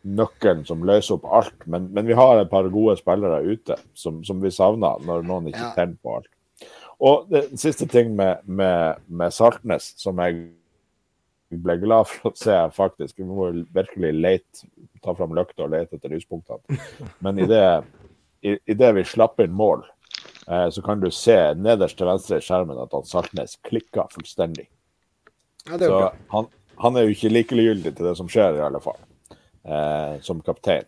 nøkkelen 0.08 0.66
som 0.68 0.86
løser 0.88 1.18
opp 1.18 1.26
alt, 1.40 1.66
men, 1.68 1.90
men 1.96 2.08
vi 2.08 2.16
har 2.16 2.40
et 2.40 2.52
par 2.52 2.68
gode 2.72 2.98
spillere 3.00 3.42
ute 3.48 3.76
som, 3.98 4.22
som 4.28 4.40
vi 4.44 4.52
savner 4.54 5.02
når 5.08 5.26
noen 5.28 5.50
ikke 5.52 5.64
Ja. 5.66 5.74
tenner 5.76 5.98
på 6.04 6.20
alt. 6.20 6.30
Og 7.04 7.28
det 7.30 7.44
siste 7.62 7.86
ting 7.90 8.16
med, 8.18 8.42
med, 8.46 9.04
med 9.08 9.34
Saltnes, 9.34 9.92
som 10.02 10.18
jeg 10.24 10.48
ble 11.54 11.78
glad 11.80 12.08
for 12.10 12.32
å 12.32 12.38
se, 12.38 12.56
faktisk. 12.76 13.20
Vi 13.20 13.28
må 13.28 13.52
virkelig 13.76 14.14
lete, 14.18 14.66
ta 15.04 15.14
fram 15.16 15.36
løkta 15.38 15.68
og 15.68 15.76
lete 15.76 16.00
etter 16.00 16.12
lyspunktene. 16.16 16.80
Men 17.24 17.40
i 17.40 17.48
det, 17.50 17.62
i, 18.42 18.58
i 18.58 18.76
det 18.78 18.90
vi 18.98 19.06
slapp 19.08 19.40
inn 19.44 19.54
mål, 19.56 19.86
så 20.48 20.82
kan 20.86 21.02
du 21.02 21.10
se 21.12 21.36
nederst 21.60 21.98
til 22.00 22.08
venstre 22.08 22.38
i 22.40 22.44
skjermen 22.46 22.80
at 22.80 22.94
han 22.96 23.08
Saltnes 23.08 23.58
klikka 23.68 24.08
fullstendig. 24.14 24.70
Ja, 25.68 25.76
det 25.76 25.90
er 25.90 25.92
Så 25.92 26.12
han, 26.32 26.48
han 26.84 26.96
er 26.96 27.08
jo 27.08 27.16
ikke 27.18 27.34
likegyldig 27.34 27.96
til 27.98 28.08
det 28.08 28.16
som 28.20 28.30
skjer, 28.32 28.56
i 28.56 28.64
alle 28.64 28.80
fall, 28.84 29.00
eh, 29.68 30.16
som 30.24 30.40
kaptein. 30.46 30.88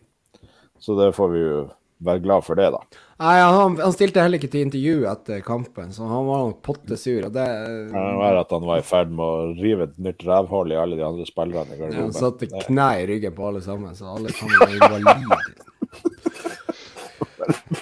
Så 0.80 0.96
det 0.96 1.10
får 1.12 1.28
vi 1.34 1.44
jo 1.44 1.60
være 2.00 2.22
glad 2.24 2.44
for 2.46 2.56
det, 2.56 2.70
da. 2.72 2.80
Nei, 3.20 3.34
han, 3.44 3.74
han 3.76 3.92
stilte 3.92 4.22
heller 4.24 4.40
ikke 4.40 4.48
til 4.48 4.64
intervju 4.64 5.02
etter 5.10 5.42
kampen, 5.44 5.90
så 5.92 6.06
han 6.08 6.24
var 6.24 6.46
nok 6.46 6.62
pottesur. 6.64 7.26
Det 7.28 7.48
kan 7.92 8.20
være 8.22 8.44
at 8.46 8.54
han 8.56 8.64
var 8.64 8.80
i 8.80 8.86
ferd 8.86 9.12
med 9.12 9.20
å 9.26 9.50
rive 9.58 9.90
et 9.90 9.98
nytt 10.00 10.24
rævhull 10.24 10.72
i 10.72 10.78
alle 10.80 10.96
de 10.96 11.04
andre 11.04 11.26
spillerne 11.28 11.76
i 11.76 11.82
ja, 11.82 11.90
Han 11.98 12.16
satte 12.16 12.48
knær 12.64 13.02
i 13.02 13.08
ryggen 13.10 13.36
på 13.36 13.50
alle 13.50 13.60
sammen, 13.64 13.92
så 13.98 14.14
alle 14.14 14.32
sammen 14.32 14.56
var 14.64 14.96
invalide. 14.96 15.68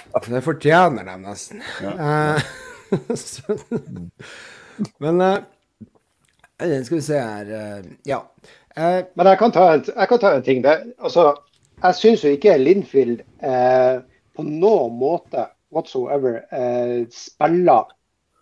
Det 0.27 0.41
fortjener 0.45 1.05
de 1.07 1.15
nesten. 1.21 1.61
Ja. 1.83 2.39
så, 3.15 3.57
men 5.03 5.21
eh, 5.21 6.81
Skal 6.83 6.97
vi 6.97 7.01
se 7.05 7.19
her 7.19 7.51
eh, 7.53 7.85
Ja. 8.09 8.23
Eh, 8.75 9.05
Men 9.13 9.27
jeg 9.31 9.39
kan 9.39 9.51
ta 9.51 9.67
en, 9.73 9.83
kan 9.83 10.19
ta 10.19 10.33
en 10.35 10.43
ting. 10.43 10.61
Det, 10.65 10.75
altså, 10.99 11.33
jeg 11.83 11.95
syns 11.95 12.23
jo 12.25 12.33
ikke 12.35 12.57
Linfield 12.57 13.23
eh, 13.45 14.01
på 14.35 14.45
noen 14.45 14.97
måte 14.99 15.47
whatsoever 15.73 16.41
eh, 16.51 17.05
spiller 17.13 17.91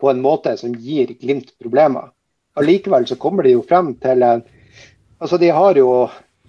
på 0.02 0.12
en 0.12 0.22
måte 0.22 0.56
som 0.58 0.76
gir 0.76 1.16
Glimt 1.20 1.52
problemer. 1.60 2.12
Allikevel 2.58 3.08
så 3.10 3.18
kommer 3.22 3.46
de 3.46 3.56
jo 3.58 3.66
frem 3.68 3.96
til 4.02 4.24
en 4.26 4.46
Altså, 5.18 5.38
de 5.42 5.48
har 5.50 5.74
jo 5.80 5.90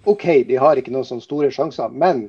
OK, 0.04 0.24
de 0.44 0.56
har 0.60 0.76
ikke 0.76 0.92
noen 0.92 1.06
sånne 1.08 1.24
store 1.24 1.48
sjanser, 1.52 1.88
men 1.88 2.26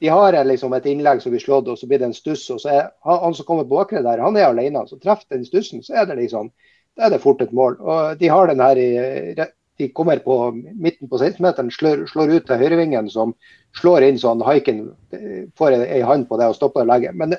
de 0.00 0.08
har 0.08 0.36
liksom 0.44 0.72
et 0.72 0.86
innlegg 0.88 1.20
som 1.22 1.32
blir 1.32 1.42
slått, 1.42 1.68
og 1.68 1.78
så 1.78 1.86
blir 1.86 2.00
det 2.00 2.08
en 2.08 2.16
stuss. 2.16 2.48
og 2.50 2.60
så 2.62 2.68
er 2.72 2.90
Han 3.04 3.34
som 3.34 3.46
kommer 3.46 3.64
på 3.64 3.76
bakre 3.76 4.02
der, 4.02 4.18
han 4.18 4.36
er 4.36 4.48
alene. 4.48 4.86
Så 4.88 4.98
treffer 4.98 5.36
den 5.36 5.44
stussen, 5.44 5.82
så 5.82 6.00
er 6.00 6.06
det 6.06 6.16
liksom, 6.16 6.50
da 6.96 7.06
er 7.06 7.10
det 7.10 7.20
fort 7.20 7.42
et 7.42 7.52
mål. 7.52 7.76
Og 7.80 8.18
De 8.18 8.28
har 8.28 8.46
den 8.46 8.60
her 8.60 9.46
de 9.80 9.88
kommer 9.88 10.18
på 10.20 10.36
midten 10.52 11.08
på 11.08 11.18
16-meteren, 11.18 11.70
slår, 11.72 12.04
slår, 12.10 12.34
ut 12.36 12.46
til 12.46 12.60
høyrevingen, 12.60 13.08
som 13.08 13.32
slår 13.80 14.04
inn 14.04 14.18
sånn 14.20 14.42
Haiken 14.44 14.90
får 15.56 15.76
ei 15.86 16.02
hand 16.04 16.28
på 16.28 16.36
det 16.36 16.50
og 16.50 16.56
stopper 16.58 16.84
legget. 16.88 17.16
Men 17.16 17.36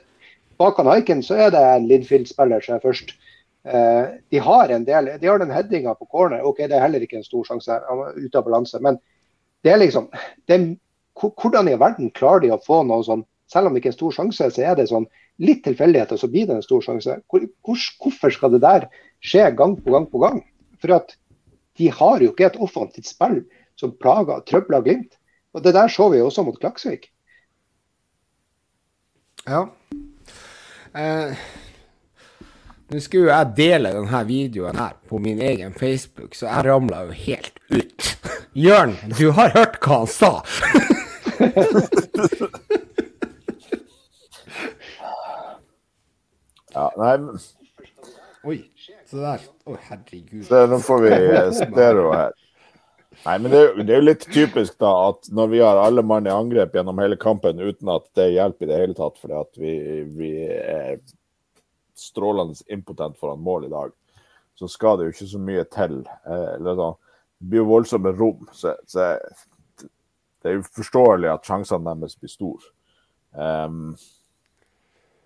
bak 0.58 0.80
han 0.82 0.89
Haiken 0.89 1.21
så 1.26 1.38
er 1.38 1.54
det 1.54 1.62
en 1.62 1.86
Lidfield-spiller 1.89 2.65
som 2.65 2.78
er 2.78 2.86
først. 2.86 3.13
Eh, 3.62 4.06
de 4.34 4.41
har 4.41 4.74
en 4.74 4.86
del, 4.88 5.12
de 5.21 5.30
har 5.30 5.41
den 5.41 5.54
headinga 5.54 5.93
på 6.00 6.10
corner. 6.10 6.41
OK, 6.41 6.63
det 6.65 6.78
er 6.78 6.86
heller 6.86 7.06
ikke 7.06 7.19
en 7.21 7.28
stor 7.28 7.45
sjanse, 7.45 7.78
han 7.89 8.02
ute 8.17 8.38
av 8.38 8.47
balanse. 8.47 8.82
Men 8.82 8.97
det 9.62 9.76
er 9.76 9.84
liksom 9.84 10.10
det 10.50 10.58
er 10.58 10.65
hvordan 11.29 11.69
i 11.69 11.77
verden 11.77 12.10
klarer 12.17 12.45
de 12.45 12.53
å 12.55 12.62
få 12.65 12.81
noe 12.88 13.05
sånn 13.05 13.27
Selv 13.51 13.67
om 13.67 13.73
det 13.75 13.81
ikke 13.81 13.89
er 13.89 13.91
en 13.91 13.97
stor 13.97 14.13
sjanse, 14.15 14.45
så 14.55 14.62
er 14.63 14.75
det 14.79 14.86
sånn 14.88 15.05
litt 15.43 15.65
tilfeldigheter, 15.65 16.15
så 16.15 16.29
blir 16.31 16.45
det 16.47 16.53
en 16.55 16.63
stor 16.63 16.86
sjanse. 16.86 17.17
Hvor, 17.27 17.43
hvor, 17.67 17.81
hvorfor 17.99 18.31
skal 18.31 18.53
det 18.53 18.62
der 18.63 18.86
skje 19.19 19.49
gang 19.60 19.73
på 19.75 19.91
gang 19.91 20.05
på 20.07 20.21
gang? 20.23 20.38
For 20.79 20.93
at 20.95 21.12
de 21.75 21.89
har 21.91 22.23
jo 22.23 22.29
ikke 22.31 22.47
et 22.47 22.55
offensivt 22.63 23.10
spill 23.12 23.41
som 23.75 23.91
plager 23.99 24.39
trøbler 24.47 24.86
Glimt. 24.86 25.17
Og 25.51 25.65
Det 25.65 25.73
der 25.75 25.91
så 25.91 26.07
vi 26.13 26.21
også 26.23 26.45
mot 26.47 26.60
Klaksvik. 26.63 27.10
Ja. 29.43 29.65
Eh, 30.95 31.36
Nå 32.91 32.99
skulle 32.99 33.31
jeg 33.31 33.55
dele 33.55 33.93
denne 33.95 34.23
videoen 34.27 34.79
her 34.79 34.97
på 35.07 35.19
min 35.23 35.39
egen 35.39 35.71
Facebook, 35.73 36.36
så 36.36 36.49
jeg 36.49 36.65
ramla 36.67 37.05
jo 37.07 37.19
helt 37.25 37.62
ut. 37.71 38.10
Jørn, 38.67 38.97
du 39.19 39.29
har 39.31 39.55
hørt 39.55 39.79
hva 39.79 40.01
han 40.03 40.12
sa? 40.12 40.34
ja, 46.75 46.86
nei 46.97 47.15
Oi, 48.41 48.56
se 49.06 49.19
der. 49.21 49.38
Å, 49.69 49.75
herregud. 49.86 50.47
Så 50.47 50.63
nå 50.65 50.80
får 50.82 51.04
vi 51.04 51.10
stereo 51.60 52.10
her. 52.10 52.32
Nei, 53.21 53.36
men 53.38 53.51
det, 53.54 53.60
det, 53.84 53.93
er 53.93 53.99
jo 53.99 54.08
litt 54.08 54.23
typisk 54.34 54.80
da 54.82 54.89
at 55.12 55.30
når 55.36 55.51
vi 55.51 55.60
har 55.62 55.77
alle 55.77 56.01
mann 56.01 56.25
i 56.25 56.34
angrep 56.34 56.73
gjennom 56.73 56.97
hele 57.04 57.19
kampen 57.21 57.62
uten 57.62 57.91
at 57.93 58.08
det 58.17 58.32
hjelper 58.34 58.65
i 58.65 58.71
det 58.71 58.80
hele 58.80 58.95
tatt, 58.97 59.19
fordi 59.21 59.36
at 59.38 59.60
vi, 59.62 59.73
vi 60.17 60.32
er 60.49 60.97
strålende 62.01 62.58
impotent 62.73 63.19
foran 63.21 63.43
mål 63.45 63.67
i 63.67 63.73
dag, 63.75 63.93
så 64.58 64.65
skal 64.71 64.97
det 64.97 65.06
jo 65.06 65.13
ikke 65.13 65.30
så 65.36 65.41
mye 65.41 65.65
til. 65.69 66.01
Eh, 66.25 66.49
eller 66.56 66.73
da, 66.80 66.89
Det 67.38 67.45
blir 67.51 67.62
jo 67.62 67.69
voldsomme 67.69 68.12
rom. 68.17 68.41
Så, 68.58 68.73
så 68.89 69.12
det 70.41 70.49
er 70.49 70.58
jo 70.58 70.67
forståelig 70.75 71.30
at 71.32 71.47
sjansene 71.47 71.95
deres 72.01 72.17
blir 72.17 72.32
store. 72.32 72.71
Um, 73.32 73.95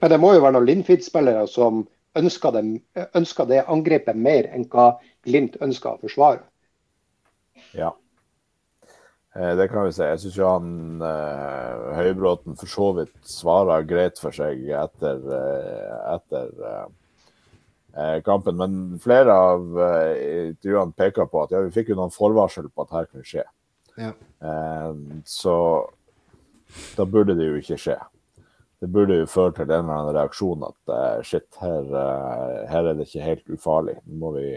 Men 0.04 0.12
det 0.12 0.20
må 0.22 0.34
jo 0.36 0.44
være 0.44 0.58
noen 0.58 0.68
Lindfid-spillere 0.68 1.46
som 1.50 1.86
ønsker 2.20 2.56
det, 2.56 2.64
ønsker 3.18 3.48
det, 3.50 3.64
angrepet 3.72 4.18
mer 4.18 4.50
enn 4.54 4.68
hva 4.72 4.96
Glimt 5.26 5.56
ønsker 5.64 5.96
å 5.96 6.02
forsvare. 6.04 6.44
Ja, 7.74 7.90
eh, 9.34 9.56
det 9.58 9.70
kan 9.72 9.88
vi 9.88 9.96
si. 9.96 10.04
Jeg 10.06 10.22
syns 10.22 10.38
han 10.44 10.68
uh, 11.02 11.96
Høybråten 11.98 12.60
for 12.60 12.70
så 12.70 12.92
vidt 13.00 13.16
svarer 13.26 13.88
greit 13.90 14.22
for 14.22 14.36
seg 14.36 14.68
etter, 14.70 15.24
uh, 15.26 15.98
etter 16.14 16.52
uh, 16.62 18.20
kampen. 18.28 18.60
Men 18.60 19.00
flere 19.02 19.34
av 19.34 19.66
intervjuene 19.66 21.00
peker 21.00 21.32
på 21.32 21.46
at 21.48 21.56
ja, 21.56 21.64
vi 21.66 21.74
fikk 21.74 21.96
jo 21.96 22.00
noen 22.04 22.14
forvarsel 22.14 22.70
på 22.70 22.86
at 22.86 23.00
her 23.00 23.10
kunne 23.10 23.26
skje. 23.26 23.48
Ja. 23.96 24.12
så 25.24 25.56
da 26.98 27.06
burde 27.08 27.38
det 27.38 27.46
jo 27.48 27.62
ikke 27.62 27.78
skje 27.80 27.96
det 28.86 28.92
burde 28.92 29.20
jo 29.22 29.28
føre 29.30 29.54
til 29.56 29.66
en 29.66 29.86
eller 29.88 29.96
annen 29.96 30.16
reaksjon 30.18 30.64
at 30.68 30.92
uh, 30.94 31.22
shit, 31.26 31.48
her, 31.62 31.88
uh, 31.90 32.66
her, 32.70 32.90
er 32.90 32.98
det 32.98 33.08
ikke 33.08 33.24
helt 33.26 33.54
ufarlig. 33.56 33.96
Nå 34.06 34.20
må 34.22 34.32
vi 34.36 34.50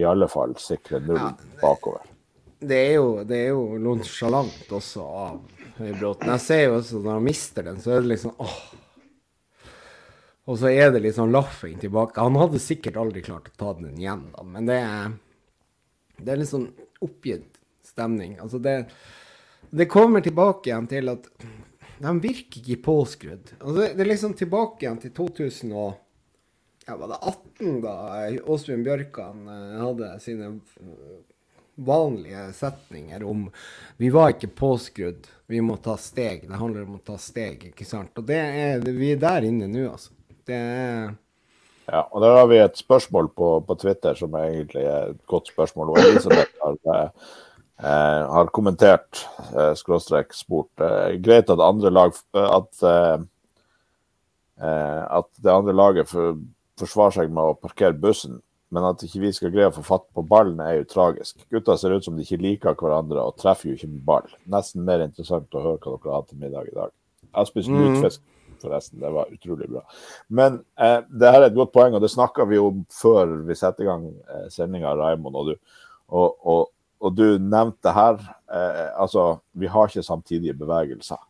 i 0.00 0.06
alle 0.06 0.28
fall 0.30 0.54
sikre 0.58 1.02
null 1.04 1.20
ja, 1.20 1.32
bakover. 1.60 2.06
Det 2.64 2.78
er 2.78 2.94
jo, 2.96 3.08
det 3.28 3.40
er 3.42 3.50
jo 3.52 3.76
nonsjalant 3.82 4.70
også 4.72 5.04
av 5.04 5.42
Høybråten. 5.76 6.30
Jeg 6.32 6.44
ser 6.44 6.62
jo 6.62 6.78
også 6.78 7.02
når 7.02 7.18
han 7.18 7.26
mister 7.26 7.68
den, 7.68 7.82
så 7.82 7.92
er 7.92 8.04
det 8.04 8.14
liksom 8.14 8.34
åh. 8.40 8.56
Og 10.44 10.58
så 10.60 10.70
er 10.70 10.94
det 10.94 11.02
litt 11.04 11.16
sånn 11.16 11.32
laffing 11.34 11.76
tilbake. 11.80 12.24
Han 12.24 12.40
hadde 12.40 12.62
sikkert 12.62 12.96
aldri 13.00 13.24
klart 13.24 13.52
å 13.52 13.58
ta 13.60 13.74
den 13.76 13.92
igjen, 13.98 14.26
da, 14.32 14.44
men 14.46 14.68
det 14.68 14.80
er, 14.80 15.14
det 16.20 16.32
er 16.32 16.40
litt 16.40 16.52
sånn 16.52 16.70
oppgitt 17.04 17.53
stemning. 17.94 18.38
Altså 18.42 18.60
det, 18.62 18.76
det 19.70 19.90
kommer 19.90 20.24
tilbake 20.24 20.70
igjen 20.70 20.88
til 20.90 21.12
at 21.14 21.28
de 22.04 22.14
virker 22.20 22.60
ikke 22.60 22.82
påskrudd. 22.84 23.52
Altså, 23.60 23.76
det 23.94 24.02
er 24.02 24.10
liksom 24.10 24.34
tilbake 24.38 24.84
igjen 24.84 24.98
til 25.02 25.14
2000 25.14 25.72
og 25.72 25.94
ja, 26.86 26.96
var 27.00 27.14
det 27.14 27.20
18, 27.22 27.78
da 27.80 27.94
Åsbjørn 28.52 28.82
Bjørkan 28.84 29.46
uh, 29.48 29.78
hadde 29.80 30.10
sine 30.20 30.50
uh, 30.58 31.14
vanlige 31.74 32.50
setninger 32.58 33.24
om 33.24 33.46
vi 33.96 34.10
var 34.12 34.34
ikke 34.34 34.52
påskrudd, 34.58 35.26
vi 35.50 35.62
må 35.64 35.78
ta 35.82 35.96
steg. 36.00 36.44
Det 36.48 36.60
handler 36.60 36.84
om 36.84 36.98
å 36.98 37.04
ta 37.06 37.16
steg, 37.18 37.70
ikke 37.70 37.86
sant. 37.88 38.12
Og 38.20 38.26
det 38.28 38.38
er, 38.38 38.84
vi 38.84 39.14
er 39.14 39.22
der 39.22 39.48
inne 39.48 39.70
nå, 39.70 39.88
altså. 39.94 40.12
Det 40.44 40.56
er 40.58 41.14
ja, 41.84 42.00
og 42.00 42.22
der 42.24 42.38
har 42.38 42.46
vi 42.48 42.58
et 42.62 42.78
spørsmål 42.80 43.26
på, 43.36 43.48
på 43.68 43.74
Twitter 43.80 44.16
som 44.16 44.32
egentlig 44.40 44.86
er 44.88 45.10
et 45.12 45.24
godt 45.28 45.50
spørsmål. 45.52 45.92
Og 45.92 46.00
Elisabeth 46.00 46.62
har 46.62 46.78
uh, 46.88 47.32
eh, 47.82 48.22
har 48.36 48.52
kommentert, 48.54 49.26
eh, 49.56 49.74
skråstrek 49.74 50.34
spurt. 50.34 50.72
Eh, 50.80 51.16
greit 51.18 51.50
at 51.50 51.60
andre 51.60 51.90
lag 51.90 52.14
at, 52.34 52.82
eh, 52.82 53.18
eh, 54.60 55.04
at 55.10 55.28
det 55.42 55.52
andre 55.52 55.72
laget 55.72 56.08
for, 56.08 56.38
forsvarer 56.80 57.20
seg 57.20 57.30
med 57.30 57.44
å 57.44 57.60
parkere 57.60 57.98
bussen, 57.98 58.40
men 58.74 58.84
at 58.84 59.02
ikke 59.06 59.22
vi 59.22 59.32
skal 59.32 59.52
greie 59.54 59.70
å 59.70 59.74
få 59.76 59.84
fatt 59.86 60.06
på 60.14 60.26
ballen, 60.26 60.60
er 60.60 60.80
jo 60.80 60.90
tragisk. 60.90 61.44
Gutta 61.50 61.76
ser 61.78 61.94
ut 61.94 62.04
som 62.04 62.16
de 62.16 62.24
ikke 62.26 62.42
liker 62.42 62.74
hverandre 62.74 63.22
og 63.22 63.36
treffer 63.38 63.70
jo 63.70 63.78
ikke 63.78 63.92
med 63.92 64.04
ball. 64.04 64.30
Nesten 64.50 64.84
mer 64.84 65.04
interessant 65.04 65.54
å 65.54 65.62
høre 65.62 65.78
hva 65.78 65.98
dere 65.98 66.14
har 66.16 66.24
til 66.28 66.40
middag 66.42 66.70
i 66.72 66.74
dag. 66.74 66.94
Jeg 67.22 67.34
har 67.34 67.70
mm. 67.70 67.82
lutfisk 67.84 68.22
forresten. 68.64 69.00
Det 69.00 69.10
var 69.10 69.32
utrolig 69.32 69.68
bra. 69.70 69.82
Men 70.26 70.60
eh, 70.80 71.00
det 71.08 71.32
her 71.32 71.42
er 71.42 71.50
et 71.50 71.56
godt 71.56 71.72
poeng, 71.74 71.96
og 71.96 72.04
det 72.04 72.12
snakka 72.12 72.46
vi 72.50 72.60
om 72.60 72.84
før 72.92 73.38
vi 73.48 73.56
setter 73.58 73.84
i 73.84 73.90
gang 73.90 74.06
eh, 74.10 74.46
sendinga, 74.52 74.94
Raymond 74.98 75.40
og 75.40 75.52
du. 75.52 75.54
Og, 76.14 76.38
og, 76.40 76.70
og 77.04 77.16
du 77.18 77.38
nevnte 77.38 77.92
her 77.92 78.16
eh, 78.48 78.90
altså, 78.96 79.38
vi 79.52 79.68
har 79.68 79.90
ikke 79.90 80.04
samtidige 80.06 80.56
bevegelser. 80.56 81.20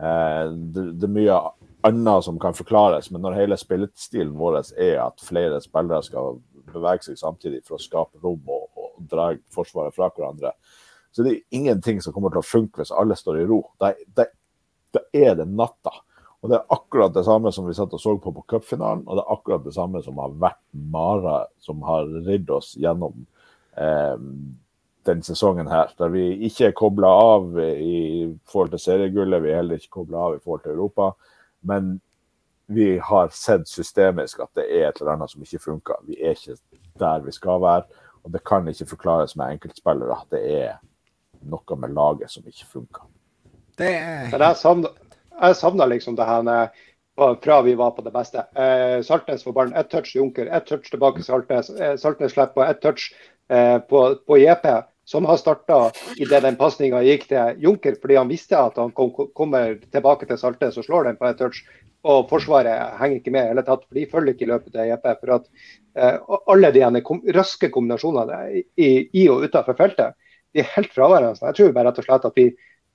Eh, 0.00 0.46
det, 0.48 0.86
det, 0.96 1.08
er 1.08 1.16
mye 1.16 1.40
annet 1.86 2.24
som 2.24 2.38
kan 2.40 2.56
forklares, 2.56 3.10
men 3.12 3.24
når 3.24 3.36
hele 3.36 3.58
spillestilen 3.60 4.32
vår 4.38 4.62
er 4.80 5.00
at 5.04 5.20
flere 5.24 5.60
spillere 5.64 6.02
skal 6.06 6.40
bevege 6.70 7.08
seg 7.08 7.18
samtidig 7.20 7.64
for 7.66 7.76
å 7.76 7.82
skape 7.82 8.20
rom 8.22 8.40
og, 8.48 8.68
og 8.80 9.02
dra 9.10 9.32
forsvaret 9.52 9.96
fra 9.96 10.08
hverandre, 10.14 10.54
så 11.12 11.26
det 11.26 11.32
er 11.32 11.58
ingenting 11.58 11.98
som 12.00 12.14
kommer 12.14 12.32
til 12.32 12.40
å 12.40 12.46
funke 12.46 12.80
hvis 12.80 12.94
alle 12.94 13.16
står 13.18 13.40
i 13.42 13.48
ro. 13.48 13.64
Da, 13.80 13.92
er 15.12 15.34
det 15.38 15.46
natta. 15.46 15.92
Og 16.40 16.48
Det 16.48 16.56
er 16.56 16.72
akkurat 16.72 17.12
det 17.12 17.26
samme 17.26 17.50
som 17.52 17.66
vi 17.66 17.74
satt 17.76 17.92
og 17.92 18.00
så 18.00 18.14
på 18.18 18.32
på 18.32 18.46
cupfinalen, 18.54 19.02
og 19.06 19.18
det 19.18 19.24
er 19.24 19.34
akkurat 19.34 19.64
det 19.66 19.74
samme 19.76 20.00
som 20.02 20.18
har 20.22 20.32
vært 20.40 20.62
Mara 20.72 21.42
som 21.60 21.82
har 21.84 22.08
ridd 22.24 22.48
oss 22.54 22.72
gjennom 22.80 23.26
eh, 23.76 24.16
den 25.10 25.22
sesongen 25.26 25.68
her. 25.70 25.92
Der 25.98 26.12
vi 26.12 26.26
ikke 26.48 26.70
er 26.70 26.76
kobla 26.76 27.10
av 27.34 27.58
i 27.60 28.30
forhold 28.48 28.72
til 28.74 28.84
seriegullet, 28.86 29.42
vi 29.42 29.52
er 29.52 29.60
heller 29.60 29.80
ikke 29.80 29.98
kobla 30.00 30.26
av 30.28 30.36
i 30.36 30.42
forhold 30.44 30.64
til 30.64 30.74
Europa. 30.76 31.10
Men 31.62 31.98
vi 32.70 32.98
har 33.02 33.32
sett 33.34 33.68
systemisk 33.68 34.40
at 34.40 34.52
det 34.54 34.68
er 34.70 34.88
et 34.88 35.00
eller 35.00 35.16
annet 35.16 35.32
som 35.32 35.42
ikke 35.42 35.62
funker. 35.64 36.02
Vi 36.06 36.18
er 36.22 36.36
ikke 36.36 36.58
der 37.00 37.24
vi 37.26 37.34
skal 37.34 37.62
være. 37.62 38.04
Og 38.24 38.32
det 38.32 38.44
kan 38.46 38.68
ikke 38.68 38.86
forklares 38.86 39.36
med 39.36 39.56
enkeltspillere. 39.56 40.18
at 40.20 40.30
Det 40.30 40.42
er 40.60 40.76
noe 41.40 41.76
med 41.80 41.94
laget 41.96 42.30
som 42.30 42.46
ikke 42.46 42.68
funker. 42.68 43.08
Det 43.78 43.94
er... 43.96 44.28
Jeg 45.40 45.56
savna 45.56 45.86
liksom 45.88 46.16
det 46.16 46.26
her 46.28 46.68
fra 47.16 47.62
vi 47.62 47.74
var 47.74 47.90
på 47.90 48.02
det 48.02 48.12
beste. 48.12 48.44
Eh, 48.56 49.02
Saltnes 49.02 49.44
får 49.44 49.52
ballen, 49.52 49.74
ett 49.74 49.90
touch 49.90 50.16
Junker, 50.16 50.46
ett 50.46 50.66
touch 50.66 50.90
tilbake 50.90 51.22
Saltnes. 51.22 51.70
Eh, 51.70 51.96
Saltnes 51.96 52.32
slipper 52.32 52.70
ett 52.70 52.80
touch 52.80 53.10
eh, 53.48 53.78
på, 53.78 54.14
på 54.26 54.38
JP 54.38 54.66
som 55.10 55.26
har 55.26 55.40
starta 55.40 55.78
idet 56.22 56.42
den 56.44 56.58
pasninga 56.58 57.02
gikk 57.02 57.26
til 57.32 57.62
Junker, 57.64 57.96
fordi 57.98 58.18
han 58.20 58.30
visste 58.30 58.58
at 58.58 58.76
han 58.78 58.92
kom, 58.94 59.10
kommer 59.34 59.74
tilbake 59.90 60.28
til 60.28 60.38
Saltnes 60.38 60.78
og 60.78 60.86
slår 60.86 61.08
den 61.08 61.18
på 61.18 61.26
et 61.26 61.40
touch. 61.40 61.64
Og 62.06 62.28
Forsvaret 62.30 62.94
henger 63.00 63.18
ikke 63.18 63.32
med 63.34 63.44
i 63.44 63.50
hele 63.50 63.64
tatt, 63.66 63.82
for 63.84 63.98
de 63.98 64.06
følger 64.08 64.36
ikke 64.36 64.48
løpet 64.48 64.72
til 64.72 64.86
JP. 64.88 65.08
For 65.20 65.34
at 65.34 65.48
eh, 65.98 66.36
alle 66.54 66.70
de 66.76 67.02
kom, 67.04 67.20
raske 67.36 67.72
kombinasjonene 67.74 68.62
i, 68.78 68.90
i 69.10 69.26
og 69.32 69.48
utenfor 69.48 69.76
feltet 69.76 70.14
de 70.54 70.62
er 70.62 70.70
helt 70.76 70.94
fraværende. 70.94 71.38
Jeg 71.42 71.58
tror 71.58 71.74
bare 71.74 71.90
rett 71.90 72.00
og 72.02 72.06
slett 72.06 72.28
at 72.30 72.38
vi, 72.38 72.46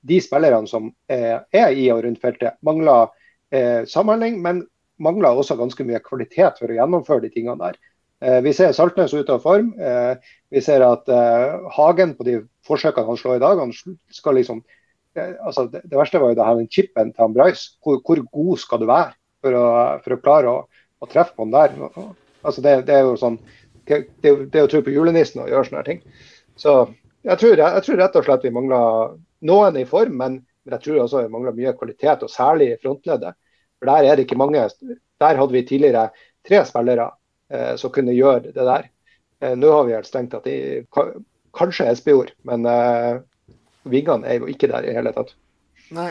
de 0.05 0.21
spillerne 0.21 0.69
som 0.69 0.89
eh, 1.11 1.35
er 1.35 1.75
i 1.75 1.89
og 1.93 2.03
rundt 2.05 2.23
feltet, 2.23 2.57
mangler 2.65 3.11
eh, 3.51 3.83
samhandling, 3.89 4.39
men 4.43 4.63
mangler 5.03 5.35
også 5.35 5.57
ganske 5.59 5.83
mye 5.87 6.01
kvalitet 6.03 6.59
for 6.61 6.71
å 6.71 6.79
gjennomføre 6.79 7.25
de 7.25 7.31
tingene 7.33 7.59
der. 7.59 7.79
Eh, 8.23 8.39
vi 8.41 8.53
ser 8.55 8.71
Saltnes 8.71 9.13
ute 9.13 9.33
av 9.33 9.43
form. 9.43 9.73
Eh, 9.79 10.15
vi 10.53 10.61
ser 10.63 10.83
at 10.85 11.09
eh, 11.11 11.55
Hagen 11.75 12.15
på 12.15 12.25
de 12.27 12.39
forsøkene 12.67 13.09
han 13.09 13.19
slår 13.19 13.39
i 13.39 13.43
dag, 13.43 13.59
han 13.59 13.73
skal 14.13 14.39
liksom 14.39 14.63
altså, 15.15 15.67
det, 15.71 15.83
verste 15.93 16.19
var 16.19 16.31
jo 16.31 16.37
det 16.39 16.47
her 16.47 16.57
den 16.59 16.71
chipen 16.71 17.11
til 17.11 17.25
han 17.25 17.35
Bryce. 17.35 17.75
Hvor, 17.83 17.99
hvor, 18.05 18.23
god 18.31 18.61
skal 18.61 18.81
du 18.81 18.87
være 18.89 19.13
for 19.43 19.57
å, 19.59 19.65
for 20.03 20.15
å 20.15 20.21
klare 20.23 20.53
å, 20.53 20.63
å, 20.99 21.09
treffe 21.11 21.35
på 21.35 21.47
den 21.47 21.55
der? 21.55 21.75
Altså, 22.45 22.63
det, 22.63 22.77
det, 22.87 22.97
er 22.97 23.09
jo 23.09 23.19
sånn 23.19 23.37
det, 23.87 24.05
det 24.23 24.59
er 24.59 24.65
å 24.65 24.71
tro 24.71 24.81
på 24.85 24.93
julenissen 24.95 25.43
og 25.43 25.51
gjøre 25.51 25.69
sånne 25.69 25.85
ting. 25.87 26.01
Så 26.59 26.75
jeg 27.25 27.41
tror, 27.41 27.55
jeg, 27.57 27.67
jeg 27.67 27.85
tror, 27.85 27.99
rett 28.01 28.19
og 28.19 28.27
slett 28.27 28.47
vi 28.47 28.53
mangler 28.55 29.15
noen 29.45 29.77
i 29.81 29.85
form, 29.89 30.15
men, 30.21 30.39
men 30.63 30.77
jeg 30.77 30.87
tror 30.87 31.03
også 31.03 31.25
vi 31.25 31.33
mangler 31.33 31.57
mye 31.57 31.75
kvalitet, 31.77 32.23
og 32.25 32.31
særlig 32.31 32.71
i 32.71 32.79
frontleddet. 32.81 33.37
For 33.75 33.91
der 33.91 34.07
er 34.07 34.17
det 34.17 34.25
ikke 34.25 34.39
mange. 34.39 34.63
Der 35.21 35.39
hadde 35.39 35.53
vi 35.53 35.65
tidligere 35.67 36.09
tre 36.47 36.63
spillere 36.67 37.09
som 37.77 37.91
kunne 37.93 38.15
gjøre 38.15 38.51
det 38.55 38.65
der. 38.65 38.87
Eh, 39.39 39.55
nå 39.55 39.71
har 39.71 39.85
vi 39.85 39.95
helt 39.95 40.07
strengt 40.07 40.33
tatt 40.33 40.47
kanskje 41.55 41.89
Espejord, 41.91 42.31
men 42.47 42.65
eh, 42.69 43.21
vingene 43.89 44.27
er 44.27 44.41
jo 44.41 44.49
ikke 44.51 44.69
der 44.71 44.87
i 44.87 44.95
hele 44.95 45.13
tatt. 45.15 45.35
Nei, 45.95 46.09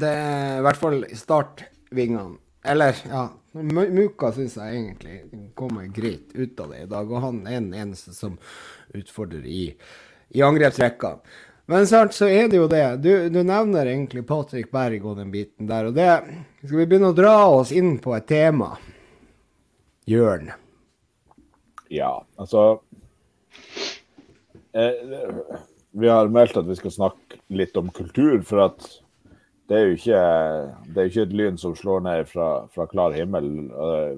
det 0.00 0.10
er 0.10 0.58
i 0.58 0.64
hvert 0.66 0.80
fall 0.80 1.04
startvingene. 1.14 2.40
Eller, 2.64 2.96
ja 3.10 3.28
Muka 3.54 4.32
syns 4.34 4.56
jeg 4.58 4.78
egentlig 4.80 5.18
kommer 5.54 5.84
greit 5.94 6.32
ut 6.34 6.58
av 6.58 6.72
det 6.72 6.80
i 6.82 6.88
dag, 6.90 7.10
og 7.12 7.20
han 7.22 7.36
er 7.46 7.60
den 7.60 7.76
eneste 7.84 8.10
som 8.16 8.32
utfordrer 8.96 9.44
i, 9.46 9.68
i 10.34 10.42
angrepsrekka. 10.42 11.12
Men 11.70 11.86
sant, 11.86 12.16
så 12.16 12.26
er 12.26 12.48
det 12.50 12.58
jo 12.58 12.66
det. 12.66 12.82
Du, 13.04 13.12
du, 13.30 13.38
nevner 13.46 13.92
egentlig 13.92 14.24
Patrick 14.26 14.72
Berg 14.74 15.06
og 15.06 15.20
den 15.20 15.30
biten 15.30 15.70
der. 15.70 15.86
Og 15.86 15.94
det 15.94 16.08
Skal 16.64 16.80
vi 16.80 16.88
begynne 16.90 17.12
å 17.14 17.16
dra 17.16 17.36
oss 17.54 17.70
inn 17.72 17.94
på 18.02 18.16
et 18.18 18.26
tema? 18.32 18.72
Jørn. 20.10 20.50
Ja, 21.94 22.24
altså 22.40 22.80
eh, 24.72 25.30
Vi 25.90 26.10
har 26.10 26.32
meldt 26.32 26.58
at 26.58 26.66
vi 26.66 26.76
skal 26.78 26.94
snakke 26.94 27.38
litt 27.54 27.76
om 27.78 27.92
kultur, 27.94 28.40
for 28.46 28.66
at 28.66 28.86
det 29.70 29.76
er 29.78 29.86
jo 29.86 29.94
ikke, 29.96 30.22
er 30.92 31.06
ikke 31.08 31.24
et 31.24 31.36
lyn 31.38 31.60
som 31.60 31.76
slår 31.78 32.02
ned 32.04 32.26
fra, 32.28 32.48
fra 32.74 32.88
klar 32.90 33.14
himmel. 33.16 33.46
Eh, 33.70 34.16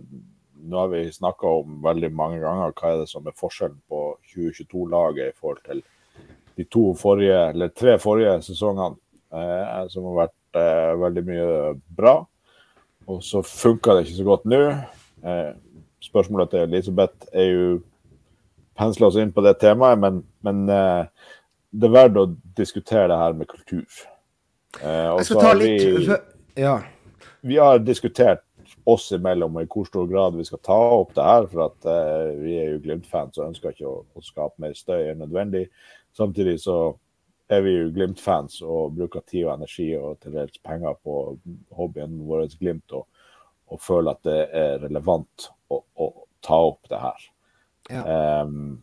nå 0.66 0.81
har 0.81 0.89
vi 0.91 1.05
snakka 1.12 1.53
om 1.61 1.77
veldig 1.85 2.11
mange 2.16 2.41
ganger 2.43 2.72
hva 2.74 2.95
er 2.95 3.03
det 3.03 3.11
som 3.12 3.29
er 3.29 3.37
forskjellen 3.39 3.79
på 3.91 4.01
2022-laget 4.33 5.31
i 5.31 5.37
forhold 5.37 5.61
til 5.68 5.85
de 6.57 6.64
to 6.72 6.89
forrige, 6.97 7.37
eller 7.53 7.68
tre 7.77 7.99
forrige 8.01 8.39
sesongene, 8.49 8.97
eh, 9.37 9.85
som 9.93 10.09
har 10.09 10.18
vært 10.24 10.59
eh, 10.62 10.93
veldig 11.05 11.24
mye 11.29 11.51
bra. 12.01 12.16
Og 13.07 13.22
så 13.22 13.45
funka 13.47 13.95
det 13.95 14.07
ikke 14.07 14.18
så 14.18 14.27
godt 14.27 14.49
nå. 14.51 14.62
Eh, 15.22 15.53
spørsmålet 16.07 16.52
til 16.52 16.64
Elisabeth 16.64 17.28
er 17.34 17.50
jo 17.50 17.68
pensle 18.76 19.09
oss 19.09 19.18
inn 19.20 19.32
på 19.34 19.44
det 19.44 19.57
temaet, 19.61 20.00
men, 20.00 20.20
men 20.46 20.66
eh, 20.72 21.30
det 21.76 21.88
er 21.88 21.94
verdt 21.96 22.20
å 22.20 22.26
diskutere 22.57 23.09
det 23.12 23.20
her 23.20 23.36
med 23.36 23.50
kultur. 23.50 24.02
Eh, 24.82 25.07
jeg 25.18 25.28
skal 25.30 25.42
ta 25.42 25.54
litt 25.57 25.86
vi, 25.86 26.18
ja. 26.61 26.76
vi 27.46 27.59
har 27.61 27.80
diskutert 27.84 28.44
oss 28.86 29.09
imellom 29.14 29.57
og 29.57 29.64
i 29.64 29.70
hvor 29.70 29.86
stor 29.88 30.07
grad 30.11 30.36
vi 30.36 30.44
skal 30.46 30.62
ta 30.64 30.76
opp 30.98 31.14
det 31.16 31.26
her. 31.26 31.48
For 31.50 31.64
at 31.66 31.88
eh, 31.90 32.36
vi 32.42 32.54
er 32.61 32.70
jo 32.74 32.82
Glimt-fans 32.84 33.40
og 33.40 33.50
ønsker 33.50 33.74
ikke 33.74 33.88
å, 33.88 33.98
å, 34.07 34.24
skape 34.24 34.62
mer 34.62 34.76
støy 34.78 35.11
enn 35.11 35.22
nødvendig. 35.24 35.66
Samtidig 36.16 36.59
så 36.64 36.78
er 37.52 37.62
vi 37.66 37.76
jo 37.76 37.90
Glimt-fans 37.94 38.61
og 38.64 38.96
bruker 38.96 39.24
tid 39.26 39.46
og 39.46 39.57
energi 39.57 39.90
og 39.98 40.20
til 40.22 40.36
dels 40.38 40.59
penger 40.66 40.98
på 41.04 41.36
hobbyen 41.78 42.18
vår 42.28 42.48
Glimt, 42.61 42.86
og, 42.96 43.07
og 43.73 43.83
føler 43.83 44.14
at 44.14 44.27
det 44.27 44.41
er 44.55 44.81
relevant 44.85 45.49
å, 45.73 45.81
å 45.83 46.11
ta 46.45 46.59
opp 46.71 46.91
det 46.91 47.01
her. 47.03 47.31
Ja. 47.91 48.03
Um, 48.43 48.83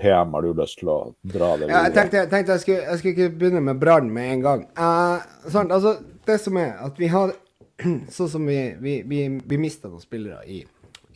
PM, 0.00 0.32
har 0.32 0.42
du 0.42 0.54
lyst 0.56 0.80
til 0.80 0.88
å 0.88 0.98
dra 1.20 1.54
det 1.60 1.66
videre? 1.66 1.74
Ja, 1.74 1.82
jeg 1.88 1.96
tenkte, 1.96 2.20
jeg, 2.22 2.30
tenkte 2.32 2.54
jeg, 2.54 2.62
skulle, 2.64 2.84
jeg, 2.86 3.00
skulle, 3.00 3.14
ikke 3.16 3.38
begynne 3.42 3.62
med 3.64 3.80
Brann 3.80 4.08
med 4.12 4.32
en 4.34 4.44
gang. 4.46 4.62
Uh, 4.78 5.50
sant, 5.52 5.72
altså, 5.76 5.98
det 6.28 6.38
som 6.40 6.56
er 6.60 6.78
at 6.86 7.00
vi 7.00 7.10
har 7.12 7.36
Sånn 8.12 8.28
som 8.28 8.44
vi, 8.44 8.58
vi, 8.76 8.98
vi, 9.08 9.22
vi 9.40 9.56
mista 9.56 9.88
noen 9.88 10.02
spillere 10.02 10.42
i, 10.44 10.58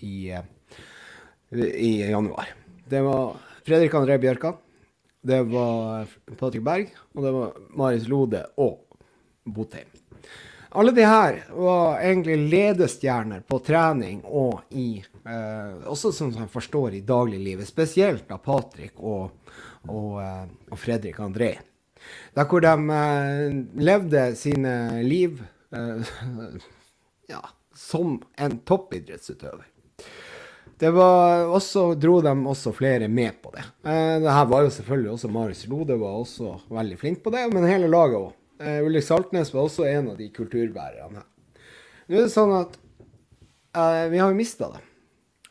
i, 0.00 0.14
uh, 0.32 0.78
i, 1.52 1.90
januar. 2.08 2.54
Det 2.88 3.02
var 3.04 3.34
Fredrik 3.66 3.96
André 3.98 4.16
Bjørkan. 4.22 4.56
Det 5.24 5.42
var 5.50 6.08
Patrick 6.38 6.64
Berg. 6.64 6.94
Og 7.12 7.26
det 7.26 7.34
var 7.36 7.58
Marius 7.76 8.08
Lode 8.08 8.40
og 8.60 8.80
Botheim. 9.44 9.93
Alle 10.76 10.90
de 10.90 11.04
her 11.06 11.36
var 11.54 12.00
egentlig 12.02 12.36
ledestjerner 12.50 13.44
på 13.46 13.60
trening 13.62 14.24
og 14.26 14.64
i 14.74 14.98
eh, 14.98 15.76
Også 15.86 16.10
som 16.12 16.32
man 16.34 16.50
forstår 16.50 16.96
i 16.98 17.04
dagliglivet. 17.06 17.68
Spesielt 17.68 18.32
av 18.34 18.42
Patrick 18.42 18.98
og, 18.98 19.52
og, 19.86 20.18
eh, 20.18 20.42
og 20.74 20.80
Fredrik 20.82 21.22
André. 21.22 21.52
Der 22.34 22.50
hvor 22.50 22.64
de 22.64 22.74
eh, 22.98 23.54
levde 23.86 24.24
sine 24.34 24.74
liv 25.06 25.38
eh, 25.70 26.12
ja, 27.36 27.44
som 27.78 28.18
en 28.34 28.58
toppidrettsutøver. 28.66 29.70
Det 30.78 30.90
var 30.90 31.46
også, 31.54 31.92
dro 31.94 32.18
de 32.20 32.34
også 32.50 32.72
flere 32.74 33.06
med 33.08 33.38
på 33.42 33.54
det. 33.54 33.62
Eh, 33.86 34.16
det 34.26 34.38
her 34.40 34.50
var 34.50 34.66
jo 34.66 34.74
selvfølgelig 34.74 35.12
også 35.14 35.36
Marius 35.38 35.66
Lode 35.70 36.02
var 36.02 36.18
også 36.18 36.58
veldig 36.66 36.98
flink 36.98 37.22
på 37.22 37.30
det, 37.30 37.46
men 37.54 37.70
hele 37.70 37.86
laget 37.86 38.24
òg. 38.26 38.32
Uh, 38.62 38.80
Ulrik 38.86 39.04
Saltnes 39.06 39.50
var 39.54 39.66
også 39.66 39.86
en 39.90 40.12
av 40.12 40.18
de 40.20 40.28
kulturbærerne 40.34 41.22
her. 41.22 41.30
Nå 42.04 42.18
er 42.18 42.26
det 42.26 42.34
sånn 42.34 42.52
at 42.54 42.76
uh, 43.74 44.04
vi 44.12 44.20
har 44.20 44.28
jo 44.28 44.38
mista 44.38 44.68
det. 44.74 44.82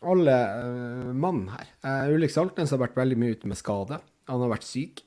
Alle 0.03 0.35
uh, 0.35 1.09
mann 1.15 1.47
her. 1.51 1.71
Uh, 1.83 2.13
Ulrik 2.13 2.33
Saltnes 2.33 2.71
har 2.71 2.81
vært 2.81 2.99
veldig 2.99 3.17
mye 3.19 3.35
ute 3.35 3.49
med 3.49 3.59
skade. 3.59 3.99
Han 4.31 4.45
har 4.45 4.53
vært 4.53 4.67
syk. 4.67 5.03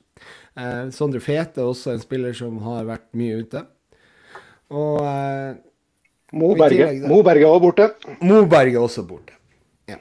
Uh, 0.57 0.89
Sondre 0.93 1.21
Fete 1.23 1.63
er 1.63 1.71
også 1.71 1.93
en 1.93 2.03
spiller 2.03 2.35
som 2.37 2.59
har 2.65 2.85
vært 2.89 3.07
mye 3.17 3.41
ute. 3.45 3.63
Og 4.67 4.99
Moberget 6.35 7.05
er 7.07 7.47
også 7.47 7.61
borte. 7.63 7.87
Moberget 8.19 8.75
er 8.75 8.83
også 8.83 9.05
borte. 9.07 9.37
Ja. 9.87 9.95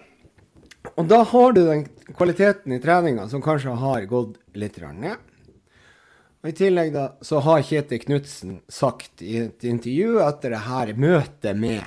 Og 0.96 1.06
da 1.06 1.20
har 1.22 1.54
du 1.54 1.62
den 1.68 1.84
kvaliteten 2.16 2.74
i 2.74 2.80
treninga 2.82 3.28
som 3.30 3.44
kanskje 3.44 3.76
har 3.78 4.08
gått 4.10 4.40
litt 4.58 4.80
ned. 4.82 5.22
Og 6.46 6.52
I 6.52 6.54
tillegg 6.54 6.92
da, 6.94 7.08
så 7.26 7.40
har 7.42 7.64
Kjetil 7.66 7.98
Knutsen 8.04 8.50
sagt 8.70 9.18
i 9.26 9.32
et 9.40 9.64
intervju 9.66 10.20
etter 10.22 10.52
det 10.54 10.60
her 10.62 10.92
møtet 10.94 11.58
med 11.58 11.80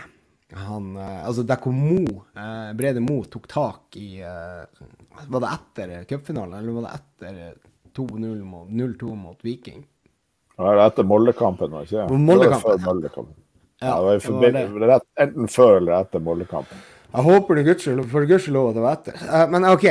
han 0.51 0.97
eh, 0.99 1.21
Altså 1.29 1.45
der 1.47 1.61
hvor 1.63 1.71
Mo, 1.71 2.01
eh, 2.35 2.73
Brede 2.75 2.99
Mo 2.99 3.21
tok 3.31 3.47
tak 3.47 3.95
i 3.95 4.17
eh, 4.19 4.81
Var 5.31 5.43
det 5.45 5.51
etter 5.53 5.93
cupfinalen, 6.09 6.57
eller 6.59 6.75
var 6.75 6.89
det 6.89 6.97
etter 6.97 7.53
2-0 7.95 8.41
mot 8.49 8.67
0-2 8.81 9.13
mot 9.21 9.47
Viking? 9.47 9.85
Det 10.57 10.67
var 10.67 10.83
etter 10.89 11.07
Moldekampen, 11.07 11.71
var 11.71 11.87
det 11.87 11.93
ikke? 11.93 12.19
Moldekampen. 12.19 12.83
Moldekampen. 12.83 13.39
Ja, 13.79 13.95
det 13.95 14.27
var, 14.27 14.43
det 14.43 14.65
var 14.75 14.87
rett, 14.91 15.07
enten 15.23 15.47
før 15.55 15.77
eller 15.77 16.01
etter 16.01 16.27
Moldekampen. 16.27 16.83
Jeg 17.13 17.27
håper 17.31 17.63
det 17.63 17.79
for 18.11 18.27
gudskjelov 18.27 18.73
at 18.73 18.75
det 18.81 18.85
var 18.89 18.99
etter. 18.99 19.23
Uh, 19.23 19.47
men 19.55 19.71
OK. 19.71 19.87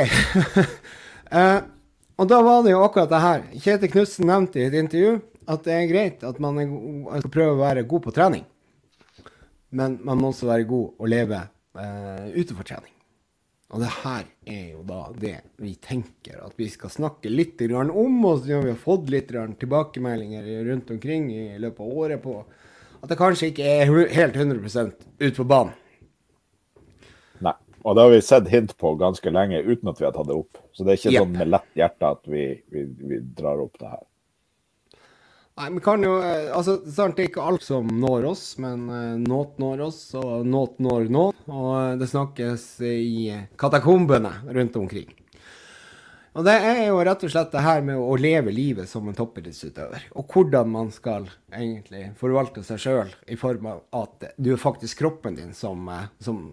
uh, 1.33 1.57
Og 2.19 2.27
da 2.27 2.41
var 2.43 2.65
det 2.65 2.73
jo 2.73 2.83
akkurat 2.83 3.11
det 3.11 3.23
her. 3.23 3.43
Kjetil 3.63 3.91
Knutsen 3.93 4.27
nevnte 4.27 4.59
i 4.59 4.67
et 4.67 4.75
intervju 4.75 5.19
at 5.49 5.63
det 5.65 5.75
er 5.75 5.89
greit 5.89 6.23
at 6.27 6.39
man 6.43 6.59
skal 6.59 7.31
prøve 7.31 7.55
å 7.55 7.61
være 7.61 7.87
god 7.87 8.05
på 8.05 8.13
trening. 8.15 8.43
Men 9.71 9.99
man 10.03 10.19
må 10.19 10.33
også 10.33 10.49
være 10.49 10.67
god 10.67 10.99
å 10.99 11.09
leve 11.09 11.39
eh, 11.39 12.25
utenfor 12.35 12.67
trening. 12.67 12.93
Og 13.69 13.83
det 13.83 13.91
her 14.01 14.25
er 14.49 14.63
jo 14.73 14.83
da 14.89 14.99
det 15.13 15.35
vi 15.61 15.75
tenker 15.77 16.41
at 16.41 16.55
vi 16.57 16.67
skal 16.73 16.91
snakke 16.91 17.31
litt 17.31 17.61
om. 17.69 18.19
Og 18.25 18.41
så 18.41 18.49
vi 18.49 18.73
har 18.73 18.81
fått 18.81 19.11
litt 19.13 19.31
tilbakemeldinger 19.31 20.49
rundt 20.67 20.91
omkring 20.91 21.29
i 21.31 21.43
løpet 21.61 21.85
av 21.85 21.99
året 22.03 22.23
på 22.23 22.39
at 22.99 23.11
det 23.11 23.19
kanskje 23.19 23.53
ikke 23.53 23.63
er 23.77 23.93
helt 24.11 24.35
100% 24.35 24.91
ut 25.23 25.37
på 25.37 25.47
banen. 25.47 25.77
Og 27.83 27.95
det 27.95 28.05
har 28.05 28.13
vi 28.13 28.21
sett 28.21 28.47
hint 28.51 28.75
på 28.77 28.93
ganske 28.99 29.31
lenge 29.31 29.61
uten 29.63 29.91
at 29.91 30.01
vi 30.01 30.07
har 30.07 30.13
tatt 30.15 30.29
det 30.29 30.37
opp. 30.37 30.61
Så 30.73 30.85
det 30.85 30.93
er 30.93 31.01
ikke 31.01 31.13
yep. 31.13 31.25
sånn 31.25 31.35
med 31.37 31.51
lett 31.55 31.75
hjerte 31.79 32.13
at 32.15 32.23
vi, 32.29 32.45
vi, 32.73 32.85
vi, 33.11 33.19
drar 33.37 33.61
opp 33.63 33.79
det 33.79 33.91
her. 33.91 34.05
Nei, 35.59 35.69
vi 35.75 35.81
kan 35.83 36.03
jo 36.05 36.13
eh, 36.23 36.51
Altså, 36.55 36.77
sant, 36.87 37.17
det 37.17 37.25
er 37.25 37.31
ikke 37.33 37.45
alt 37.51 37.65
som 37.65 37.89
når 37.99 38.29
oss, 38.31 38.43
men 38.63 38.85
uh, 38.87 39.15
nåt 39.19 39.57
når 39.59 39.85
oss, 39.89 40.01
og 40.19 40.47
nåt 40.47 40.79
når 40.83 41.09
nå. 41.11 41.25
Og 41.51 41.71
uh, 41.71 41.95
det 41.99 42.07
snakkes 42.11 42.67
i 42.85 43.33
katakombene 43.59 44.31
rundt 44.55 44.79
omkring. 44.79 45.11
Og 46.37 46.45
det 46.45 46.53
er 46.61 46.83
jo 46.85 46.99
rett 47.01 47.23
og 47.25 47.31
slett 47.33 47.51
det 47.55 47.63
her 47.65 47.81
med 47.85 47.97
å 47.97 48.15
leve 48.19 48.53
livet 48.53 48.89
som 48.89 49.07
en 49.09 49.17
toppidrettsutøver. 49.17 50.05
Og 50.19 50.29
hvordan 50.29 50.69
man 50.69 50.91
skal 50.93 51.25
egentlig 51.49 52.11
forvalte 52.19 52.61
seg 52.65 52.81
sjøl 52.83 53.13
i 53.25 53.37
form 53.39 53.65
av 53.71 53.81
at 53.97 54.29
du 54.37 54.51
er 54.53 54.61
faktisk 54.61 55.01
kroppen 55.01 55.39
din 55.39 55.55
som, 55.57 55.87
eh, 55.89 56.05
som, 56.21 56.43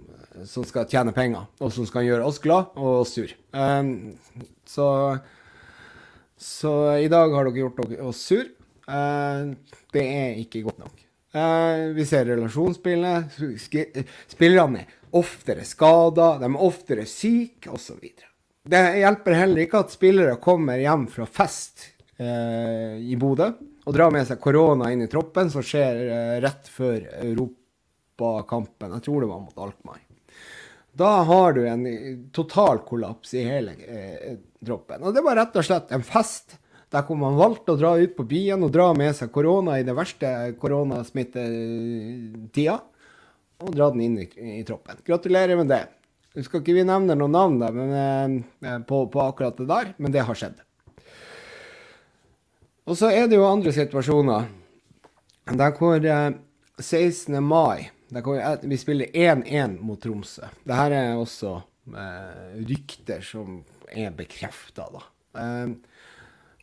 som, 0.49 0.65
skal 0.65 0.89
tjene 0.91 1.13
penger, 1.17 1.49
og 1.61 1.73
som 1.77 1.89
skal 1.89 2.07
gjøre 2.09 2.25
oss 2.25 2.41
glad 2.43 2.73
og 2.81 3.03
oss 3.03 3.13
sur. 3.19 3.33
Um, 3.53 4.17
så, 4.65 4.89
så 6.41 6.77
i 6.97 7.11
dag 7.13 7.35
har 7.37 7.51
dere 7.51 7.67
gjort 7.67 7.83
oss 8.09 8.23
sur. 8.33 8.47
Uh, 8.89 9.53
det 9.93 10.07
er 10.07 10.41
ikke 10.41 10.65
godt 10.65 10.81
nok. 10.87 11.03
Uh, 11.37 11.93
vi 11.93 12.07
ser 12.09 12.31
relasjonsspillene. 12.31 13.27
Spillerne 14.33 14.87
er 14.87 14.97
oftere 15.17 15.69
skada, 15.69 16.39
de 16.41 16.49
er 16.49 16.65
oftere 16.65 17.05
syke, 17.09 17.69
osv. 17.77 18.09
Det 18.67 18.83
hjelper 18.99 19.39
heller 19.39 19.63
ikke 19.63 19.85
at 19.85 19.95
spillere 19.95 20.41
kommer 20.43 20.81
hjem 20.83 21.07
fra 21.13 21.27
fest 21.31 21.85
eh, 22.19 22.99
i 22.99 23.15
Bodø 23.19 23.53
og 23.87 23.95
drar 23.95 24.11
med 24.11 24.27
seg 24.27 24.41
korona 24.43 24.91
inn 24.91 25.05
i 25.05 25.11
troppen, 25.11 25.51
som 25.53 25.63
skjer 25.63 26.01
eh, 26.03 26.35
rett 26.43 26.67
før 26.67 27.05
europakampen. 27.23 28.97
Jeg 28.97 29.05
tror 29.07 29.23
det 29.23 29.31
var 29.31 29.45
mot 29.45 29.65
Alkmaar. 29.69 30.03
Da 30.97 31.11
har 31.29 31.53
du 31.53 31.67
en 31.69 31.85
total 32.35 32.81
kollaps 32.89 33.35
i 33.37 33.45
hele 33.47 33.77
eh, 33.87 34.39
troppen. 34.65 35.05
Og 35.05 35.15
det 35.15 35.23
var 35.23 35.37
rett 35.39 35.59
og 35.61 35.67
slett 35.69 35.93
en 35.95 36.07
fest 36.07 36.57
der 36.91 37.03
hvor 37.07 37.19
man 37.21 37.37
valgte 37.39 37.73
å 37.75 37.79
dra 37.79 37.93
ut 37.99 38.17
på 38.17 38.25
byen 38.27 38.65
og 38.65 38.73
dra 38.75 38.95
med 38.97 39.15
seg 39.19 39.33
korona 39.35 39.79
i 39.79 39.85
det 39.87 39.95
verste 39.95 40.53
koronasmittetida, 40.59 42.77
og 43.63 43.75
dra 43.75 43.91
den 43.93 44.01
inn 44.07 44.19
i, 44.23 44.27
i, 44.59 44.65
troppen. 44.67 44.97
Gratulerer 45.07 45.57
med 45.59 45.69
det. 45.73 45.85
Nå 46.37 46.45
skal 46.45 46.61
ikke 46.61 46.75
vi 46.77 46.85
nevne 46.85 47.15
noen 47.17 47.33
navn 47.33 47.55
der, 47.63 47.73
men, 47.73 48.43
eh, 48.61 48.79
på, 48.85 49.07
på 49.09 49.21
akkurat 49.25 49.57
det 49.57 49.69
der, 49.71 49.95
men 49.97 50.13
det 50.13 50.27
har 50.29 50.37
skjedd. 50.37 50.59
Og 52.87 52.99
så 53.01 53.09
er 53.09 53.25
det 53.27 53.39
jo 53.39 53.47
andre 53.49 53.73
situasjoner 53.73 54.51
der 55.57 55.73
hvor 55.79 55.97
eh, 55.97 56.35
16. 56.79 57.39
mai 57.43 57.89
der 58.13 58.23
hvor 58.23 58.39
vi 58.63 58.77
spiller 58.79 59.07
1-1 59.11 59.81
mot 59.83 59.99
Tromsø. 59.99 60.47
Dette 60.63 61.01
er 61.01 61.17
også 61.19 61.57
eh, 61.91 62.61
rykter 62.69 63.25
som 63.25 63.63
er 63.89 64.13
bekrefta, 64.15 64.87
da. 64.93 65.03
Eh, 65.41 65.73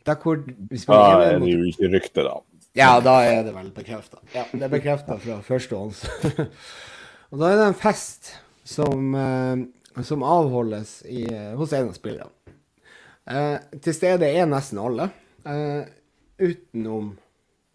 der 0.06 0.22
hvor 0.22 0.38
vi 0.46 0.78
spiller 0.78 1.18
1-1 1.18 1.18
Da 1.18 1.34
er 1.34 1.42
det 1.42 1.50
jo 1.52 1.66
ikke 1.72 1.92
rykter, 1.96 2.30
da. 2.30 2.38
Ja, 2.74 2.94
da 3.02 3.18
er 3.26 3.42
det 3.46 3.52
vel 3.54 3.74
bekrefta. 3.74 4.22
Ja, 4.34 4.46
det 4.52 4.62
er 4.62 4.72
bekrefta 4.72 5.18
fra 5.18 5.42
førstehånds. 5.44 6.06
og 7.30 7.42
da 7.42 7.50
er 7.50 7.60
det 7.60 7.68
en 7.72 7.78
fest 7.82 8.32
som, 8.64 9.14
eh, 9.14 10.02
som 10.02 10.24
avholdes 10.26 11.02
i, 11.06 11.26
hos 11.56 11.72
en 11.72 11.90
av 11.92 11.98
spillerne. 11.98 12.32
Eh, 13.24 13.58
til 13.80 13.96
stede 13.96 14.28
er 14.28 14.48
nesten 14.48 14.80
alle. 14.82 15.08
Eh, 15.48 15.84
utenom 16.38 17.14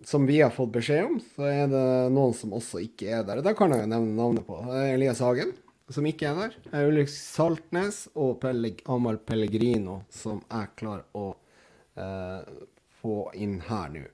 som 0.05 0.25
vi 0.25 0.41
har 0.41 0.51
fått 0.53 0.71
beskjed 0.71 1.05
om, 1.05 1.17
så 1.35 1.47
er 1.49 1.65
det 1.71 1.85
noen 2.13 2.33
som 2.37 2.53
også 2.55 2.81
ikke 2.83 3.09
er 3.17 3.25
der. 3.27 3.41
Da 3.43 3.53
kan 3.57 3.73
jeg 3.73 3.83
jo 3.83 3.91
nevne 3.91 4.15
navnet 4.15 4.47
på. 4.47 4.61
Elias 4.93 5.19
Hagen, 5.23 5.51
som 5.91 6.07
ikke 6.07 6.29
er 6.29 6.39
der. 6.39 6.55
Er 6.71 6.87
Ulrik 6.87 7.11
Saltnes 7.11 8.05
og 8.15 8.37
Pelleg 8.43 8.83
Amal 8.89 9.19
Pellegrino, 9.25 10.03
som 10.13 10.39
jeg 10.45 10.71
klarer 10.79 11.03
å 11.17 11.33
eh, 11.99 12.65
få 13.01 13.21
inn 13.35 13.59
her 13.67 13.91
nå. 13.93 14.05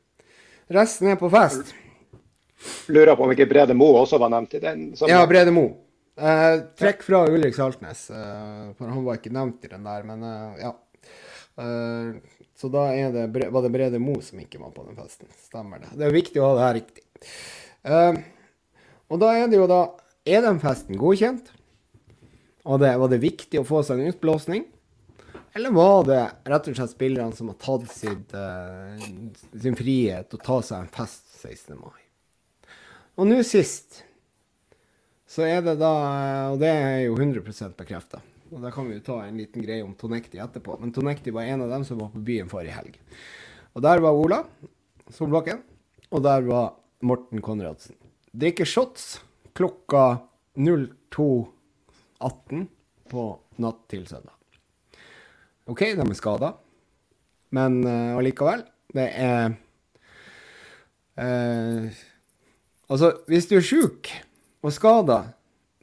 Resten 0.73 1.11
er 1.11 1.19
på 1.21 1.29
fest. 1.29 1.75
Lurer 2.89 3.13
på 3.13 3.27
om 3.27 3.33
ikke 3.35 3.45
Brede 3.49 3.75
Mo 3.77 3.91
også 3.99 4.17
var 4.21 4.31
nevnt 4.33 4.55
i 4.57 4.63
den. 4.63 4.87
Som... 4.97 5.11
Ja, 5.11 5.21
Brede 5.29 5.53
Mo. 5.53 5.67
Eh, 6.15 6.61
trekk 6.79 7.03
fra 7.03 7.25
Ulrik 7.27 7.55
Saltnes, 7.55 8.09
eh, 8.09 8.71
for 8.77 8.87
han 8.87 9.03
var 9.03 9.17
ikke 9.19 9.33
nevnt 9.35 9.65
i 9.67 9.71
den 9.71 9.83
der, 9.83 10.05
men 10.07 10.23
eh, 10.23 10.61
ja. 10.63 10.71
Eh, 11.59 12.37
så 12.55 12.69
da 12.71 12.85
det, 13.11 13.25
var 13.51 13.65
det 13.65 13.71
Brede 13.73 13.99
Mo 13.99 14.15
som 14.23 14.39
ikke 14.39 14.61
var 14.61 14.71
på 14.75 14.85
den 14.87 14.95
festen. 14.95 15.27
Stemmer 15.43 15.83
det. 15.83 15.91
Det 15.99 16.07
er 16.07 16.15
viktig 16.15 16.39
å 16.39 16.47
ha 16.47 16.55
det 16.55 16.63
her 16.63 16.77
riktig. 16.77 17.03
Uh, 17.85 18.15
og 19.11 19.19
da 19.21 19.27
er 19.37 19.49
det 19.49 19.59
jo 19.59 19.67
da 19.69 19.79
Er 20.25 20.41
den 20.41 20.57
festen 20.57 20.97
godkjent? 20.97 21.51
Og 22.65 22.79
det, 22.81 22.95
var 22.97 23.11
det 23.11 23.19
viktig 23.21 23.59
å 23.59 23.67
få 23.67 23.83
seg 23.85 23.99
en 24.01 24.09
utblåsning? 24.09 24.63
Eller 25.55 25.75
var 25.75 26.07
det 26.07 26.21
rett 26.49 26.71
og 26.71 26.79
slett 26.79 26.95
spillerne 26.95 27.35
som 27.37 27.51
har 27.51 27.59
tatt 27.61 27.91
sitt, 27.93 28.33
uh, 28.33 28.95
sin 29.53 29.77
frihet 29.77 30.33
og 30.33 30.47
ta 30.47 30.61
seg 30.65 30.79
en 30.79 30.91
fest 30.95 31.27
16. 31.43 31.75
mai? 31.77 32.01
Og 33.19 33.29
nå 33.29 33.43
sist 33.45 34.04
så 35.35 35.43
er 35.43 35.59
det 35.65 35.75
da 35.81 35.91
Og 36.53 36.61
det 36.61 36.69
er 36.71 36.99
jo 37.09 37.17
100 37.17 37.73
bekrefta. 37.75 38.21
Og 38.53 38.61
Da 38.63 38.71
kan 38.71 38.87
vi 38.87 38.95
jo 38.95 39.03
ta 39.03 39.17
en 39.25 39.37
liten 39.37 39.65
greie 39.65 39.83
om 39.83 39.95
Tonekti 39.97 40.39
etterpå. 40.39 40.77
Men 40.79 40.93
Tonekti 40.95 41.33
var 41.33 41.43
en 41.43 41.65
av 41.65 41.69
dem 41.69 41.83
som 41.83 41.99
var 41.99 42.13
på 42.13 42.23
byen 42.23 42.49
forrige 42.49 42.77
helg. 42.77 42.95
Og 43.75 43.83
der 43.83 43.99
var 43.99 44.15
Ola 44.15 44.45
Solbakken. 45.11 45.59
Og 46.11 46.23
der 46.23 46.41
var 46.47 46.75
Morten 47.01 47.41
Konradsen. 47.41 47.95
Drikker 48.31 48.65
shots 48.65 49.19
klokka 49.55 50.19
02.18 50.55 52.67
på 53.11 53.25
natt 53.59 53.83
til 53.91 54.07
søndag. 54.07 54.35
OK, 55.65 55.81
de 55.97 56.03
er 56.03 56.17
skada, 56.17 56.51
men 57.55 57.79
uh, 57.87 58.17
allikevel. 58.19 58.65
Det 58.95 59.07
er 59.09 59.55
uh, 61.19 62.03
Altså, 62.85 63.15
hvis 63.25 63.47
du 63.49 63.55
er 63.57 63.65
sjuk 63.65 64.11
og 64.65 64.73
skader, 64.73 65.29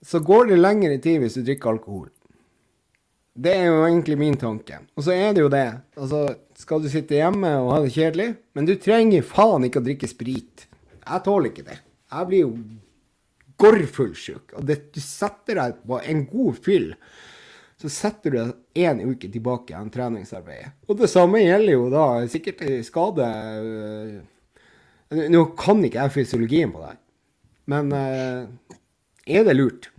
så 0.03 0.19
går 0.19 0.51
det 0.51 0.59
lengre 0.59 0.99
tid 1.03 1.23
hvis 1.23 1.39
du 1.39 1.45
drikker 1.47 1.77
alkohol. 1.77 2.11
Det 3.33 3.53
er 3.55 3.71
jo 3.71 3.85
egentlig 3.87 4.19
min 4.21 4.37
tanke. 4.37 4.83
Og 4.99 5.07
så 5.07 5.15
er 5.15 5.33
det 5.33 5.45
jo 5.45 5.53
det. 5.53 5.69
Altså, 5.97 6.25
skal 6.59 6.83
du 6.83 6.91
sitte 6.93 7.17
hjemme 7.17 7.55
og 7.63 7.71
ha 7.73 7.81
det 7.85 7.95
kjedelig? 7.95 8.29
Men 8.53 8.69
du 8.69 8.75
trenger 8.77 9.25
faen 9.25 9.65
ikke 9.69 9.81
å 9.81 9.87
drikke 9.87 10.11
sprit. 10.11 10.67
Jeg 11.01 11.25
tåler 11.25 11.49
ikke 11.49 11.65
det. 11.71 11.79
Jeg 12.13 12.29
blir 12.29 12.43
jo 12.43 12.51
gorrfullsjuk. 13.63 14.53
Og 14.59 14.67
det, 14.69 14.79
du 14.93 15.01
setter 15.01 15.63
deg 15.63 15.79
på 15.87 16.01
en 16.03 16.27
god 16.29 16.59
fyll, 16.67 16.91
så 17.81 17.91
setter 17.91 18.35
du 18.35 18.39
deg 18.39 18.85
én 18.85 19.01
uke 19.03 19.31
tilbake 19.33 19.79
av 19.79 19.89
treningsarbeidet. 19.95 20.75
Og 20.91 21.01
det 21.01 21.09
samme 21.11 21.41
gjelder 21.43 21.77
jo 21.77 21.89
da 21.93 22.05
sikkert 22.31 22.63
skade 22.87 23.31
øh, 23.63 24.21
Nå 25.13 25.43
kan 25.61 25.83
ikke 25.85 26.07
jeg 26.07 26.13
fysiologien 26.15 26.71
på 26.73 26.81
det, 26.81 26.95
men 27.71 27.93
øh, 27.95 28.47
er 29.27 29.45
det 29.47 29.57
lurt? 29.57 29.91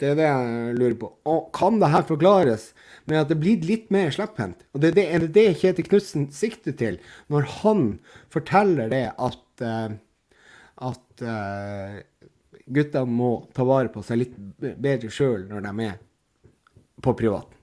Det 0.00 0.08
er 0.08 0.16
det 0.16 0.24
jeg 0.24 0.76
lurer 0.78 0.96
på. 0.96 1.10
Og 1.28 1.50
kan 1.56 1.76
det 1.80 1.90
her 1.92 2.06
forklares 2.08 2.70
med 3.04 3.20
at 3.20 3.28
det 3.28 3.36
blir 3.42 3.66
litt 3.68 3.90
mer 3.92 4.12
slepphendt? 4.14 4.64
Og 4.72 4.80
det 4.80 4.92
er 4.92 4.96
det, 4.96 5.06
er 5.12 5.26
det, 5.28 5.46
Kjetil 5.60 5.88
Knutsen 5.90 6.30
sikter 6.32 6.72
til 6.72 6.96
når 7.28 7.48
han 7.60 7.82
forteller 8.32 8.88
det 8.92 9.04
at, 9.12 9.44
uh, 9.60 9.92
at 10.88 11.24
uh, 11.26 12.00
gutta 12.72 13.04
må 13.04 13.34
ta 13.52 13.66
vare 13.68 13.92
på 13.92 14.04
seg 14.06 14.22
litt 14.22 14.38
bedre 14.60 15.12
sjøl 15.12 15.44
når 15.50 15.68
de 15.68 15.90
er 15.90 16.00
på 17.04 17.16
privaten? 17.20 17.59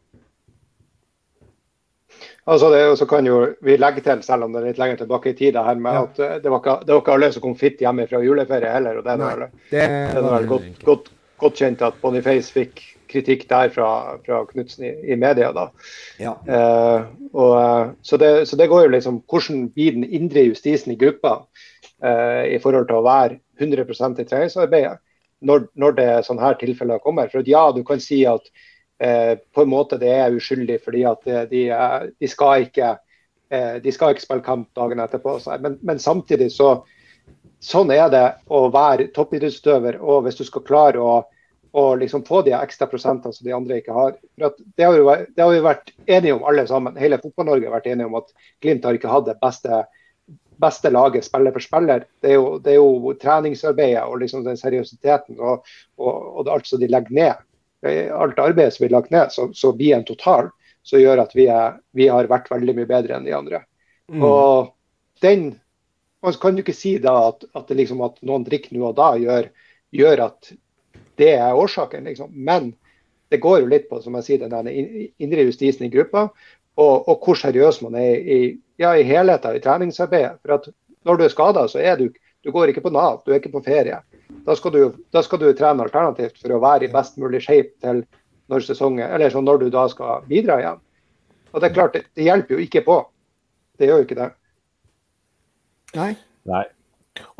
Altså 2.48 2.70
det, 2.72 2.82
så 3.00 3.06
kan 3.10 3.28
jo 3.28 3.41
vi 3.66 3.76
legge 3.76 4.02
til, 4.06 4.22
selv 4.24 4.45
om 4.45 4.54
det 4.54 4.62
er 4.62 4.70
litt 4.70 4.78
lenger 4.80 5.02
tilbake 5.02 5.34
i 5.34 5.36
tid, 5.36 5.58
her 5.60 5.80
med 5.84 5.98
ja. 5.98 6.04
at 6.08 6.20
uh, 6.22 6.36
det 6.43 6.52
var, 6.54 6.62
ikke, 6.64 6.76
det 6.88 6.93
var 6.93 7.02
ikke 7.04 7.16
alle 7.18 7.32
som 7.36 7.43
kom 7.43 7.58
fitt 7.60 7.82
hjemme 7.84 8.06
fra 8.08 8.22
juleferie 8.24 8.72
heller. 8.72 9.02
og 9.02 9.08
Det 9.08 9.18
Nei, 9.20 9.34
det, 9.41 9.50
det 9.72 10.22
er 10.22 10.30
vel 10.30 10.48
godt, 10.54 10.70
godt, 10.88 11.10
godt 11.43 11.60
kjent 11.60 11.84
at 11.84 12.00
Boniface 12.04 12.56
fikk 12.56 12.86
kritikk 13.12 13.45
der 13.50 13.72
fra, 13.74 13.89
fra 14.26 14.41
Knutsen 14.50 14.86
i, 14.86 14.93
i, 15.14 15.16
media. 15.16 15.52
da. 15.56 15.68
Ja. 16.22 16.36
Eh, 16.45 17.08
og, 17.32 17.54
eh, 17.62 17.91
så, 18.02 18.20
det, 18.22 18.32
så, 18.50 18.60
det, 18.60 18.70
går 18.72 18.86
jo 18.86 18.93
liksom 18.95 19.22
Hvordan 19.30 19.68
blir 19.74 19.98
den 19.98 20.04
indre 20.04 20.48
justisen 20.48 20.93
i 20.93 21.00
gruppa 21.00 21.39
eh, 22.04 22.56
i 22.56 22.62
forhold 22.64 22.89
til 22.89 23.00
å 23.00 23.06
være 23.08 23.39
100% 23.62 24.22
i 24.22 24.28
treningsarbeidet 24.28 24.98
når, 25.48 25.68
når 25.78 25.98
det 26.00 26.10
sånne 26.28 26.43
her 26.43 26.58
tilfeller 26.60 27.04
kommer? 27.04 27.32
For 27.32 27.48
ja, 27.48 27.68
du 27.76 27.84
kan 27.88 28.02
si 28.04 28.24
at 28.30 28.43
eh, 28.48 28.66
på 28.98 29.62
en 29.62 29.70
måte 29.70 30.00
det 30.02 30.10
er 30.10 30.34
uskyldig 30.34 30.80
fordi 30.82 31.04
at 31.06 31.28
de, 31.52 31.64
de, 32.18 32.30
skal, 32.30 32.64
ikke, 32.66 32.95
eh, 33.54 33.76
de 33.84 33.91
skal 33.93 34.16
ikke 34.16 34.24
spille 34.26 34.45
kamp 34.45 34.72
dagen 34.78 35.04
etterpå. 35.04 35.36
Men, 35.62 35.78
men 35.86 36.02
samtidig 36.02 36.50
så 36.56 36.72
sånn 37.64 37.91
er 37.93 38.10
det 38.14 38.26
å 38.54 38.68
være 38.74 39.10
toppidrettsutøver. 39.16 40.00
Og 40.02 40.26
hvis 40.26 40.39
du 40.39 40.45
skal 40.48 40.66
klare 40.66 41.02
å, 41.02 41.20
å 41.78 41.84
liksom 42.00 42.26
få 42.28 42.41
de 42.45 42.56
ekstra 42.58 42.88
prosentene 42.89 43.36
som 43.36 43.48
de 43.48 43.56
andre 43.56 43.80
ikke 43.82 43.95
har. 43.95 44.18
Det 44.38 44.84
har, 44.84 44.98
jo, 44.98 45.08
det, 45.36 45.41
har 45.41 45.54
vi 45.54 45.64
vært 45.66 45.93
enige 46.06 46.38
om 46.38 46.45
alle 46.50 46.66
sammen. 46.70 46.98
Hele 47.00 47.20
Fotball-Norge 47.22 47.70
har 47.70 47.78
vært 47.80 47.91
enige 47.91 48.10
om 48.10 48.20
at 48.22 48.34
Glimt 48.64 48.86
har 48.88 48.98
ikke 48.98 49.12
hatt 49.12 49.28
det 49.30 49.38
beste, 49.41 49.84
beste 50.62 50.93
laget 50.93 51.28
spiller 51.28 51.56
for 51.56 51.66
spiller. 51.66 52.08
Det 52.24 52.34
er 52.34 52.39
jo, 52.39 52.56
det 52.64 52.74
er 52.74 52.80
jo 52.80 53.14
treningsarbeidet 53.22 54.06
og 54.08 54.24
liksom 54.24 54.45
den 54.48 54.60
seriøsiteten 54.60 55.38
og, 55.38 55.68
og, 56.02 56.16
og 56.41 56.54
alt 56.56 56.70
som 56.70 56.82
de 56.82 56.89
legger 56.91 57.20
ned. 57.20 57.47
Alt 57.86 58.39
arbeidet 58.41 58.73
som 58.73 58.84
blir 58.84 58.95
lagt 58.95 59.11
ned, 59.13 59.32
så, 59.32 59.49
så 59.53 59.73
blir 59.78 59.95
en 59.95 60.07
total 60.07 60.49
som 60.88 61.01
gjør 61.01 61.21
at 61.21 61.36
vi, 61.36 61.45
er, 61.51 61.78
vi, 61.93 62.07
har 62.09 62.30
vært 62.32 62.49
veldig 62.51 62.73
mye 62.78 62.89
bedre 62.89 63.17
enn 63.17 63.28
de 63.28 63.36
andre. 63.36 63.61
Mm. 64.09 64.23
Og 64.23 64.73
den 65.21 65.49
man 66.23 66.34
kan 66.41 66.57
jo 66.57 66.63
ikke 66.65 66.75
si 66.75 66.95
da 67.01 67.13
at, 67.30 67.45
at, 67.55 67.69
liksom 67.78 68.01
at 68.05 68.17
noen 68.25 68.45
drikker 68.47 68.73
nå 68.75 68.89
og 68.89 68.95
da 68.97 69.11
gjør, 69.21 69.49
gjør, 69.95 70.23
at 70.25 70.51
det 71.21 71.34
er 71.38 71.57
årsaken, 71.57 72.07
liksom. 72.09 72.32
Men 72.34 72.71
det 73.32 73.41
går 73.43 73.61
jo 73.61 73.69
litt 73.69 73.88
på 73.89 73.99
som 74.01 74.17
jeg 74.17 74.25
sier, 74.25 74.47
den 74.49 74.69
indre 75.21 75.45
justisen 75.45 75.86
i 75.88 75.91
gruppa, 75.93 76.28
og, 76.78 77.09
og 77.09 77.23
hvor 77.23 77.38
seriøs 77.39 77.82
man 77.86 77.97
er 77.99 78.17
i, 78.17 78.39
ja, 78.82 78.93
i 78.97 79.05
helheten 79.07 79.57
i 79.57 79.61
treningsarbeidet. 79.63 80.39
For 80.41 80.57
at 80.57 80.69
når 81.07 81.19
du 81.19 81.25
er 81.25 81.34
skada, 81.34 81.65
så 81.69 81.82
er 81.82 82.01
du 82.01 82.09
du 82.45 82.51
går 82.53 82.71
ikke 82.71 82.84
på 82.86 82.93
Nav, 82.93 83.21
du 83.25 83.34
er 83.34 83.41
ikke 83.41 83.51
på 83.51 83.63
ferie. 83.65 83.97
Da 84.47 84.55
skal 84.55 84.73
du, 84.73 84.82
da 85.15 85.23
skal 85.23 85.41
du 85.41 85.47
trene 85.55 85.84
alternativt 85.84 86.39
for 86.41 86.55
å 86.55 86.61
være 86.63 86.88
i 86.88 86.93
best 86.93 87.19
mulig 87.19 87.41
shape 87.45 87.73
til 87.84 88.03
når 88.51 88.63
sesongen, 88.63 89.03
eller 89.07 89.32
så 89.32 89.41
når 89.43 89.65
du 89.65 89.69
da 89.73 89.86
skal 89.91 90.23
bidra 90.28 90.59
igjen. 90.61 90.82
Og 91.51 91.61
Det 91.61 91.69
er 91.69 91.75
klart, 91.75 91.93
det, 91.93 92.07
det 92.15 92.28
hjelper 92.28 92.55
jo 92.55 92.63
ikke 92.63 92.84
på. 92.86 92.97
Det 93.80 93.89
gjør 93.89 94.01
jo 94.01 94.07
ikke 94.07 94.19
det. 94.19 94.32
Nei. 95.97 96.11
Nei. 96.47 96.63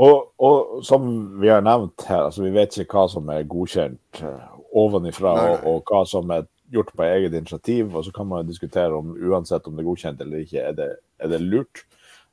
Og, 0.01 0.31
og, 0.41 0.83
som 0.85 1.07
vi 1.41 1.51
har 1.51 1.61
nevnt 1.65 2.07
her, 2.09 2.27
altså 2.27 2.43
vi 2.45 2.53
vet 2.55 2.77
ikke 2.81 2.97
hva 2.97 3.07
som 3.11 3.27
er 3.33 3.47
godkjent 3.49 4.21
uh, 4.25 4.55
ovenifra, 4.77 5.33
og, 5.51 5.67
og, 5.69 5.91
hva 5.91 6.01
som 6.09 6.31
er 6.33 6.47
gjort 6.73 6.89
på 6.97 7.05
eget 7.05 7.35
initiativ. 7.38 7.93
Og 7.93 8.07
så 8.07 8.13
kan 8.15 8.29
man 8.31 8.47
diskutere 8.47 8.95
om 8.95 9.13
uansett 9.15 9.67
om 9.67 9.77
det 9.77 9.85
er 9.85 9.89
godkjent 9.91 10.23
eller 10.25 10.43
ikke, 10.43 10.63
er 10.71 10.79
det, 10.79 10.89
er 11.21 11.33
det 11.33 11.43
lurt. 11.43 11.85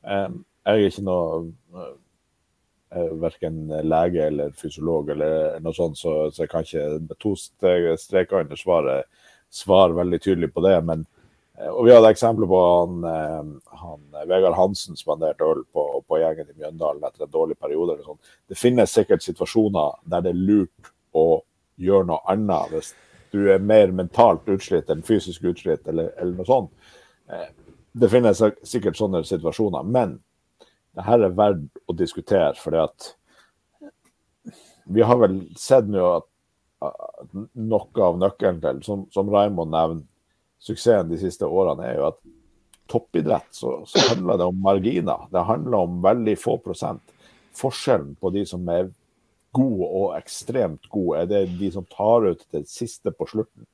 Um, 0.03 0.43
jeg 0.65 0.81
er 0.81 0.89
ikke 0.89 1.05
noe 1.05 1.53
verken 3.21 3.69
lege 3.83 4.27
eller 4.27 4.55
fysiolog 4.59 5.11
eller 5.15 5.59
noe 5.65 5.75
sånt, 5.77 5.99
så, 5.99 6.31
så 6.33 6.45
jeg 6.45 6.53
kan 6.53 6.67
ikke 6.67 6.85
med 7.09 7.19
to 7.23 7.35
streker 7.37 8.41
under 8.41 8.61
svaret 8.61 9.11
svare 9.55 9.95
veldig 9.95 10.21
tydelig 10.23 10.51
på 10.55 10.63
det. 10.65 10.75
Men, 10.87 11.05
og 11.71 11.85
vi 11.87 11.95
hadde 11.95 12.11
eksempler 12.11 12.51
på 12.51 12.61
han, 12.65 13.57
han 13.83 14.27
Vegard 14.31 14.57
Hansen 14.59 14.99
spanderte 14.99 15.47
øl 15.47 15.63
på, 15.73 15.87
på, 16.09 16.21
gjengen 16.23 16.51
i 16.51 16.59
Mjøndalen 16.59 17.07
etter 17.07 17.27
en 17.27 17.35
dårlig 17.35 17.59
periode. 17.63 18.01
Sånn. 18.07 18.21
Det 18.51 18.59
finnes 18.59 18.95
sikkert 18.95 19.25
situasjoner 19.27 20.01
der 20.11 20.27
det 20.27 20.35
er 20.35 20.47
lurt 20.51 20.95
å 21.15 21.29
gjøre 21.81 22.11
noe 22.11 22.23
annet 22.31 22.75
hvis 22.75 22.93
du 23.35 23.49
er 23.51 23.63
mer 23.63 23.91
mentalt 23.91 24.47
utslitt 24.51 24.91
enn 24.93 25.03
fysisk 25.07 25.47
utslitt, 25.51 25.87
eller, 25.91 26.13
eller 26.23 26.37
noe 26.39 26.47
sånt. 26.47 26.93
Det 27.95 28.11
finnes 28.11 28.43
sikkert 28.67 28.99
sånne 28.99 29.25
situasjoner. 29.27 29.83
men 29.83 30.19
det 30.95 31.05
her 31.07 31.27
er 31.27 31.37
verdt 31.37 31.83
å 31.91 31.97
diskutere, 31.97 32.55
fordi 32.61 32.81
at 32.85 33.11
vi 34.85 35.03
har 35.03 35.19
vel 35.21 35.41
sett 35.59 35.89
nå 35.91 36.05
at, 36.21 36.29
noe 37.57 38.05
av 38.05 38.19
nøkkelen 38.21 38.61
til, 38.61 38.83
som, 38.85 39.07
som 39.15 39.31
Raymond 39.33 39.73
nevner, 39.73 40.05
suksessen 40.65 41.11
de 41.11 41.19
siste 41.21 41.49
årene, 41.49 41.87
er 41.89 41.99
jo 41.99 42.09
at 42.11 42.21
toppidrett 42.89 43.49
så, 43.57 43.79
så, 43.89 44.01
handler 44.11 44.41
det 44.41 44.49
om 44.49 44.61
marginer. 44.61 45.27
Det 45.33 45.45
handler 45.49 45.87
om 45.87 46.03
veldig 46.05 46.35
få 46.41 46.59
prosent. 46.65 47.15
Forskjellen 47.57 48.15
på 48.21 48.33
de 48.35 48.45
som 48.49 48.69
er 48.73 48.91
gode 49.55 49.89
og 49.89 50.17
ekstremt 50.19 50.89
gode, 50.93 51.23
er 51.23 51.31
det 51.31 51.59
de 51.61 51.71
som 51.73 51.87
tar 51.89 52.29
ut 52.33 52.45
det 52.53 52.65
siste 52.69 53.13
på 53.15 53.29
slutten. 53.31 53.67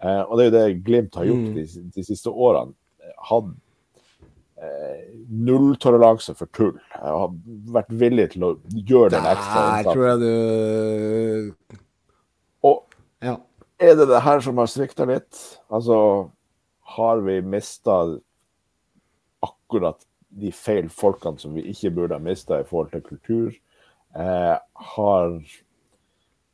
Eh, 0.00 0.22
og 0.22 0.36
det 0.38 0.46
er 0.46 0.48
jo 0.48 0.56
det 0.56 0.82
Glimt 0.86 1.16
har 1.18 1.28
gjort 1.28 1.48
mm. 1.50 1.54
de, 1.56 1.86
de 1.96 2.04
siste 2.06 2.32
årene. 2.32 2.76
Hatt 3.28 3.50
eh, 3.50 3.56
nulltoleranse 5.46 6.32
for 6.38 6.48
tull. 6.56 6.76
Jeg 6.94 7.12
har 7.20 7.34
vært 7.74 7.90
villig 8.00 8.30
til 8.32 8.46
å 8.46 8.52
gjøre 8.72 9.12
den 9.16 9.28
ekstra. 9.28 9.64
Der 9.76 9.90
tror 9.90 10.06
jeg 10.06 10.18
du 10.22 10.30
Og 12.64 12.96
ja. 13.24 13.36
er 13.76 13.98
det 14.00 14.08
det 14.08 14.22
her 14.24 14.40
som 14.44 14.62
har 14.62 14.70
svikta 14.72 15.04
litt? 15.08 15.42
Altså, 15.68 15.98
har 16.96 17.20
vi 17.26 17.40
mista 17.44 17.98
akkurat 19.44 20.00
de 20.36 20.52
feil 20.52 20.88
folkene 20.92 21.40
som 21.40 21.54
vi 21.56 21.66
ikke 21.72 21.92
burde 21.96 22.16
ha 22.16 22.22
mista 22.22 22.60
i 22.60 22.68
forhold 22.68 22.92
til 22.94 23.04
kultur? 23.04 23.52
Eh, 24.16 24.56
har 24.96 25.32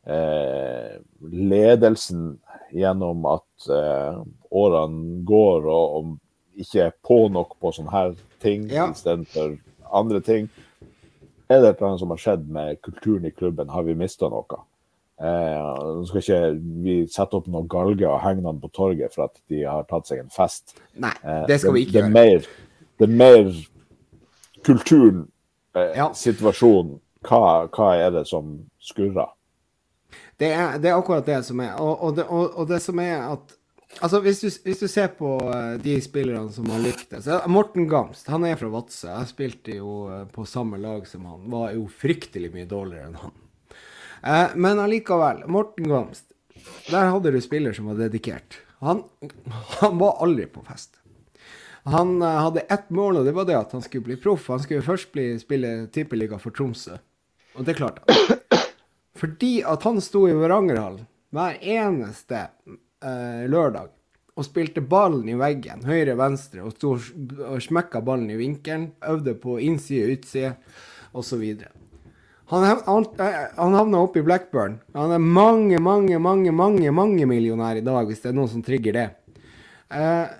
eh, 0.06 0.94
ledelsen 1.20 2.40
gjennom 2.74 3.26
at 3.30 3.68
eh, 3.70 4.22
årene 4.50 5.22
går 5.28 5.68
og, 5.70 5.96
og 5.98 6.16
ikke 6.56 6.88
er 6.88 6.98
på 7.04 7.26
nok 7.32 7.56
på 7.60 7.72
sånne 7.76 7.92
her 7.92 8.12
ting 8.42 8.66
ja. 8.70 8.90
istedenfor 8.92 9.56
andre 9.92 10.20
ting. 10.24 10.50
Er 11.52 11.60
det 11.60 11.76
annet 11.82 12.00
som 12.00 12.12
har 12.12 12.20
skjedd 12.20 12.44
med 12.48 12.80
kulturen 12.84 13.26
i 13.28 13.32
klubben? 13.34 13.68
Har 13.68 13.84
vi 13.84 13.96
mista 13.98 14.28
noe? 14.32 14.62
Eh, 15.22 15.82
nå 15.98 16.06
skal 16.08 16.22
ikke 16.22 16.38
vi 16.82 16.94
sette 17.12 17.36
opp 17.38 17.46
noen 17.52 17.68
galger 17.70 18.08
og 18.10 18.22
henge 18.24 18.42
dem 18.46 18.58
på 18.62 18.70
torget 18.74 19.12
for 19.14 19.28
at 19.28 19.36
de 19.52 19.60
har 19.68 19.84
tatt 19.90 20.08
seg 20.08 20.22
en 20.22 20.32
fest. 20.32 20.74
Nei, 21.02 21.12
eh, 21.22 21.44
det 21.50 21.60
skal 21.62 21.76
vi 21.76 21.84
ikke 21.84 21.98
det, 21.98 22.00
gjøre. 22.00 22.14
Mer, 22.16 22.48
det 22.98 23.08
er 23.08 23.14
mer 23.20 23.52
kulturen, 24.66 25.22
eh, 25.76 25.92
ja. 26.00 26.08
situasjonen. 26.16 26.98
Hva, 27.22 27.68
hva, 27.70 27.92
er 28.02 28.10
det 28.16 28.24
som 28.26 28.56
skurrer? 28.82 29.30
Det 30.40 30.48
er, 30.50 30.78
det 30.82 30.90
er 30.90 30.96
akkurat 30.96 31.26
det 31.28 31.38
som 31.46 31.60
er. 31.62 31.76
Og, 31.78 31.92
og, 32.02 32.16
det, 32.16 32.24
og, 32.26 32.56
og 32.58 32.66
det 32.72 32.80
som 32.82 32.98
er 32.98 33.28
at 33.28 33.54
Altså, 34.00 34.20
hvis 34.24 34.40
du, 34.40 34.48
hvis 34.64 34.80
du, 34.80 34.88
ser 34.88 35.12
på 35.18 35.34
uh, 35.44 35.76
de 35.82 35.98
spillerne 36.02 36.50
som 36.52 36.68
har 36.72 36.80
likt 36.82 37.12
det 37.12 37.36
Morten 37.52 37.86
Gamst 37.90 38.30
han 38.32 38.46
er 38.48 38.56
fra 38.58 38.70
Vadsø. 38.72 39.10
Jeg 39.10 39.30
spilte 39.30 39.76
jo 39.76 39.96
uh, 40.08 40.24
på 40.32 40.46
samme 40.48 40.80
lag 40.80 41.04
som 41.08 41.26
han. 41.28 41.44
Var 41.52 41.74
jo 41.76 41.84
fryktelig 42.00 42.52
mye 42.54 42.68
dårligere 42.68 43.10
enn 43.10 43.20
han. 43.20 43.36
Uh, 44.22 44.56
men 44.56 44.80
allikevel, 44.82 45.44
Morten 45.50 45.90
Gamst. 45.90 46.28
Der 46.88 47.10
hadde 47.10 47.34
du 47.34 47.40
spiller 47.42 47.76
som 47.76 47.90
var 47.90 48.00
dedikert. 48.00 48.60
Han, 48.82 49.04
han 49.78 50.00
var 50.00 50.18
aldri 50.24 50.48
på 50.50 50.64
fest. 50.66 50.96
Han 51.90 52.20
hadde 52.22 52.62
ett 52.70 52.90
mål, 52.94 53.16
og 53.18 53.24
det 53.26 53.32
var 53.34 53.46
det 53.48 53.56
at 53.58 53.72
han 53.74 53.82
skulle 53.82 54.06
bli 54.06 54.16
proff. 54.22 54.46
Han 54.52 54.62
skulle 54.62 54.84
først 54.86 55.10
bli, 55.14 55.32
spille 55.42 55.72
tippeliga 55.90 56.38
for 56.38 56.54
Tromsø. 56.54 56.94
Og 57.58 57.66
det 57.66 57.74
klarte 57.80 58.04
han. 58.06 58.60
Fordi 59.18 59.56
at 59.66 59.82
han 59.86 59.98
sto 60.02 60.24
i 60.30 60.36
Varangerhallen 60.36 61.08
hver 61.32 61.58
eneste 61.62 62.46
eh, 63.02 63.44
lørdag 63.50 63.90
og 64.32 64.46
spilte 64.46 64.80
ballen 64.80 65.28
i 65.28 65.36
veggen, 65.36 65.84
høyre-venstre, 65.84 66.62
og 66.64 66.72
sto 66.72 66.94
og 66.96 67.58
smekka 67.60 68.00
ballen 68.04 68.30
i 68.32 68.38
vinkelen. 68.40 68.88
Øvde 69.04 69.34
på 69.36 69.58
innside, 69.60 70.14
utside 70.14 70.54
osv. 71.12 71.42
Han, 72.52 72.64
han, 72.86 73.08
han 73.56 73.76
havna 73.76 74.00
oppe 74.00 74.22
i 74.22 74.24
Blackburn. 74.26 74.78
Han 74.96 75.12
er 75.12 75.20
mange, 75.20 75.80
mange, 75.80 76.18
mange 76.20 76.52
mange, 76.52 76.92
mange 76.92 77.28
millionær 77.28 77.80
i 77.80 77.84
dag, 77.84 78.08
hvis 78.08 78.24
det 78.24 78.32
er 78.32 78.38
noen 78.38 78.50
som 78.52 78.64
trigger 78.64 78.96
det. 78.96 79.08
Eh, 79.92 80.32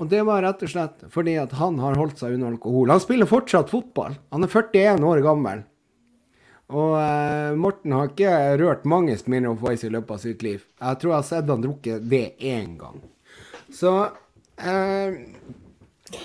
og 0.00 0.08
det 0.08 0.22
var 0.24 0.40
rett 0.44 0.62
og 0.64 0.72
slett 0.72 1.02
fordi 1.12 1.36
at 1.40 1.52
han 1.60 1.76
har 1.82 1.98
holdt 2.00 2.22
seg 2.22 2.38
unna 2.38 2.48
alkohol. 2.54 2.88
Han 2.88 3.02
spiller 3.04 3.28
fortsatt 3.28 3.72
fotball. 3.72 4.16
Han 4.32 4.46
er 4.46 4.52
41 4.52 5.04
år 5.04 5.20
gammel. 5.24 5.64
Og 6.70 6.96
eh, 7.00 7.52
Morten 7.58 7.94
har 7.96 8.10
ikke 8.10 8.34
rørt 8.60 8.84
mange 8.88 9.16
Smirnoff 9.18 9.62
Voice 9.64 9.86
i 9.88 9.92
løpet 9.92 10.16
av 10.16 10.20
sitt 10.22 10.44
liv. 10.46 10.62
Jeg 10.78 11.00
tror 11.00 11.12
jeg 11.12 11.18
har 11.18 11.26
sett 11.30 11.50
han 11.50 11.64
drukket 11.64 12.04
det 12.10 12.26
én 12.38 12.76
gang. 12.78 13.00
Så 13.74 13.94
eh, 14.60 15.18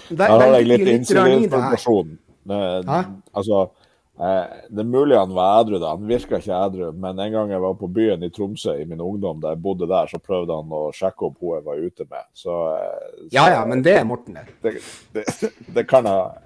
der, 0.10 0.28
Der 0.28 0.36
har 0.38 0.54
jeg 0.60 0.70
litt 0.70 0.91
insulinformasjon. 1.00 2.14
Altså, 2.46 3.62
eh, 4.22 4.56
det 4.70 4.84
er 4.84 4.89
mulig 4.89 5.18
han 5.18 5.34
var 5.34 5.64
edru 5.64 5.80
da. 5.82 5.96
Han 5.96 6.06
virka 6.10 6.39
ikke 6.41 6.60
edru. 6.68 6.91
Men 6.93 7.22
en 7.26 7.34
gang 7.34 7.54
jeg 7.56 7.64
var 7.66 7.78
på 7.80 7.89
byen 7.98 8.26
i 8.26 8.32
Tromsø 8.34 8.78
i 8.82 8.86
min 8.89 9.02
ungdom, 9.02 9.41
da 9.41 9.56
jeg 9.56 9.64
bodde 9.66 9.89
der, 9.89 10.10
så 10.12 10.22
prøvde 10.22 10.58
han 10.58 10.74
å 10.78 10.88
sjekke 10.96 11.30
opp 11.30 11.41
hun 11.41 11.58
jeg 11.58 11.68
var 11.72 11.82
ute 11.82 12.10
med. 12.10 12.30
Så, 12.34 12.54
så 12.54 12.60
eh, 12.78 13.30
Ja 13.38 13.50
ja, 13.58 13.66
men 13.70 13.82
det 13.86 13.98
er 14.00 14.06
Morten, 14.10 14.38
det. 14.38 14.60
Det, 14.62 14.78
det, 15.18 15.52
det 15.80 15.88
kan 15.89 16.10
jeg 16.10 16.45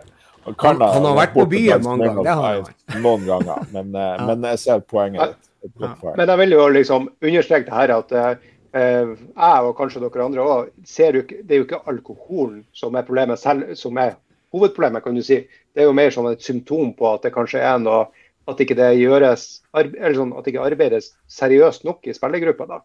han, 0.58 0.82
han, 0.82 1.06
har 1.06 1.18
vært 1.18 1.34
på 1.36 1.45
byen 1.50 1.84
mange 1.86 2.08
ganger. 2.08 2.24
Det 2.24 2.36
har 2.39 2.56
han. 2.60 3.02
Noen 3.06 3.26
ganger, 3.28 3.66
men, 3.74 3.91
eh, 3.95 4.14
ja. 4.16 4.28
men, 4.30 4.47
jeg 4.54 4.62
ser 4.64 4.86
poenget 4.86 5.36
ditt. 5.36 5.74
Ja. 5.82 5.91
Men 6.16 6.32
jeg 6.32 6.39
vil 6.39 6.56
jo 6.56 6.68
liksom 6.72 7.10
understreke 7.20 7.68
det 7.68 7.76
her 7.76 7.93
at 7.97 8.14
eh, 8.16 8.47
jeg 8.72 9.68
og 9.68 9.76
kanskje 9.78 10.02
dere 10.06 10.26
andre 10.26 10.45
òg 10.45 10.70
ser 10.88 11.18
jo 11.18 11.24
ikke 11.26 11.41
Det 11.43 11.56
er 11.56 11.60
jo 11.60 11.68
ikke 11.68 11.82
alkoholen 11.91 12.64
som 12.74 12.95
er 12.95 13.08
problemet 13.08 13.41
selv, 13.41 13.74
som 13.76 13.97
er 14.00 14.16
hovedproblemet, 14.56 15.04
kan 15.04 15.18
du 15.18 15.24
si. 15.26 15.41
Det 15.74 15.84
er 15.84 15.89
jo 15.89 15.97
mer 15.97 16.14
som 16.14 16.30
et 16.30 16.43
symptom 16.43 16.93
på 16.97 17.10
at 17.12 17.28
det 17.28 17.34
kanskje 17.36 17.62
er 17.62 17.78
noe 17.84 18.08
At 18.50 18.62
ikke 18.64 18.74
det 18.74 18.95
gjøres 18.97 19.43
eller 19.78 20.16
sånn, 20.18 20.32
at 20.34 20.47
ikke 20.50 20.64
arbeides 20.66 21.12
seriøst 21.30 21.84
nok 21.86 22.08
i 22.10 22.16
spillergruppa. 22.18 22.66
da. 22.66 22.80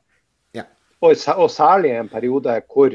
Ja. 0.60 0.64
Og, 1.00 1.14
og 1.38 1.48
særlig 1.48 1.94
i 1.94 2.00
en 2.02 2.10
periode 2.12 2.58
hvor 2.68 2.92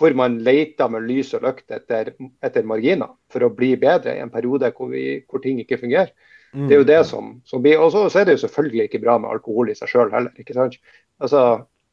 hvor 0.00 0.16
man 0.16 0.38
leter 0.44 0.88
med 0.92 1.06
lys 1.08 1.34
og 1.36 1.44
løkt 1.44 1.72
etter, 1.76 2.14
etter, 2.40 2.66
marginer 2.66 3.12
for 3.32 3.44
å 3.44 3.52
bli 3.54 3.74
bedre 3.80 4.16
i 4.16 4.22
en 4.24 4.32
periode 4.32 4.72
hvor, 4.76 4.88
vi, 4.92 5.20
hvor 5.28 5.42
ting 5.44 5.60
ikke 5.60 5.80
fungerer. 5.82 6.14
Mm. 6.54 6.66
Det 6.66 6.74
er 6.74 6.80
jo 6.80 6.88
det 6.88 7.02
som, 7.06 7.34
som 7.46 7.62
blir, 7.62 7.78
Og 7.78 7.92
så 7.92 8.08
er 8.18 8.26
det 8.26 8.38
jo 8.38 8.44
selvfølgelig 8.46 8.88
ikke 8.88 9.02
bra 9.04 9.18
med 9.20 9.30
alkohol 9.30 9.70
i 9.70 9.76
seg 9.78 9.92
sjøl 9.92 10.10
heller. 10.14 10.32
ikke 10.40 10.56
sant? 10.56 10.80
Altså, 11.20 11.44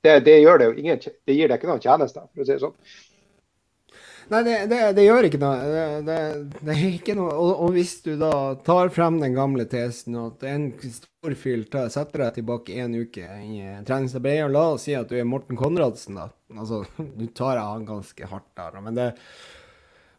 det, 0.05 0.21
det, 0.25 0.39
gjør 0.41 0.61
det 0.61 0.69
jo 0.69 0.77
ingen, 0.79 1.03
det 1.03 1.35
gir 1.35 1.51
deg 1.51 1.59
ikke 1.59 1.69
noen 1.69 1.83
tjenester, 1.83 2.25
for 2.31 2.43
å 2.43 2.47
si 2.47 2.55
det 2.55 2.63
sånn. 2.63 2.75
Nei, 4.27 4.41
det, 4.43 4.55
det, 4.67 4.79
det, 4.97 5.03
gjør 5.05 5.25
ikke 5.29 5.39
noe. 5.39 5.83
Det, 6.03 6.15
det 6.59 6.73
er 6.73 6.87
ikke 6.89 7.15
noe. 7.15 7.31
Og, 7.31 7.51
og, 7.63 7.69
hvis 7.77 7.93
du 8.03 8.11
da 8.19 8.31
tar 8.65 8.91
frem 8.95 9.21
den 9.21 9.37
gamle 9.37 9.63
tesen 9.71 10.17
at 10.19 10.43
en 10.47 10.65
storfyll 10.81 11.63
setter 11.71 12.25
deg 12.25 12.33
tilbake 12.35 12.75
en 12.83 12.97
uke 12.97 13.23
i 13.23 13.61
treningsarbeidet, 13.87 14.49
og 14.49 14.55
la 14.55 14.65
oss 14.73 14.87
si 14.89 14.97
at 14.97 15.07
du 15.07 15.15
er 15.15 15.29
Morten 15.29 15.59
Konradsen, 15.59 16.19
da. 16.19 16.27
Altså, 16.57 16.83
du 17.19 17.23
tar 17.31 17.61
av 17.61 17.77
han 17.77 17.87
ganske 17.87 18.27
hardt 18.27 18.51
der, 18.59 18.81
men 18.83 18.99
det 18.99 19.13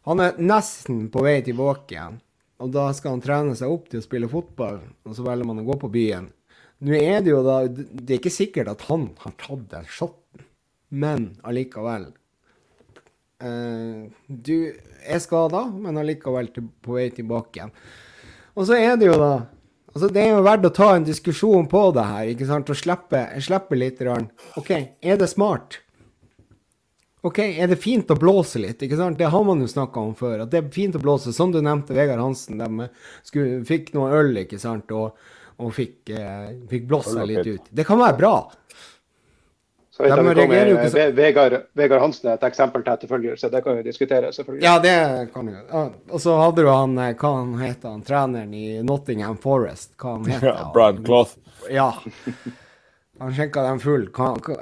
Han 0.07 0.21
er 0.23 0.37
nesten 0.41 1.09
på 1.13 1.21
vei 1.21 1.41
tilbake 1.45 1.93
igjen. 1.93 2.21
Og 2.63 2.71
da 2.73 2.87
skal 2.95 3.13
han 3.13 3.23
trene 3.23 3.55
seg 3.55 3.71
opp 3.71 3.91
til 3.91 4.01
å 4.01 4.03
spille 4.03 4.29
fotball, 4.31 4.79
og 5.05 5.15
så 5.15 5.23
velger 5.23 5.47
man 5.47 5.61
å 5.61 5.67
gå 5.67 5.75
på 5.79 5.91
byen. 5.93 6.31
Nå 6.83 6.95
er 6.95 7.19
det 7.21 7.33
jo 7.33 7.41
da 7.43 7.61
Det 7.67 8.07
er 8.07 8.17
ikke 8.17 8.31
sikkert 8.31 8.71
at 8.71 8.87
han 8.87 9.09
har 9.21 9.35
tatt 9.37 9.67
den 9.71 9.87
shoten, 9.91 10.47
men 10.89 11.35
allikevel 11.45 12.09
du 13.39 14.55
er 15.07 15.19
skada, 15.23 15.61
men 15.71 15.95
allikevel 15.97 16.49
på 16.83 16.97
vei 16.97 17.05
tilbake 17.15 17.61
igjen. 17.61 17.73
Og 18.59 18.67
så 18.67 18.75
er 18.75 18.97
det 18.99 19.07
jo 19.07 19.15
da 19.19 19.33
altså 19.89 20.09
Det 20.13 20.21
er 20.21 20.33
jo 20.35 20.45
verdt 20.45 20.67
å 20.67 20.73
ta 20.75 20.87
en 20.95 21.05
diskusjon 21.07 21.67
på 21.69 21.79
det 21.95 22.03
her, 22.05 22.31
ikke 22.33 22.47
sant, 22.49 22.69
og 22.69 22.77
slippe, 22.77 23.23
slippe 23.41 23.77
litt. 23.79 24.01
Rann. 24.05 24.27
OK, 24.59 24.69
er 25.01 25.17
det 25.19 25.29
smart? 25.31 25.79
OK, 27.25 27.39
er 27.41 27.67
det 27.67 27.79
fint 27.81 28.11
å 28.13 28.15
blåse 28.19 28.61
litt? 28.61 28.79
ikke 28.85 28.99
sant? 28.99 29.17
Det 29.19 29.27
har 29.33 29.43
man 29.43 29.59
jo 29.59 29.67
snakka 29.67 29.99
om 29.99 30.13
før. 30.15 30.45
At 30.45 30.53
det 30.53 30.61
er 30.61 30.69
fint 30.71 30.95
å 30.95 31.01
blåse. 31.03 31.33
Som 31.35 31.51
du 31.51 31.59
nevnte, 31.59 31.95
Vegard 31.97 32.21
Hansen. 32.21 32.61
De 32.61 32.87
skulle, 33.27 33.59
fikk 33.67 33.91
noe 33.97 34.13
øl, 34.21 34.31
ikke 34.45 34.61
sant, 34.61 34.93
og, 34.95 35.17
og 35.59 35.73
fikk, 35.75 36.13
eh, 36.15 36.53
fikk 36.71 36.87
blåsa 36.87 37.25
litt 37.27 37.49
ut. 37.49 37.67
Det 37.75 37.87
kan 37.87 37.99
være 37.99 38.19
bra. 38.21 38.33
Så 39.99 40.05
vet 40.05 40.13
jeg 40.15 40.47
kommer, 40.47 40.69
jo 40.69 40.75
ikke 40.77 40.89
så- 40.89 41.11
Vegard, 41.11 41.53
Vegard 41.75 42.01
Hansen 42.01 42.29
er 42.29 42.37
et 42.37 42.43
eksempel 42.47 42.83
til 42.83 42.93
etterfølgelse. 42.93 43.49
Det 43.51 43.63
kan 43.63 43.75
vi 43.75 43.83
diskutere, 43.83 44.31
selvfølgelig. 44.31 44.63
Ja, 44.63 44.79
det 44.79 45.33
kan 45.33 45.45
vi 45.45 45.51
Ja, 45.51 45.89
og 46.09 46.21
så 46.23 46.37
hadde 46.39 46.63
du 46.63 46.69
han 46.69 46.97
eh, 46.97 47.13
Hva 47.19 47.31
han 47.35 47.57
heter 47.59 47.89
han 47.89 48.01
treneren 48.01 48.53
i 48.53 48.81
Nottingham 48.81 49.35
Forest? 49.37 49.97
Hva 49.97 50.13
han 50.15 50.25
heter 50.25 50.47
Ja, 50.53 50.71
Brian 50.73 51.03
Cloth. 51.03 51.35
Ja. 51.69 51.93
Han 53.19 53.33
skjenka 53.35 53.61
dem 53.65 53.79
full 53.83 54.05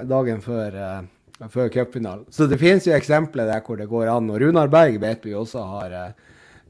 dagen 0.09 0.41
før, 0.41 0.73
uh, 0.73 1.47
før 1.53 1.69
cupfinalen. 1.69 2.25
Så 2.33 2.47
det 2.49 2.57
finnes 2.57 2.88
jo 2.88 2.95
eksempler 2.97 3.45
der 3.45 3.61
hvor 3.61 3.77
det 3.77 3.85
går 3.91 4.09
an. 4.09 4.31
Og 4.33 4.41
Runar 4.41 4.71
Berg 4.73 4.97
vet 5.03 5.27
vi 5.29 5.35
også 5.38 5.61
har 5.61 5.93
uh, 5.93 6.07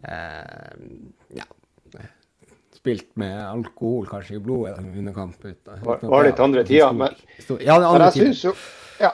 eh, 0.03 0.73
ja, 1.39 1.47
spilt 2.87 3.09
med 3.19 3.35
alkohol 3.43 4.07
kanskje 4.07 4.37
i 4.37 4.43
blodet 4.43 4.77
under 4.79 5.13
kamp. 5.13 5.35
Uten, 5.43 5.83
Var- 5.83 5.99
var 6.07 6.23
litt 6.23 6.39
andre 6.39 6.63
tider, 6.63 6.93
men- 6.93 7.15
Ja, 7.59 7.79
det 7.79 7.87
er 7.87 7.91
Men 7.91 8.01
jeg 8.01 8.13
tider. 8.13 8.33
syns 8.33 8.43
jo, 8.43 8.53
ja, 8.99 9.11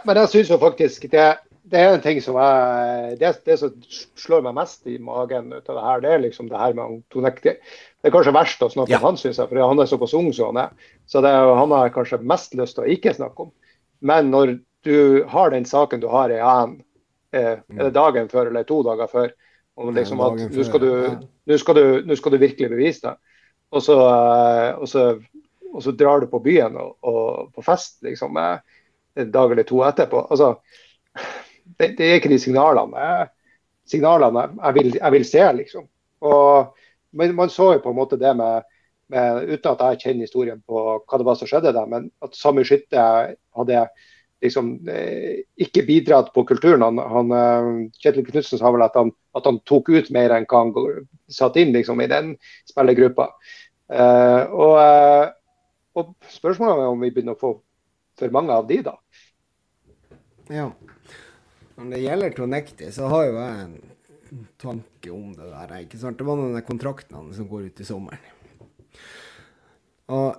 jo 0.52 0.58
faktisk 0.58 1.10
det, 1.10 1.38
det 1.66 1.80
er 1.80 1.94
en 1.94 2.02
ting 2.02 2.22
som 2.22 2.36
jeg 2.36 3.18
det, 3.20 3.44
det 3.46 3.60
som 3.60 3.72
slår 4.16 4.44
meg 4.44 4.54
mest 4.56 4.86
i 4.86 4.98
magen 4.98 5.52
ut 5.54 5.70
av 5.70 5.76
det 5.76 5.84
her, 5.84 6.00
det 6.02 6.12
er 6.12 6.30
liksom 6.30 6.50
det 6.50 6.58
her 6.58 6.74
med 6.74 6.84
han 6.84 7.04
Tonekti. 7.10 7.56
Det 8.04 8.06
er 8.06 8.12
kanskje 8.12 8.34
verst 8.34 8.60
å 8.62 8.70
snakke 8.72 8.90
Ja. 8.90 8.98
om 8.98 9.04
han, 9.04 9.16
syns 9.16 9.38
jeg, 9.38 9.50
for 9.50 9.56
han 9.68 9.80
er 9.80 9.86
såpass 9.86 10.14
ung 10.14 10.32
som 10.34 10.56
han 10.56 10.66
er. 10.68 10.72
Så 11.08 11.22
det 11.22 11.32
han 11.32 11.72
har 11.72 11.88
jeg 11.90 11.94
kanskje 11.94 12.22
mest 12.24 12.54
lyst 12.54 12.76
til 12.76 12.84
å 12.84 12.88
ikke 12.88 13.16
snakke 13.16 13.40
om. 13.40 13.52
Men 14.02 14.30
når 14.30 14.60
du 14.84 15.24
har 15.26 15.50
den 15.50 15.64
saken 15.66 16.00
du 16.02 16.08
har 16.08 16.30
i 16.30 16.38
eh, 17.34 17.58
er 17.58 17.84
det 17.90 17.94
dagen 17.94 18.28
før 18.30 18.48
eller 18.48 18.64
to 18.64 18.84
dager 18.84 19.08
før, 19.08 19.32
om 19.78 19.94
liksom 19.96 20.20
at 20.22 20.52
nå 20.52 20.64
skal, 20.64 20.80
du- 20.80 21.18
nå 21.48 21.58
skal, 21.58 21.74
du- 21.76 22.04
nå 22.04 22.16
skal 22.16 22.32
du 22.32 22.38
virkelig 22.38 22.70
bevise 22.70 23.02
det. 23.02 23.16
Og 23.74 23.82
så, 23.84 23.96
eh, 24.08 24.70
og 24.78 24.90
så, 24.90 25.06
og 25.74 25.84
så 25.84 25.94
drar 25.98 26.22
du 26.22 26.28
på 26.30 26.42
byen 26.46 26.76
og, 26.78 26.96
og 27.10 27.54
på 27.56 27.64
fest 27.66 28.00
liksom, 28.06 28.38
eh, 28.38 28.60
en 29.24 29.32
dag 29.34 29.52
eller 29.54 29.66
to 29.70 29.82
etterpå. 29.86 30.28
Altså, 30.34 30.54
det, 31.80 31.94
det 31.98 32.06
er 32.10 32.20
ikke 32.20 32.32
de 32.34 32.40
signalene, 32.42 33.00
jeg- 33.08 33.30
signalene 33.94 34.46
jeg, 34.64 34.74
vil, 34.78 34.94
jeg 35.00 35.12
vil 35.18 35.26
se, 35.28 35.44
liksom. 35.60 35.88
Og, 36.24 36.78
men 37.14 37.36
man 37.36 37.50
så 37.52 37.74
jo 37.76 37.82
på 37.84 37.92
en 37.92 37.98
måte 38.00 38.18
det 38.20 38.32
med, 38.40 38.64
med 39.12 39.50
Uten 39.52 39.74
at 39.74 39.84
jeg 39.92 40.00
kjenner 40.06 40.28
historien 40.28 40.62
på 40.68 40.84
hva 41.04 41.20
det 41.20 41.28
var 41.28 41.36
som 41.38 41.50
skjedde 41.50 41.74
der, 41.76 41.90
men 41.92 42.08
at 42.24 42.36
Sami 42.38 42.64
Skytte 42.66 43.04
hadde 43.58 43.84
liksom 44.44 44.72
eh, 44.92 45.44
ikke 45.62 45.86
bidratt 45.88 46.32
på 46.36 46.44
kulturen. 46.48 46.82
Han, 46.84 47.00
han, 47.00 47.86
Kjetil 48.02 48.26
Knutsen 48.28 48.60
sa 48.60 48.72
vel 48.76 48.84
at 48.84 48.96
han, 49.00 49.12
at 49.38 49.46
han 49.48 49.60
tok 49.70 49.92
ut 49.94 50.10
mer 50.16 50.34
enn 50.36 50.48
hva 50.50 50.64
han 50.66 50.74
satt 51.32 51.60
inn 51.62 51.72
liksom, 51.76 52.02
i 52.04 52.10
den 52.12 52.34
spillergruppa. 52.72 53.30
Eh, 53.92 54.44
og, 54.54 54.76
eh, 54.80 55.32
og 56.00 56.14
spørsmålet 56.32 56.86
er 56.86 56.94
om 56.94 57.04
vi 57.04 57.12
begynner 57.12 57.36
å 57.36 57.42
få 57.42 57.54
for 58.20 58.34
mange 58.34 58.54
av 58.54 58.68
de, 58.70 58.78
da. 58.86 58.98
Ja. 60.54 60.70
Når 61.76 61.90
det 61.96 62.04
gjelder 62.04 62.36
Tonekti, 62.38 62.92
så 62.94 63.10
har 63.10 63.26
jo 63.26 63.38
jeg 63.40 63.64
en 63.64 64.48
tanke 64.62 65.14
om 65.14 65.32
det 65.34 65.50
der. 65.50 65.74
ikke 65.82 66.00
sant? 66.02 66.18
Det 66.20 66.28
var 66.28 66.38
noen 66.38 66.58
av 66.60 66.66
kontraktene 66.68 67.34
som 67.34 67.50
går 67.50 67.70
ut 67.70 67.82
i 67.82 67.88
sommeren. 67.88 68.30
Og, 70.14 70.38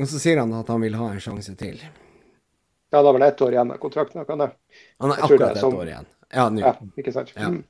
og 0.00 0.08
så 0.08 0.20
sier 0.22 0.40
han 0.40 0.54
at 0.56 0.70
han 0.72 0.80
vil 0.84 0.96
ha 0.96 1.10
en 1.12 1.20
sjanse 1.20 1.54
til. 1.60 1.82
Ja, 2.92 3.00
det 3.00 3.08
er 3.08 3.16
vel 3.16 3.26
ett 3.26 3.44
år 3.44 3.54
igjen 3.56 3.72
av 3.74 3.80
kontrakten. 3.82 4.24
Kan 4.28 4.44
det? 4.44 4.50
Han 5.00 5.12
det 5.12 5.20
akkurat 5.20 5.50
ett 5.50 5.62
et 5.62 5.68
år 5.68 5.92
igjen. 5.92 6.10
Ja, 6.32 6.48
nå. 6.52 6.64
Ja, 6.64 6.74
ikke 7.00 7.12
sant? 7.12 7.32
Ja. 7.36 7.48
Mm. 7.52 7.62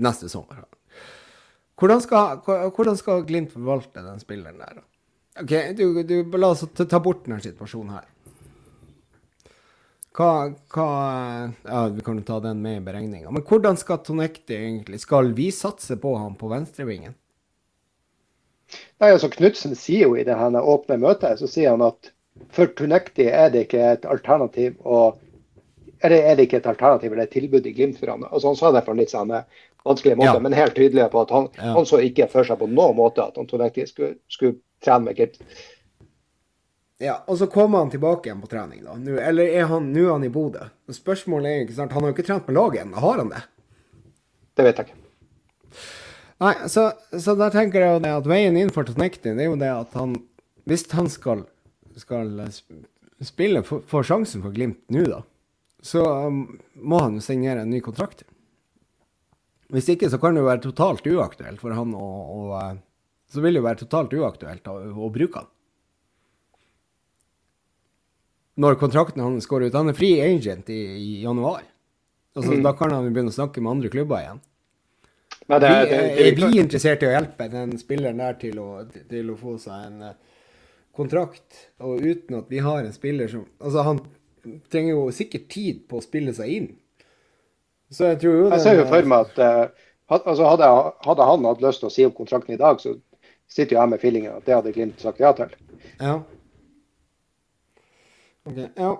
Neste 0.00 0.28
sommer. 0.32 0.64
Hvordan 1.80 2.02
skal, 2.04 2.40
hvordan 2.44 2.96
skal 2.98 3.24
Glimt 3.24 3.52
forvalte 3.54 4.02
den 4.04 4.20
spilleren 4.20 4.60
der? 4.60 4.82
Ok, 5.40 5.52
du, 5.78 6.02
du, 6.04 6.16
La 6.36 6.52
oss 6.52 6.66
ta 6.76 7.00
bort 7.00 7.24
denne 7.24 7.40
situasjonen 7.40 7.94
her. 7.96 8.08
Hva, 10.16 10.50
hva 10.74 10.88
Ja, 11.64 11.86
vi 11.94 12.04
kan 12.04 12.18
jo 12.18 12.26
ta 12.26 12.40
den 12.44 12.60
med 12.62 12.80
i 12.80 12.84
beregninga. 12.84 13.30
Men 13.32 13.46
hvordan 13.46 13.78
skal 13.80 14.02
Tonekti 14.04 14.58
egentlig 14.58 15.00
Skal 15.00 15.32
vi 15.38 15.48
satse 15.54 15.96
på 16.02 16.16
han 16.18 16.36
på 16.36 16.50
venstrevingen? 16.50 17.14
Nei, 19.00 19.08
altså 19.10 19.30
Knutsen 19.32 19.74
sier 19.78 20.10
jo 20.10 20.18
i 20.18 20.26
det 20.26 20.36
her 20.36 20.58
åpne 20.60 20.98
møtet 21.00 21.40
så 21.40 21.48
sier 21.50 21.72
han 21.72 21.82
at 21.86 22.12
for 22.54 22.70
Tonekti 22.76 23.26
er 23.30 23.50
det 23.54 23.66
ikke 23.66 23.80
et 23.94 24.06
alternativ 24.06 24.76
å 24.84 25.00
eller 26.00 26.30
er 26.30 26.36
det 26.36 26.46
ikke 26.46 26.60
et 26.62 26.68
alternativ 26.70 27.12
eller 27.12 27.26
et 27.26 27.34
tilbud 27.34 27.66
i 27.68 27.74
Glimt 27.76 27.98
for 28.00 28.08
ham? 28.08 28.22
Altså 28.30 28.48
Han 28.48 28.56
sa 28.56 28.70
det 28.72 28.84
for 28.86 28.94
en 28.96 29.02
litt 29.02 29.12
sånn 29.12 29.34
vanskelig 29.84 30.16
måte, 30.16 30.34
Ja. 30.34 30.40
men 30.40 30.52
helt 30.52 30.74
tydelig 30.76 31.10
på 31.10 31.22
at 31.22 31.30
han, 31.30 31.48
Ja. 31.56 31.72
han 31.74 31.86
så 31.86 32.00
ikke 32.04 32.28
for 32.30 32.44
seg 32.44 32.58
på 32.58 32.68
noen 32.68 32.96
måte 32.96 33.22
at 33.26 33.36
han 33.36 33.46
Tunekti 33.46 33.86
skulle, 33.88 34.16
skulle 34.28 34.58
trene 34.82 35.04
med 35.04 35.16
Glimt. 35.16 35.38
Ja, 37.00 37.22
og 37.26 37.38
så 37.40 37.46
kommer 37.48 37.78
han 37.78 37.90
tilbake 37.90 38.28
igjen 38.28 38.42
på 38.42 38.48
trening, 38.50 38.82
da. 38.84 38.94
Nå, 39.00 39.16
eller 39.16 39.48
er 39.48 39.64
han, 39.70 39.86
nå 39.92 40.02
er 40.04 40.10
han 40.12 40.24
i 40.24 40.28
Bodø. 40.28 40.66
Spørsmålet 40.92 41.46
er 41.48 41.56
jo 41.60 41.66
ikke 41.68 41.76
sant, 41.78 41.92
Han 41.92 42.02
har 42.04 42.10
jo 42.12 42.16
ikke 42.18 42.26
trent 42.26 42.46
med 42.48 42.56
laget 42.58 42.82
ennå, 42.84 43.00
har 43.00 43.22
han 43.22 43.30
det? 43.32 43.42
Det 44.56 44.64
vet 44.66 44.76
jeg 44.76 44.86
ikke. 44.90 44.98
Nei, 46.40 46.54
så, 46.68 46.90
så 47.20 47.34
da 47.36 47.48
tenker 47.52 47.80
jeg 47.80 47.94
jo 47.96 48.02
det 48.04 48.12
at 48.16 48.28
veien 48.28 48.56
inn 48.56 48.72
for 48.72 48.84
Tonekti, 48.88 49.32
det 49.36 49.44
er 49.44 49.50
jo 49.50 49.56
det 49.60 49.68
at 49.72 49.96
han 49.96 50.14
Hvis 50.68 50.84
han 50.92 51.08
skal, 51.08 51.46
skal 51.96 52.28
spille, 53.24 53.62
får 53.64 53.80
få 53.88 54.02
sjansen 54.06 54.42
for 54.44 54.52
Glimt 54.54 54.78
nå, 54.92 55.06
da, 55.08 55.22
så 55.82 56.04
um, 56.28 56.44
må 56.76 57.00
han 57.00 57.16
jo 57.16 57.24
signere 57.24 57.64
en 57.64 57.70
ny 57.72 57.80
kontrakt. 57.80 58.22
Hvis 59.70 59.88
ikke 59.94 60.08
så 60.10 60.18
kan 60.18 60.34
det 60.34 60.42
jo 60.42 60.48
være 60.48 60.64
totalt 60.64 61.06
uaktuelt 61.06 61.60
for 61.62 61.74
han 61.76 61.92
å, 61.94 62.06
å 62.34 62.40
eh, 62.58 62.76
Så 63.30 63.42
vil 63.44 63.54
det 63.54 63.60
jo 63.62 63.66
være 63.68 63.82
totalt 63.84 64.14
uaktuelt 64.18 64.66
å, 64.70 64.76
å 65.06 65.10
bruke 65.14 65.44
han. 65.44 65.50
Når 68.60 68.76
kontrakten 68.80 69.22
hans 69.22 69.46
går 69.48 69.68
ut. 69.68 69.76
Han 69.78 69.88
er 69.92 69.96
fri 69.96 70.10
agent 70.20 70.68
i, 70.74 70.80
i 71.00 71.10
januar. 71.22 71.62
Altså, 72.36 72.56
Da 72.62 72.72
kan 72.76 72.92
han 72.92 73.06
begynne 73.12 73.32
å 73.32 73.36
snakke 73.36 73.62
med 73.62 73.76
andre 73.76 73.90
klubber 73.92 74.20
igjen. 74.24 74.40
Nei, 75.50 75.58
det, 75.62 75.68
Vi, 75.70 75.86
det, 75.90 75.96
er- 76.00 76.10
det, 76.16 76.26
er 76.26 76.36
vi 76.52 76.60
interessert 76.60 77.02
i 77.02 77.08
å 77.08 77.14
hjelpe 77.14 77.46
den 77.50 77.72
spilleren 77.80 78.20
der 78.22 78.36
til 78.38 78.58
å, 78.62 78.68
til 79.10 79.32
å 79.32 79.38
få 79.40 79.54
seg 79.62 79.86
en 79.88 80.04
eh, 80.10 80.18
kontrakt, 80.94 81.64
og 81.82 82.02
uten 82.04 82.36
at 82.42 82.50
vi 82.52 82.60
har 82.62 82.84
en 82.84 82.94
spiller 82.94 83.30
som 83.30 83.46
Altså, 83.58 83.82
han 83.86 84.02
trenger 84.72 84.94
jo 84.94 85.06
sikkert 85.14 85.48
tid 85.52 85.82
på 85.90 85.98
å 85.98 86.04
spille 86.04 86.34
seg 86.36 86.52
inn. 86.58 86.68
Så 87.90 88.12
jeg 88.12 88.20
tror 88.22 88.36
jo 88.36 88.50
Jeg 88.50 88.62
ser 88.62 88.76
jo 88.78 88.88
for 88.90 89.08
meg 89.12 89.30
at 89.30 89.40
eh, 89.44 89.86
altså 90.18 90.46
hadde, 90.46 90.68
hadde 91.06 91.30
han 91.30 91.48
hatt 91.48 91.64
lyst 91.64 91.82
til 91.82 91.90
å 91.90 91.94
si 91.94 92.06
opp 92.06 92.18
kontrakten 92.18 92.54
i 92.54 92.60
dag, 92.60 92.78
så 92.82 92.94
sitter 93.50 93.76
jo 93.76 93.80
jeg 93.80 93.92
med 93.92 94.02
feelingen 94.02 94.36
at 94.36 94.46
det 94.46 94.54
hadde 94.56 94.74
Glimt 94.74 95.02
sagt 95.02 95.22
ja 95.22 95.32
til. 95.36 95.50
Ja. 95.98 96.20
Ok, 98.46 98.56
ja. 98.56 98.92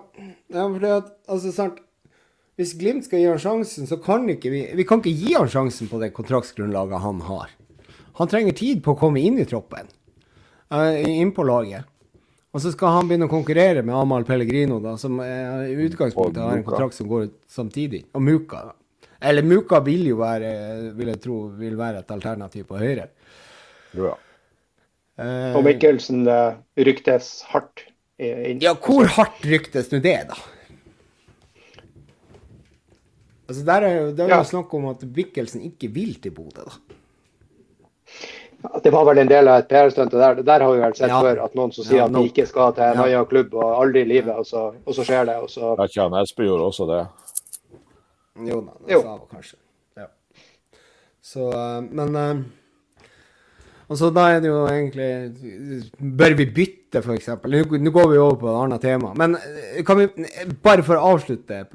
ja 0.53 0.65
for 0.65 0.83
det 0.83 0.91
at, 0.97 1.15
altså, 1.27 1.53
sant, 1.55 1.79
Hvis 2.59 2.75
Glimt 2.77 3.07
skal 3.07 3.21
gi 3.23 3.29
han 3.31 3.39
sjansen, 3.41 3.87
så 3.89 3.97
kan 4.01 4.27
ikke 4.29 4.51
vi 4.53 4.65
Vi 4.77 4.85
kan 4.87 5.01
ikke 5.01 5.15
gi 5.15 5.33
han 5.37 5.49
sjansen 5.49 5.89
på 5.91 6.01
det 6.03 6.11
kontraktsgrunnlaget 6.17 7.01
han 7.01 7.23
har. 7.29 7.55
Han 8.19 8.29
trenger 8.29 8.53
tid 8.53 8.83
på 8.83 8.93
å 8.93 8.99
komme 8.99 9.23
inn 9.23 9.39
i 9.39 9.47
troppen, 9.47 9.87
uh, 10.69 10.99
inn 10.99 11.31
på 11.33 11.47
laget. 11.47 11.87
Og 12.51 12.59
så 12.59 12.73
skal 12.73 12.97
han 12.97 13.07
begynne 13.07 13.29
å 13.29 13.31
konkurrere 13.31 13.81
med 13.87 13.95
Amahl 13.95 14.25
Pellegrino, 14.27 14.81
da, 14.83 14.97
som 14.99 15.15
eh, 15.23 15.69
i 15.71 15.75
utgangspunktet 15.85 16.41
har 16.43 16.57
en 16.57 16.65
kontrakt 16.67 16.97
som 16.97 17.07
går 17.07 17.29
ut 17.29 17.37
samtidig. 17.47 18.01
Og 18.11 18.25
Muka. 18.27 18.65
da. 18.67 18.73
Eller 19.21 19.43
Muka 19.45 19.79
vil 19.85 20.07
jo 20.07 20.15
være, 20.17 20.93
vil 20.97 21.07
jeg 21.13 21.21
tro, 21.21 21.35
vil 21.59 21.75
være 21.77 21.99
et 21.99 22.11
alternativ 22.11 22.65
på 22.71 22.79
høyre. 22.81 23.07
Ja. 23.93 24.13
Eh, 25.21 25.55
Og 25.55 25.63
Mikkelsen 25.67 26.23
ryktes 26.77 27.43
hardt 27.51 27.83
inn. 28.17 28.61
Ja, 28.63 28.73
hvor 28.73 29.05
hardt 29.17 29.43
ryktes 29.45 29.91
nå 29.91 29.99
det, 30.01 30.15
da? 30.31 30.39
Altså, 33.51 33.65
Der 33.65 33.81
er 33.87 33.95
jo, 34.01 34.07
det 34.15 34.19
er 34.19 34.29
jo 34.29 34.35
Ja. 34.37 34.43
snakk 34.43 34.73
om 34.73 34.85
at 34.89 35.01
Mikkelsen 35.15 35.61
ikke 35.61 35.91
vil 35.93 36.15
til 36.21 36.31
Bodø, 36.31 36.61
da. 36.65 36.71
Det 38.83 38.91
var 38.93 39.05
vel 39.05 39.17
en 39.17 39.27
del 39.27 39.47
av 39.47 39.59
et 39.59 39.67
PR-stunt. 39.69 40.11
Der, 40.11 40.35
det 40.35 40.45
der 40.45 40.59
har 40.61 40.71
vi 40.71 40.79
vel 40.81 40.93
sett 40.95 41.09
Ja. 41.09 41.19
før. 41.21 41.43
At 41.43 41.55
noen 41.55 41.71
som 41.73 41.83
sier 41.83 41.97
Ja, 41.97 42.05
at 42.05 42.11
de 42.13 42.19
ikke 42.29 42.45
skal 42.47 42.73
til 42.73 42.83
en 42.83 42.95
Ja. 42.95 43.03
annen 43.17 43.25
klubb 43.25 43.53
og 43.55 43.81
aldri 43.83 44.01
i 44.01 44.05
livet, 44.05 44.35
og 44.37 44.45
så, 44.45 44.75
og 44.85 44.93
så 44.93 45.03
skjer 45.03 45.25
det. 45.25 45.35
Og 45.41 45.49
så, 45.49 45.75
Ja, 45.77 45.83
ikke 45.85 46.21
Espe 46.21 46.43
gjorde 46.45 46.63
også 46.69 46.85
det. 46.87 47.07
Jo 48.47 48.61
da, 48.65 48.77
det 48.85 48.95
Jo. 48.95 49.01
sa 49.01 49.17
han 49.17 49.27
kanskje. 49.31 49.57
Ja. 49.99 50.07
Så, 51.21 51.51
eh, 51.51 51.81
men 51.91 52.17
Altså, 53.91 54.07
da 54.15 54.27
er 54.31 54.39
det 54.39 54.47
jo 54.47 54.61
egentlig 54.71 55.09
Bør 55.99 56.35
vi 56.39 56.47
bytte, 56.55 57.01
eksempel? 57.13 57.57
Nå 57.81 57.91
går 57.91 58.07
vi 58.11 58.19
over 58.19 58.37
på 58.39 58.47
et 58.51 58.59
annet 58.61 58.83
tema. 58.83 59.11
Men 59.17 59.35
eh, 59.35 59.83
kan 59.87 59.99
vi 59.99 60.07
Bare 60.63 60.85
for 60.87 60.95
å 60.95 61.11
avslutte 61.15 61.65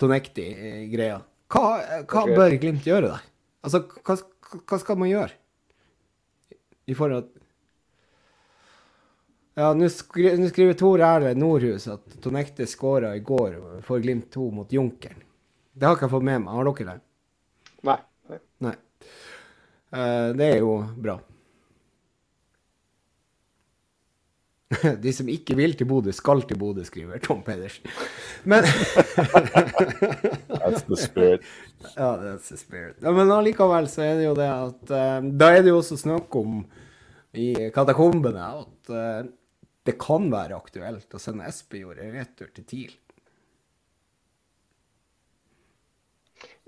Tonekti-greia. 0.00 1.18
Hva, 1.50 1.64
hva 2.06 2.22
okay. 2.24 2.36
bør 2.36 2.56
Glimt 2.62 2.86
gjøre 2.86 3.10
der? 3.10 3.26
Altså, 3.66 3.82
hva, 4.06 4.16
hva 4.62 4.78
skal 4.80 4.98
man 5.00 5.10
gjøre? 5.10 5.34
I 6.86 6.96
forhold 6.98 7.26
til 7.26 7.36
Ja, 9.58 9.72
nå 9.76 9.90
skri, 9.92 10.30
skriver 10.48 10.78
Tor 10.78 11.02
Erle 11.04 11.34
Nordhus 11.36 11.88
at 11.90 12.14
Tonekti 12.22 12.64
skåra 12.70 13.10
i 13.18 13.24
går 13.26 13.58
for 13.84 14.00
Glimt 14.00 14.30
2 14.32 14.46
mot 14.54 14.70
Junkeren. 14.72 15.18
Det 15.80 15.88
har 15.88 15.96
ikke 15.96 16.04
jeg 16.10 16.12
fått 16.12 16.28
med 16.28 16.42
meg. 16.44 16.52
Har 16.52 16.68
dere 16.68 16.92
det? 16.92 17.00
nei. 17.88 17.98
nei. 18.28 18.38
Nei. 18.66 18.76
Eh, 19.96 20.28
det 20.36 20.46
er 20.46 20.58
jo 20.60 20.74
bra. 21.00 21.16
De 25.04 25.12
som 25.16 25.30
ikke 25.32 25.56
vil 25.58 25.72
til 25.78 25.88
Bodø, 25.90 26.12
skal 26.14 26.44
til 26.46 26.60
Bodø, 26.60 26.84
skriver 26.86 27.18
Tom 27.24 27.40
Pedersen. 27.46 27.88
Men 28.44 28.68
That's 30.60 30.84
the 30.86 31.00
spirit. 31.00 31.48
Ja, 31.96 32.12
that's 32.20 32.52
the 32.52 32.58
spirit. 32.60 33.00
Ja, 33.00 33.10
men 33.16 33.32
allikevel 33.32 33.88
så 33.88 34.04
er 34.04 34.18
det 34.20 34.26
jo 34.28 34.36
det 34.36 34.46
at 34.52 34.90
uh, 34.92 35.28
Da 35.40 35.48
er 35.56 35.64
det 35.64 35.72
jo 35.72 35.80
også 35.80 35.96
snakk 35.96 36.36
om 36.36 36.60
i 37.32 37.54
katakombene 37.72 38.44
at 38.60 38.92
uh, 38.92 39.22
det 39.88 39.96
kan 39.98 40.28
være 40.28 40.58
aktuelt 40.60 41.16
å 41.16 41.22
sende 41.22 41.48
Espejord 41.48 42.02
i 42.04 42.10
retur 42.12 42.52
til 42.52 42.66
TIL. 42.68 42.92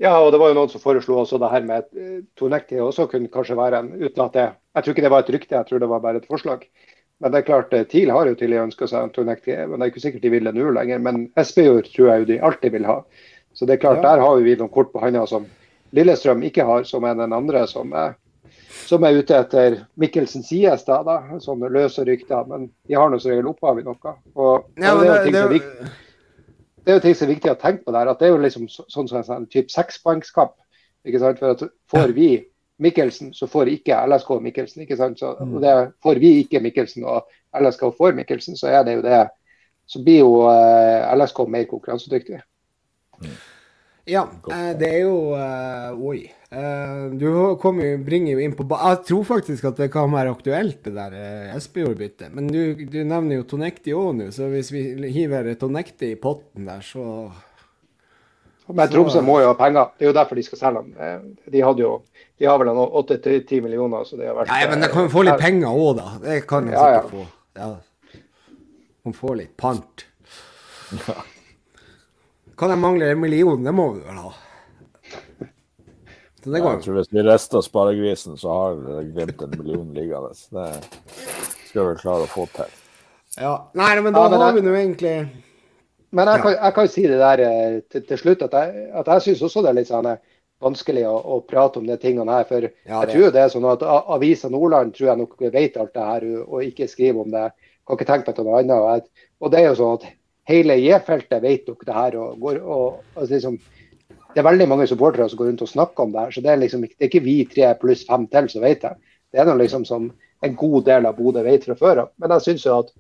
Ja, 0.03 0.17
og 0.19 0.33
det 0.35 0.41
var 0.43 0.51
jo 0.51 0.57
noen 0.59 0.71
som 0.73 0.83
foreslo 0.83 1.21
også 1.23 1.39
det 1.39 1.51
her 1.53 1.63
med 1.63 1.85
at 1.85 2.25
Tonekti 2.39 2.81
også 2.83 3.07
kunne 3.11 3.31
kanskje 3.31 3.55
være 3.59 3.79
en 3.85 3.93
uten 4.01 4.25
at 4.25 4.33
det 4.35 4.49
Jeg 4.75 4.83
tror 4.85 4.95
ikke 4.97 5.05
det 5.05 5.11
var 5.13 5.23
et 5.23 5.31
rykte, 5.31 5.55
jeg 5.55 5.69
tror 5.69 5.79
det 5.83 5.89
var 5.93 6.01
bare 6.03 6.17
et 6.19 6.27
forslag. 6.27 6.65
Men 7.23 7.31
det 7.31 7.39
er 7.39 7.47
klart, 7.47 7.73
eh, 7.77 7.85
TIL 7.87 8.11
har 8.11 8.27
jo 8.27 8.35
tidligere 8.35 8.67
ønska 8.67 8.87
seg 8.91 9.05
en 9.05 9.13
Tonekti, 9.15 9.55
men 9.55 9.79
det 9.79 9.85
er 9.87 9.91
ikke 9.93 10.03
sikkert 10.03 10.23
de 10.25 10.31
vil 10.33 10.49
det 10.49 10.55
nå 10.57 10.73
lenger. 10.75 10.99
Men 10.99 11.29
Espejord 11.39 11.87
tror 11.93 12.09
jeg 12.09 12.23
jo 12.25 12.29
de 12.33 12.39
alltid 12.49 12.73
vil 12.75 12.89
ha. 12.89 12.97
Så 13.55 13.67
det 13.69 13.77
er 13.77 13.83
klart, 13.85 14.01
Ja. 14.03 14.17
der 14.17 14.25
har 14.25 14.41
vi 14.41 14.57
noen 14.57 14.73
kort 14.73 14.91
på 14.93 14.99
handa 15.01 15.27
som 15.27 15.47
Lillestrøm 15.93 16.43
ikke 16.43 16.65
har, 16.65 16.83
som 16.89 17.05
er 17.05 17.15
den 17.15 17.33
andre 17.33 17.67
som 17.69 17.93
er, 17.93 18.17
som 18.89 19.05
er 19.05 19.21
ute 19.21 19.37
etter 19.39 19.87
Mikkelsen 20.01 20.43
sies 20.43 20.85
da, 20.89 21.03
da, 21.05 21.19
sånne 21.39 21.71
løse 21.71 22.03
rykter. 22.09 22.49
Men 22.49 22.71
de 22.89 22.95
har 22.95 23.11
nå 23.13 23.21
som 23.21 23.31
regel 23.31 23.47
opphav 23.53 23.79
i 23.79 23.85
noe. 23.85 24.17
Og, 24.35 24.65
Ja, 24.81 24.95
og 24.95 24.99
men 24.99 25.07
det, 25.07 25.11
er 25.13 25.19
jo 25.19 25.25
ting 25.25 25.33
det, 25.33 25.43
som 25.43 25.53
viktig 25.53 25.91
det 26.85 26.91
er 26.93 26.97
jo 26.99 27.01
ting 27.05 27.15
som 27.15 27.29
er 27.29 27.35
viktig 27.35 27.51
å 27.53 27.59
tenke 27.61 27.85
på 27.85 27.93
der, 27.95 28.09
at 28.11 28.19
det 28.19 28.27
er 28.29 28.33
jo 28.33 28.39
liksom 28.43 28.69
så- 28.69 28.87
sånn 28.91 29.09
som 29.09 29.19
en 29.19 29.25
sånn 29.25 29.51
type 29.51 29.71
sekspoengskamp. 29.71 30.55
For 31.05 31.51
at 31.51 31.63
Får 31.91 32.13
vi 32.15 32.45
Mikkelsen, 32.79 33.33
så 33.35 33.47
får 33.47 33.67
ikke 33.69 34.07
LSK 34.07 34.41
Mikkelsen. 34.41 34.83
ikke 34.83 34.97
sant? 34.97 35.19
Så, 35.19 35.37
og 35.39 35.61
det, 35.61 35.93
får 36.03 36.19
vi 36.21 36.45
ikke 36.45 36.61
Mikkelsen, 36.63 37.05
og 37.05 37.27
LSK 37.55 37.93
får 37.97 38.15
Mikkelsen, 38.15 38.57
så 38.57 38.69
er 38.69 38.83
det 38.85 38.95
jo 38.97 39.03
det. 39.03 39.29
Så 39.87 40.03
blir 40.05 40.19
jo 40.19 40.49
eh, 40.49 41.15
LSK 41.17 41.47
mer 41.49 41.65
konkurransedyktig. 41.65 42.41
ja, 44.07 44.23
eh, 44.51 44.73
det 44.79 44.89
er 44.95 45.01
jo 45.03 45.35
eh, 45.35 45.93
Oi. 45.99 46.31
Eh, 46.53 47.05
du 47.17 47.57
kommer 47.57 47.87
jo, 47.87 48.01
bringer 48.05 48.35
jo 48.37 48.43
inn 48.45 48.53
på 48.53 48.67
ba 48.69 48.91
Jeg 48.91 48.99
tror 49.09 49.23
faktisk 49.25 49.71
at 49.71 49.79
det 49.81 49.89
kan 49.95 50.13
være 50.13 50.35
aktuelt, 50.35 50.83
det 50.85 50.93
der 50.93 51.15
uh, 51.17 51.55
Espejord-byttet. 51.57 52.29
Men 52.37 52.51
du, 52.53 52.75
du 52.85 52.99
nevner 53.01 53.39
jo 53.39 53.47
Tonekti 53.49 53.95
òg 53.97 54.19
nå, 54.19 54.27
så 54.37 54.51
hvis 54.53 54.69
vi 54.75 54.83
hiver 55.15 55.49
Tonekti 55.57 56.13
i 56.13 56.19
potten 56.21 56.69
der, 56.69 56.85
så 56.85 57.31
Men 58.69 58.93
Tromsø 58.93 59.25
må 59.25 59.39
jo 59.41 59.49
ha 59.49 59.57
penger. 59.57 59.95
Det 59.97 60.05
er 60.07 60.13
jo 60.13 60.19
derfor 60.21 60.39
de 60.39 60.45
skal 60.45 60.61
selge 60.61 60.85
ham. 60.85 60.93
Eh, 61.01 61.51
De 61.57 61.65
hadde 61.65 61.87
jo 61.87 61.95
de 62.43 62.49
har 62.49 62.59
vel 62.59 62.69
åtte 62.75 63.21
til 63.23 63.45
ti 63.47 63.61
millioner, 63.63 64.03
så 64.03 64.17
det 64.19 64.27
har 64.27 64.35
vært 64.35 64.49
Ja, 64.51 64.67
men 64.67 64.81
de 64.83 64.89
kan 64.91 65.05
jo 65.07 65.11
få 65.13 65.23
litt 65.23 65.39
penger 65.39 65.69
òg, 65.71 65.91
da. 66.01 66.07
Det 66.25 66.41
kan 66.51 66.67
de 66.67 66.73
Ja, 66.75 66.87
ja. 66.91 67.03
sikkert 67.03 67.13
få. 67.13 67.27
Ja. 67.55 67.69
Kan 69.05 69.15
få 69.15 69.35
litt 69.39 69.53
pant. 69.57 70.05
Kan 72.59 72.73
de 72.73 72.77
mangle 72.83 73.13
en 73.13 73.21
million? 73.23 73.63
Det 73.63 73.73
må 73.73 73.93
vi 73.95 74.03
vel 74.09 74.19
ha. 74.25 74.33
Så 76.43 76.51
det 76.51 76.59
Ja, 76.59 76.73
jeg 76.75 76.83
tror 76.83 76.95
Hvis 76.99 77.13
vi 77.13 77.23
rister 77.23 77.61
sparegrisen, 77.63 78.37
så 78.37 78.49
har 78.49 79.03
Glimt 79.13 79.43
en 79.43 79.51
million 79.59 79.95
liggende. 79.95 80.33
Det 80.33 81.69
skal 81.69 81.89
vi 81.93 82.01
klare 82.03 82.27
å 82.27 82.31
få 82.33 82.47
til. 82.53 82.71
Ja. 83.39 83.55
Nei, 83.75 84.01
men 84.01 84.13
da 84.13 84.25
Ja, 84.25 84.29
men 84.29 84.41
har 84.41 84.53
jeg- 84.53 84.63
vi 84.63 84.69
nå 84.69 84.75
egentlig 84.77 85.29
Men 86.15 86.27
jeg 86.29 86.37
Ja. 86.37 86.43
kan, 86.43 86.53
jeg 86.65 86.75
kan 86.75 86.89
si 86.89 87.03
det 87.07 87.19
der 87.19 87.41
eh, 87.41 87.81
til, 87.89 88.03
til 88.03 88.19
slutt, 88.19 88.43
at 88.43 88.53
jeg, 88.53 88.91
at 88.93 89.07
jeg 89.07 89.21
syns 89.23 89.43
også 89.43 89.63
det 89.63 89.71
er 89.71 89.75
litt 89.81 89.89
sånn 89.89 90.07
eh, 90.13 90.17
vanskelig 90.61 91.05
å, 91.09 91.25
å 91.25 91.41
prate 91.49 91.79
om 91.79 91.87
de 91.87 91.97
tingene 91.97 92.31
her. 92.31 92.45
For 92.45 92.61
Ja, 92.61 93.01
jeg 93.01 93.09
tror 93.15 93.25
jo 93.25 93.31
det 93.31 93.41
er 93.41 93.49
sånn 93.49 93.73
at 93.73 93.83
Avisa 93.83 94.51
Nordland 94.51 94.93
tror 94.95 95.07
jeg 95.09 95.19
nok 95.19 95.39
vet 95.41 95.77
alt 95.79 95.95
det 95.95 96.03
her 96.03 96.45
og 96.47 96.63
ikke 96.63 96.87
skriver 96.89 97.21
om 97.23 97.31
det. 97.31 97.53
Kan 97.87 97.97
ikke 97.97 98.07
tenke 98.07 98.45
meg 98.45 98.67
noe 98.67 98.91
annet. 98.93 99.07
Og 99.41 99.51
det 99.51 99.61
er 99.61 99.69
jo 99.75 99.75
sånn 99.81 99.95
at 100.03 100.13
hele 100.45 100.75
J-feltet 100.77 101.41
vet 101.43 101.67
nok 101.67 101.85
det 101.87 101.95
her. 101.95 102.17
og, 102.19 102.39
går, 102.39 102.61
og 102.63 103.01
altså 103.17 103.31
liksom, 103.33 103.59
Det 104.33 104.41
er 104.41 104.47
veldig 104.49 104.67
mange 104.69 104.87
supportere 104.89 105.29
som 105.29 105.39
går 105.39 105.51
rundt 105.51 105.63
og 105.65 105.69
snakker 105.71 106.05
om 106.07 106.13
det 106.13 106.21
her. 106.25 106.31
Så 106.35 106.41
det 106.45 106.51
er 106.53 106.61
liksom 106.61 106.85
det 106.87 106.95
er 106.99 107.09
ikke 107.11 107.25
vi 107.25 107.39
tre 107.49 107.73
pluss 107.81 108.05
fem 108.09 108.27
til 108.33 108.49
som 108.49 108.65
vet 108.65 108.85
det. 108.85 108.93
Det 109.33 109.41
er 109.41 109.49
noe 109.49 109.61
liksom 109.61 109.85
som 109.89 110.11
en 110.43 110.55
god 110.59 110.85
del 110.89 111.07
av 111.09 111.17
Bodø 111.17 111.43
vet 111.47 111.65
fra 111.69 111.77
før 111.79 112.05
av. 112.05 112.13
Men 112.21 112.35
jeg 112.37 112.47
syns 112.47 112.65
jo 112.67 112.79
at 112.83 112.93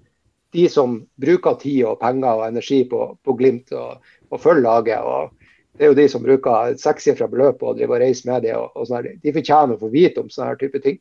de 0.53 0.67
som 0.69 0.99
bruker 1.21 1.57
tid 1.63 1.85
og 1.89 1.99
penger 2.03 2.29
og 2.43 2.45
energi 2.47 2.83
på, 2.89 3.01
på 3.25 3.37
Glimt 3.39 3.73
og, 3.73 4.03
og 4.31 4.41
følger 4.41 4.67
laget. 4.67 5.01
og 5.01 5.33
Det 5.73 5.87
er 5.87 5.93
jo 5.95 5.99
de 5.99 6.09
som 6.13 6.25
bruker 6.25 6.77
sekssifra 6.81 7.29
beløp 7.33 7.63
og 7.63 7.79
driver 7.79 7.97
drive 7.97 7.97
og 7.97 8.05
reiser 8.05 8.31
med 8.33 8.45
det. 8.47 8.55
Og, 8.59 8.69
og 8.77 8.87
sånn 8.89 9.01
her. 9.01 9.17
De 9.25 9.35
fortjener 9.39 9.77
å 9.77 9.81
få 9.81 9.91
vite 9.93 10.21
om 10.23 10.31
sånne 10.31 10.53
her 10.53 10.61
type 10.61 10.83
ting. 10.85 11.01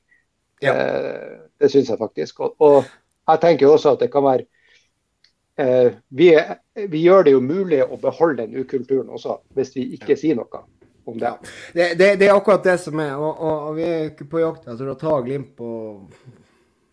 Ja. 0.64 0.74
Eh, 0.78 1.38
det 1.60 1.72
syns 1.74 1.92
jeg 1.92 2.00
faktisk. 2.00 2.40
Og, 2.40 2.56
og 2.64 2.80
jeg 3.28 3.44
tenker 3.44 3.68
jo 3.68 3.76
også 3.76 3.96
at 3.96 4.06
det 4.06 4.12
kan 4.14 4.26
være 4.26 4.48
eh, 5.60 5.92
vi, 6.10 6.32
er- 6.40 6.58
vi 6.90 7.04
gjør 7.06 7.26
det 7.28 7.34
jo 7.36 7.42
mulig 7.44 7.82
å 7.86 7.98
beholde 8.02 8.46
den 8.46 8.62
ukulturen 8.64 9.10
også, 9.14 9.40
hvis 9.58 9.74
vi 9.76 9.88
ikke 9.98 10.18
sier 10.20 10.38
noe 10.40 10.64
om 11.06 11.18
det. 11.20 11.34
Det, 11.74 11.88
det, 12.00 12.12
det 12.22 12.30
er 12.30 12.36
akkurat 12.36 12.64
det 12.64 12.78
som 12.82 13.00
er, 13.02 13.16
og, 13.18 13.42
og, 13.42 13.74
vi 13.78 13.88
er 13.88 14.06
ikke 14.12 14.30
på 14.32 14.44
jakt 14.44 14.70
etter 14.70 14.92
å 14.92 15.00
ta 15.00 15.18
Glimt 15.26 15.56
på 15.58 15.72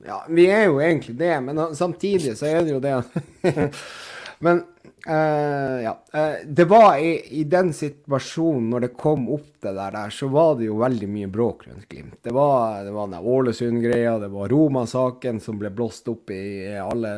Ja, 0.06 0.22
vi 0.30 0.46
er 0.46 0.68
jo 0.68 0.78
egentlig 0.80 1.16
det, 1.18 1.34
men 1.44 1.60
samtidig 1.76 2.36
så 2.38 2.46
er 2.48 2.62
det 2.64 2.76
jo 2.76 2.82
det 2.82 2.94
Men 4.44 4.62
eh, 5.06 5.78
ja. 5.84 5.92
Uh, 6.14 6.40
det 6.46 6.64
var 6.70 6.98
i, 6.98 7.12
i 7.40 7.44
den 7.44 7.72
situasjonen, 7.76 8.68
når 8.72 8.86
det 8.86 8.90
kom 8.98 9.28
opp 9.34 9.46
det 9.62 9.72
der, 9.76 9.94
der, 9.94 10.12
så 10.14 10.28
var 10.32 10.54
det 10.58 10.68
jo 10.68 10.78
veldig 10.80 11.08
mye 11.10 11.30
bråk 11.32 11.66
rundt 11.68 11.88
Glimt. 11.90 12.18
Det 12.24 12.34
var, 12.34 12.84
det 12.86 12.94
var 12.94 13.10
den 13.12 13.30
Ålesund-greia, 13.34 14.18
det 14.22 14.30
var 14.32 14.52
Roma-saken 14.52 15.40
som 15.44 15.58
ble 15.60 15.72
blåst 15.74 16.08
opp 16.10 16.30
i 16.34 16.42
alle 16.82 17.14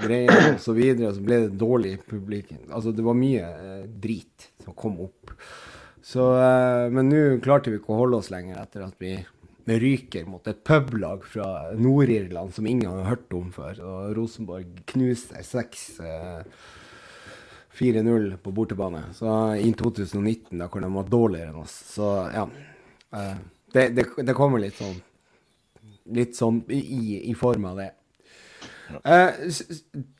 greier 0.00 0.54
og 0.54 0.60
så 0.64 0.76
videre, 0.76 1.10
og 1.10 1.18
så 1.18 1.24
ble 1.24 1.40
det 1.46 1.56
dårlig 1.60 1.96
publikum. 2.08 2.64
Altså, 2.68 2.92
det 2.96 3.06
var 3.06 3.18
mye 3.18 3.48
uh, 3.48 3.88
drit 3.88 4.50
som 4.64 4.76
kom 4.78 5.00
opp. 5.08 5.34
Så, 6.08 6.22
eh, 6.40 6.86
men 6.94 7.10
nå 7.10 7.22
klarte 7.44 7.68
vi 7.68 7.80
ikke 7.80 7.92
å 7.92 7.98
holde 7.98 8.22
oss 8.22 8.30
lenger 8.32 8.62
etter 8.62 8.86
at 8.86 8.94
vi 9.02 9.18
ryker 9.68 10.24
mot 10.24 10.46
et 10.48 10.62
publag 10.64 11.26
fra 11.28 11.74
Nord-Irland 11.76 12.54
som 12.56 12.66
ingen 12.66 12.88
har 12.88 13.10
hørt 13.10 13.34
om 13.36 13.50
før. 13.52 13.80
Og 13.84 14.14
Rosenborg 14.16 14.80
knuste 14.88 15.42
6 15.44 15.82
4-0 17.78 18.36
på 18.42 18.52
bortebane. 18.52 19.02
Så 19.14 19.54
i 19.54 19.72
2019, 19.72 20.58
da 20.58 20.66
hvor 20.68 20.82
de 20.82 20.90
var 20.94 21.12
dårligere 21.12 21.52
enn 21.52 21.62
oss. 21.62 21.76
Så 21.94 22.10
ja. 22.34 22.48
eh, 23.14 23.36
Det, 23.72 23.88
det, 23.96 24.06
det 24.24 24.34
kommer 24.34 24.62
litt 24.62 24.78
sånn 24.78 24.96
Litt 26.16 26.38
sånn 26.38 26.62
i, 26.72 27.18
i 27.28 27.34
form 27.36 27.66
av 27.68 27.82
det. 27.82 27.90
Eh, 29.04 29.28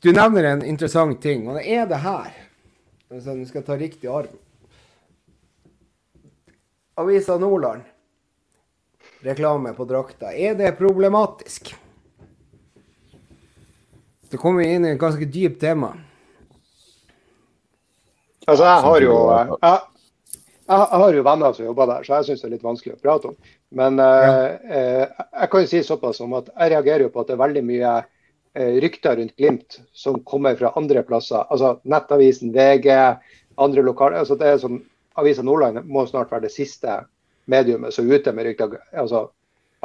du 0.05 0.11
nevner 0.13 0.43
en 0.51 0.61
interessant 0.61 1.17
ting, 1.21 1.47
og 1.49 1.57
det 1.57 1.63
er 1.65 1.87
det 1.89 1.97
her. 2.03 2.35
Hvis 3.09 3.25
jeg 3.25 3.47
skal 3.49 3.65
ta 3.65 3.77
riktig 3.79 4.11
arm. 4.13 4.35
Avisa 7.01 7.39
Nordland. 7.41 7.87
Reklame 9.25 9.73
på 9.73 9.87
drakta. 9.89 10.29
Er 10.29 10.53
det 10.59 10.75
problematisk? 10.77 11.73
Så 14.29 14.37
kommer 14.37 14.61
vi 14.61 14.75
inn 14.75 14.85
i 14.85 14.93
et 14.93 15.01
ganske 15.01 15.25
dypt 15.25 15.57
tema. 15.63 15.95
Altså, 18.49 18.65
jeg 18.65 18.83
har 18.85 19.05
jo, 19.05 19.15
jeg, 19.61 19.79
jeg 20.69 21.01
har 21.01 21.17
jo 21.17 21.25
venner 21.25 21.55
som 21.55 21.65
jobber 21.65 21.89
der, 21.89 22.05
så 22.05 22.19
jeg 22.19 22.29
syns 22.29 22.43
det 22.43 22.47
er 22.47 22.53
litt 22.55 22.65
vanskelig 22.65 22.95
å 22.95 23.01
prate 23.01 23.31
om. 23.31 23.35
Men 23.77 23.99
eh, 24.01 24.45
eh, 24.69 25.03
jeg 25.41 25.51
kan 25.51 25.65
jo 25.65 25.69
si 25.69 25.81
såpass 25.85 26.21
som 26.21 26.33
at 26.37 26.49
jeg 26.53 26.73
reagerer 26.73 27.05
jo 27.05 27.11
på 27.13 27.21
at 27.23 27.29
det 27.29 27.35
er 27.35 27.43
veldig 27.43 27.63
mye 27.65 27.95
eh, 27.99 28.77
rykter 28.83 29.19
rundt 29.19 29.35
Glimt 29.37 29.79
som 29.93 30.21
kommer 30.25 30.57
fra 30.59 30.73
andre 30.79 31.03
plasser. 31.05 31.45
Altså 31.49 31.75
Nettavisen, 31.89 32.53
VG, 32.55 32.89
andre 33.59 33.83
lokale 33.85 34.21
altså 34.23 34.37
det 34.39 34.49
er 34.49 34.61
sånn, 34.61 34.79
Avisa 35.19 35.43
Nordland 35.43 35.83
må 35.89 36.05
snart 36.07 36.31
være 36.31 36.47
det 36.47 36.53
siste 36.55 37.01
mediumet 37.49 37.93
som 37.93 38.07
er 38.07 38.21
ute 38.21 38.33
med 38.33 38.49
rykter. 38.49 38.79
Altså, 38.97 39.27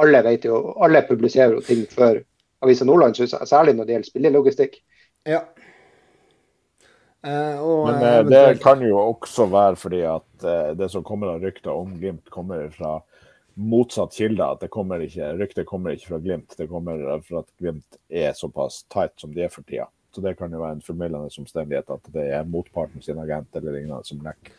alle 0.01 0.21
vet 0.25 0.45
jo, 0.47 0.61
alle 0.85 1.05
publiserer 1.07 1.57
jo 1.57 1.63
ting 1.65 1.85
før 1.91 2.21
Avisa 2.65 2.87
Nordland, 2.87 3.17
synes 3.17 3.35
jeg, 3.35 3.49
særlig 3.49 3.75
når 3.75 3.87
det 3.87 3.97
gjelder 3.97 4.11
spillelogistikk. 4.13 4.79
Ja. 5.25 5.41
Eh, 7.25 7.57
og, 7.57 7.87
Men 7.87 7.95
eh, 7.95 8.01
eh, 8.01 8.23
det 8.23 8.37
eventuelt- 8.37 8.63
kan 8.63 8.81
jo 8.85 8.97
også 9.01 9.47
være 9.49 9.75
fordi 9.81 10.01
at 10.05 10.45
eh, 10.45 10.71
det 10.77 10.91
som 10.93 11.03
kommer 11.03 11.33
av 11.33 11.41
rykter 11.41 11.73
om 11.73 11.95
Glimt, 11.97 12.29
kommer 12.29 12.69
fra 12.69 12.99
motsatt 13.55 14.13
kilde. 14.13 14.45
At 14.45 14.61
det 14.61 14.69
kommer 14.69 15.01
ikke, 15.01 15.31
ryktet 15.39 15.65
kommer 15.65 15.95
ikke 15.95 16.11
fra 16.13 16.19
Glimt, 16.21 16.57
det 16.57 16.69
kommer 16.69 17.01
fra 17.25 17.41
at 17.41 17.49
Glimt 17.61 17.99
er 18.09 18.35
såpass 18.37 18.83
tight 18.93 19.15
som 19.17 19.33
de 19.33 19.45
er 19.47 19.53
for 19.53 19.65
tida. 19.65 19.87
Så 20.15 20.21
det 20.23 20.37
kan 20.39 20.51
jo 20.53 20.61
være 20.61 20.77
en 20.77 20.85
formildende 20.85 21.27
omstendighet 21.27 21.89
at 21.91 22.11
det 22.13 22.29
er 22.37 22.45
motparten 22.47 23.01
sin 23.03 23.17
agent 23.19 23.49
eller 23.55 23.73
lignende 23.75 24.05
som 24.07 24.21
lekker. 24.23 24.53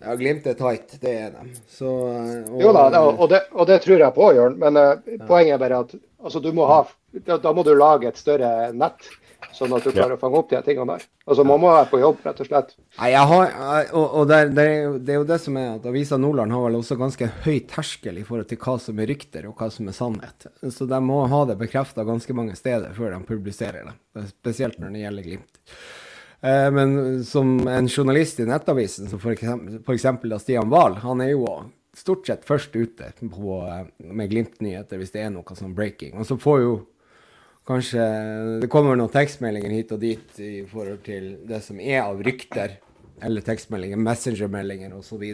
Ja, 0.00 0.14
Glimt 0.16 0.46
er 0.46 0.54
tight, 0.56 0.94
det 1.00 1.12
er 1.26 1.34
de. 1.34 1.58
Så, 1.72 1.88
og, 1.88 2.60
Jo 2.60 2.72
da, 2.76 2.86
og, 3.00 3.28
det, 3.32 3.42
og 3.52 3.66
det 3.68 3.80
tror 3.84 3.98
jeg 3.98 4.14
på, 4.16 4.30
Jørn. 4.36 4.58
Men 4.60 4.76
eh, 4.76 5.20
poenget 5.26 5.56
er 5.56 5.60
bare 5.60 5.82
at 5.84 5.94
altså, 6.22 6.40
du 6.44 6.52
må 6.56 6.68
ha, 6.68 6.82
da, 7.26 7.38
da 7.40 7.52
må 7.56 7.64
du 7.64 7.72
lage 7.74 8.08
et 8.08 8.20
større 8.20 8.70
nett. 8.76 9.08
Sånn 9.56 9.72
at 9.76 9.84
du 9.86 9.90
klarer 9.92 10.16
å 10.16 10.20
fange 10.20 10.36
opp 10.38 10.50
de 10.50 10.56
her 10.58 10.64
tingene 10.66 10.96
der. 10.96 11.04
Altså, 11.26 11.44
man 11.48 11.60
må 11.62 11.70
være 11.72 11.88
på 11.90 12.00
jobb, 12.00 12.18
rett 12.26 12.40
og 12.44 12.48
slett. 12.48 12.74
Nei, 12.98 13.10
jeg 13.14 13.30
har, 13.32 13.52
og, 13.92 14.06
og 14.20 14.26
det, 14.30 14.40
det, 14.56 14.64
er 14.68 14.82
jo- 14.86 14.98
det 14.98 15.14
er 15.14 15.20
jo 15.20 15.28
det 15.30 15.38
som 15.40 15.56
er 15.60 15.68
at 15.76 15.86
Avisa 15.90 16.18
Nordland 16.20 16.52
har 16.52 16.64
vel 16.66 16.78
også 16.80 16.98
ganske 17.00 17.28
høy 17.46 17.60
terskel 17.70 18.18
i 18.20 18.24
forhold 18.26 18.48
til 18.50 18.58
hva 18.62 18.74
som 18.80 18.98
er 19.00 19.06
rykter, 19.12 19.46
og 19.48 19.56
hva 19.60 19.70
som 19.72 19.88
er 19.88 19.96
sannhet. 19.96 20.48
Så 20.72 20.88
de 20.90 21.00
må 21.04 21.22
ha 21.32 21.44
det 21.48 21.58
bekrefta 21.60 22.04
ganske 22.08 22.36
mange 22.36 22.56
steder 22.58 22.92
før 22.96 23.14
de 23.16 23.22
publiserer 23.28 23.88
det. 23.90 24.26
Spesielt 24.34 24.78
når 24.82 24.92
det 24.96 25.04
gjelder 25.06 25.28
Glimt. 25.30 25.62
Eh, 26.42 26.70
Men 26.70 27.24
som 27.24 27.56
en 27.68 27.88
journalist 27.88 28.40
i 28.40 28.44
Nettavisen, 28.48 29.08
som 29.08 29.20
da 30.28 30.38
Stian 30.38 30.68
Wahl, 30.70 30.94
han 31.00 31.20
er 31.24 31.32
jo 31.32 31.46
stort 31.96 32.26
sett 32.28 32.44
først 32.44 32.74
ute 32.76 33.12
på, 33.32 33.56
eh, 33.72 33.86
med 34.12 34.28
Glimt-nyheter 34.30 34.98
hvis 35.00 35.12
det 35.14 35.22
er 35.24 35.30
noe 35.30 35.56
sånn 35.56 35.74
breaking. 35.74 36.18
Og 36.20 36.26
så 36.28 36.36
får 36.38 36.60
jo 36.60 36.74
kanskje 37.66 38.04
Det 38.62 38.70
kommer 38.72 38.96
noen 38.96 39.12
tekstmeldinger 39.12 39.74
hit 39.74 39.94
og 39.94 40.02
dit 40.02 40.38
i 40.42 40.60
forhold 40.70 41.02
til 41.06 41.32
det 41.48 41.62
som 41.64 41.80
er 41.80 42.04
av 42.04 42.22
rykter, 42.22 42.78
eller 43.22 43.44
tekstmeldinger, 43.44 44.00
messengermeldinger 44.00 44.94
osv. 44.96 45.24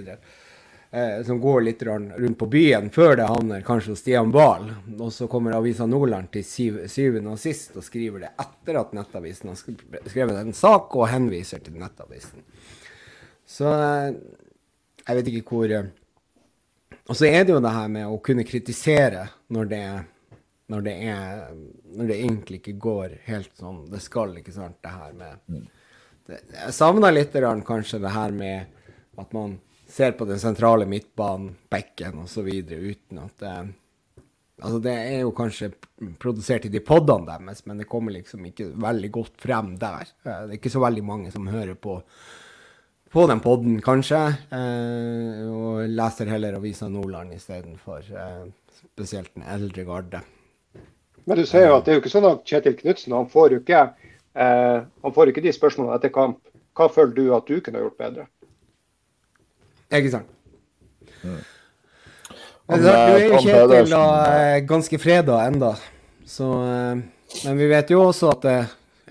Eh, 0.95 1.25
som 1.25 1.41
går 1.41 1.63
litt 1.63 1.83
rundt 1.83 2.39
på 2.39 2.47
byen 2.47 2.91
før 2.93 3.15
det 3.17 3.25
havner 3.25 3.63
kanskje 3.65 3.95
hos 3.95 4.03
Stian 4.03 4.33
Wahl. 4.35 4.67
Og 4.99 5.09
så 5.13 5.25
kommer 5.25 5.57
Avisa 5.57 5.87
Nordland 5.89 6.29
til 6.35 6.45
syv, 6.45 6.83
syvende 6.93 7.33
og 7.33 7.41
sist 7.41 7.79
og 7.81 7.87
skriver 7.87 8.27
det 8.27 8.33
etter 8.45 8.77
at 8.77 8.93
Nettavisen 8.93 9.49
har 9.49 9.57
skrevet 9.57 10.37
en 10.37 10.53
sak 10.53 10.93
og 10.93 11.09
henviser 11.09 11.65
til 11.65 11.79
Nettavisen. 11.81 12.45
Så 13.49 13.73
eh, 13.73 14.13
jeg 15.07 15.19
vet 15.19 15.33
ikke 15.33 15.57
hvor 15.57 15.73
eh, 15.73 15.89
Og 17.09 17.17
så 17.17 17.27
er 17.27 17.45
det 17.45 17.57
jo 17.57 17.65
det 17.65 17.73
her 17.73 17.89
med 17.91 18.07
å 18.07 18.21
kunne 18.23 18.45
kritisere 18.47 19.25
når 19.49 19.73
det 19.73 19.81
er 19.83 20.05
når 20.73 20.85
det 20.87 20.95
er 21.13 21.43
Når 21.93 22.09
det 22.09 22.17
egentlig 22.17 22.61
ikke 22.63 22.79
går 22.81 23.17
helt 23.27 23.53
sånn 23.59 23.85
det 23.93 24.01
skal, 24.01 24.33
ikke 24.41 24.55
sant, 24.55 24.79
det 24.85 24.95
her 24.95 25.13
med 25.19 25.61
det, 26.29 26.41
Jeg 26.55 26.73
savner 26.77 27.13
litt 27.13 27.37
kanskje 27.69 28.01
det 28.03 28.15
her 28.15 28.33
med 28.33 28.81
at 29.21 29.37
man 29.37 29.59
ser 29.93 30.15
på 30.17 30.25
den 30.25 30.41
sentrale 30.41 30.87
midtbanen, 30.89 31.53
bekken 31.69 32.23
osv. 32.25 32.49
uten 32.49 33.19
at 33.27 33.39
det 33.45 33.57
Altså, 34.63 34.79
det 34.79 34.93
er 34.95 35.21
jo 35.25 35.33
kanskje 35.35 35.73
produsert 36.23 36.69
i 36.69 36.71
de 36.71 36.79
podene 36.87 37.27
deres, 37.27 37.65
men 37.67 37.81
det 37.81 37.89
kommer 37.91 38.15
liksom 38.15 38.45
ikke 38.47 38.69
veldig 38.79 39.11
godt 39.11 39.41
frem 39.43 39.73
der. 39.81 40.07
Eh, 40.23 40.45
Det 40.47 40.53
er 40.55 40.61
ikke 40.61 40.71
så 40.71 40.83
veldig 40.85 41.03
mange 41.03 41.33
som 41.35 41.49
hører 41.51 41.75
på 41.75 42.01
på 43.13 43.27
den 43.29 43.43
podden, 43.45 43.75
kanskje, 43.85 44.19
eh, 44.57 45.41
og 45.45 45.83
leser 45.85 46.31
heller 46.33 46.55
Avisa 46.57 46.87
Nordland 46.89 47.35
istedenfor 47.35 48.07
eh, 48.09 48.47
spesielt 48.73 49.35
den 49.35 49.45
eldre 49.45 49.85
garde. 49.85 50.23
Men 51.25 51.39
du 51.39 51.47
ser 51.47 51.69
jo 51.69 51.77
at 51.77 51.87
det 51.87 51.93
er 51.93 51.99
jo 51.99 52.03
ikke 52.03 52.13
sånn 52.13 52.29
at 52.29 52.43
Kjetil 52.49 52.77
Knutsen 52.79 53.15
han 53.15 53.29
får 53.31 53.55
jo 53.55 53.63
ikke, 53.63 53.83
eh, 54.35 54.79
han 54.83 55.15
får 55.15 55.31
ikke 55.31 55.45
de 55.45 55.55
spørsmålene 55.55 55.99
etter 56.01 56.13
kamp. 56.15 56.41
Hva 56.77 56.89
føler 56.91 57.15
du 57.15 57.25
at 57.37 57.49
du 57.49 57.61
kunne 57.63 57.83
gjort 57.83 57.99
bedre? 58.01 58.27
Ikke 59.93 60.13
sant? 60.15 60.31
Mm. 61.23 61.41
Du 62.73 62.87
er 62.89 63.27
jo 63.27 63.41
Kjetil 63.43 63.97
og 63.99 64.13
eh, 64.33 64.61
ganske 64.67 65.01
freda 65.03 65.43
enda, 65.47 65.75
så 66.27 66.53
eh, 66.67 67.03
Men 67.43 67.59
vi 67.59 67.67
vet 67.71 67.91
jo 67.91 68.03
også 68.11 68.31
at 68.33 68.43
det 68.45 68.57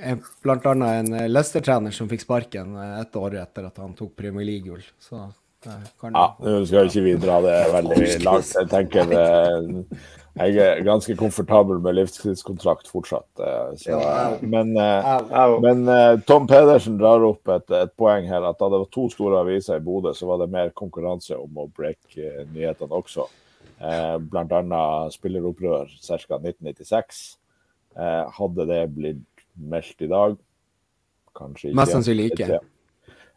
er 0.02 0.18
bl.a. 0.44 0.58
en 0.74 1.14
eh, 1.14 1.30
Leicester-trener 1.30 1.94
som 1.96 2.10
fikk 2.10 2.26
sparken 2.26 2.76
et 2.98 3.16
år 3.18 3.38
etter 3.44 3.70
at 3.70 3.80
han 3.82 3.94
tok 3.98 4.16
Premier 4.18 4.48
League-gull. 4.48 4.84
Så 5.00 5.30
det 5.62 5.78
kan 6.02 6.16
Ja, 6.18 6.32
nå 6.42 6.64
skal 6.66 6.90
ikke 6.90 7.06
vi 7.06 7.16
dra 7.22 7.38
det 7.46 7.58
veldig 7.76 8.08
langt. 8.26 8.54
Jeg 8.58 8.70
tenker 8.72 9.14
eh, 9.14 10.10
jeg 10.40 10.56
er 10.64 10.84
ganske 10.88 11.16
komfortabel 11.20 11.82
med 11.84 11.98
livstidskontrakt 11.98 12.88
fortsatt. 12.88 13.28
eh, 13.40 13.74
Så, 13.82 13.98
men 14.42 14.72
eh, 14.78 15.10
Ja, 15.32 15.60
men 15.60 15.88
eh, 15.92 16.20
Tom 16.28 16.48
Pedersen 16.48 16.98
drar 16.98 17.24
opp 17.28 17.48
et, 17.52 17.70
et 17.72 17.92
poeng 18.00 18.28
her, 18.30 18.46
at 18.48 18.60
da 18.60 18.70
det 18.72 18.80
var 18.84 18.90
to 18.94 19.10
store 19.12 19.42
aviser 19.44 19.78
i 19.78 19.84
Bodø, 19.84 20.14
så 20.16 20.28
var 20.30 20.40
det 20.44 20.52
mer 20.54 20.72
konkurranse 20.72 21.36
om 21.38 21.58
å 21.58 21.68
breake 21.76 22.46
nyhetene 22.54 22.96
også. 23.02 23.28
Eh, 23.82 24.18
blant 24.32 24.52
annet 24.54 25.14
spilleropprør 25.18 25.90
ca. 26.00 26.38
1996. 26.40 27.22
Eh, 27.98 28.24
hadde 28.38 28.68
det 28.70 28.84
blitt 28.96 29.26
meldt 29.60 30.02
i 30.06 30.08
dag? 30.08 30.38
Kanskje 31.36 31.70
ikke. 31.72 31.80
Mest 31.80 31.92
sannsynlig 31.96 32.30
ikke. 32.32 32.60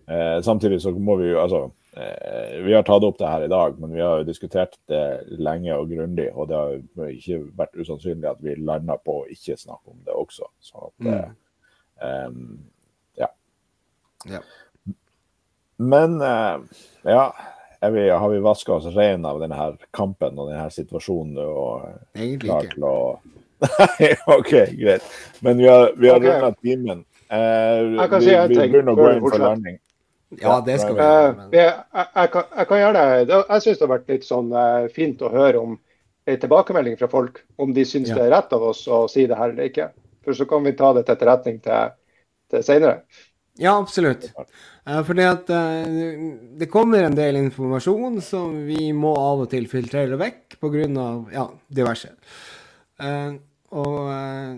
Eh, 0.05 0.38
samtidig 0.45 0.82
så 0.84 0.92
må 0.95 1.16
vi 1.16 1.30
jo 1.32 1.40
altså 1.40 1.64
Vi 1.95 2.72
har 2.74 2.82
tatt 2.82 3.05
opp 3.07 3.18
det 3.20 3.28
her 3.30 3.45
i 3.47 3.51
dag, 3.53 3.76
men 3.78 3.92
vi 3.95 4.01
har 4.03 4.18
jo 4.18 4.26
diskutert 4.26 4.72
det 4.90 5.03
lenge 5.38 5.76
og 5.78 5.92
grundig. 5.92 6.26
Og 6.34 6.49
det 6.51 6.57
har 6.59 7.11
ikke 7.12 7.38
vært 7.55 7.76
usannsynlig 7.78 8.26
at 8.32 8.40
vi 8.42 8.57
lander 8.59 8.99
på 9.05 9.20
å 9.20 9.28
ikke 9.30 9.55
snakke 9.61 9.92
om 9.92 10.01
det 10.07 10.14
også. 10.18 10.49
Så 10.59 10.88
at, 10.88 10.95
Mm. 10.99 11.36
um, 12.03 12.64
ja. 13.20 13.28
Ja. 14.26 14.40
Men 15.78 16.20
eh, 16.20 16.59
ja. 17.05 17.26
Vi, 17.84 18.09
har 18.09 18.28
vi 18.30 18.38
vaska 18.40 18.72
oss 18.72 18.86
ren 18.97 19.26
av 19.28 19.40
denne 19.42 19.55
her 19.59 19.74
kampen 19.92 20.38
og 20.40 20.49
denne 20.49 20.70
situasjonen 20.72 21.36
og 21.42 21.82
Egentlig 22.16 22.70
ikke. 22.70 22.80
å 22.80 23.18
Nei, 23.64 24.09
OK, 24.26 24.53
greit. 24.78 25.05
Men 25.45 25.59
vi 25.61 25.66
har, 25.68 25.92
vi 25.97 26.09
har 26.09 26.16
okay. 26.20 26.55
timen. 26.62 27.05
Uh, 27.28 27.92
Jeg 27.99 28.09
kan 28.11 28.20
vi, 28.20 28.24
si 28.24 28.32
jeg 28.32 28.49
vi 28.49 28.57
vi 28.59 28.68
begynner 28.72 28.92
å 28.92 28.97
gå 28.99 29.11
inn 29.12 29.22
for 29.24 29.40
landing. 29.42 29.78
Ja, 30.40 30.60
det 30.66 30.80
skal 30.80 30.94
vi 30.94 31.00
Eh, 31.00 31.06
gjøre. 31.06 31.36
men- 31.36 31.50
jeg, 31.52 31.72
jeg, 31.94 32.06
jeg, 32.16 32.30
kan, 32.32 32.44
jeg 32.56 32.66
kan 32.68 32.78
gjøre 32.78 32.92
det. 32.94 33.28
jeg 33.48 33.62
syns 33.62 33.78
det 33.78 33.86
har 33.88 33.98
vært 33.98 34.08
litt 34.08 34.24
sånn 34.24 34.52
eh, 34.52 34.88
fint 34.88 35.20
å 35.22 35.30
høre 35.30 35.60
om 35.60 35.78
tilbakemelding 36.26 36.96
fra 36.98 37.06
folk, 37.08 37.42
om 37.58 37.72
de 37.76 37.84
syns 37.84 38.08
Ja. 38.08 38.14
det 38.14 38.24
er 38.24 38.30
rett 38.32 38.52
av 38.56 38.62
oss 38.62 38.86
å 38.88 39.04
si 39.10 39.26
det 39.26 39.36
her 39.36 39.50
eller 39.50 39.68
ikke. 39.68 39.90
For 40.24 40.32
så 40.32 40.46
kan 40.48 40.64
vi 40.64 40.72
ta 40.72 40.92
det 40.96 41.04
til 41.06 41.14
etterretning 41.16 41.60
til, 41.62 41.90
til 42.50 42.62
senere. 42.62 43.02
Ja, 43.60 43.76
absolutt. 43.78 44.32
Eh, 44.86 45.02
fordi 45.04 45.22
at 45.28 45.50
eh, 45.50 45.84
det 46.58 46.70
kommer 46.72 47.04
en 47.04 47.14
del 47.14 47.36
informasjon 47.36 48.20
som 48.24 48.64
vi 48.66 48.90
må 48.92 49.12
av 49.16 49.44
og 49.44 49.50
til 49.50 49.66
filtrere 49.70 50.16
vekk 50.18 50.56
pga. 50.58 50.88
Ja, 51.32 51.48
diverse. 51.70 52.08
Eh, 52.98 53.36
og 53.70 54.10
eh, 54.10 54.56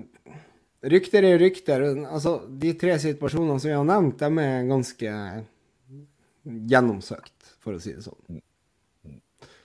rykter 0.88 1.24
er 1.24 1.38
rykter. 1.42 1.84
Altså, 2.06 2.38
de 2.48 2.72
tre 2.78 2.96
situasjonene 3.02 3.58
som 3.60 3.68
vi 3.70 3.76
har 3.76 3.84
nevnt, 3.84 4.18
de 4.22 4.38
er 4.46 4.66
ganske 4.70 5.12
gjennomsøkt, 6.46 7.56
for 7.62 7.76
å 7.76 7.82
si 7.82 7.94
det 7.96 8.04
sånn. 8.06 8.42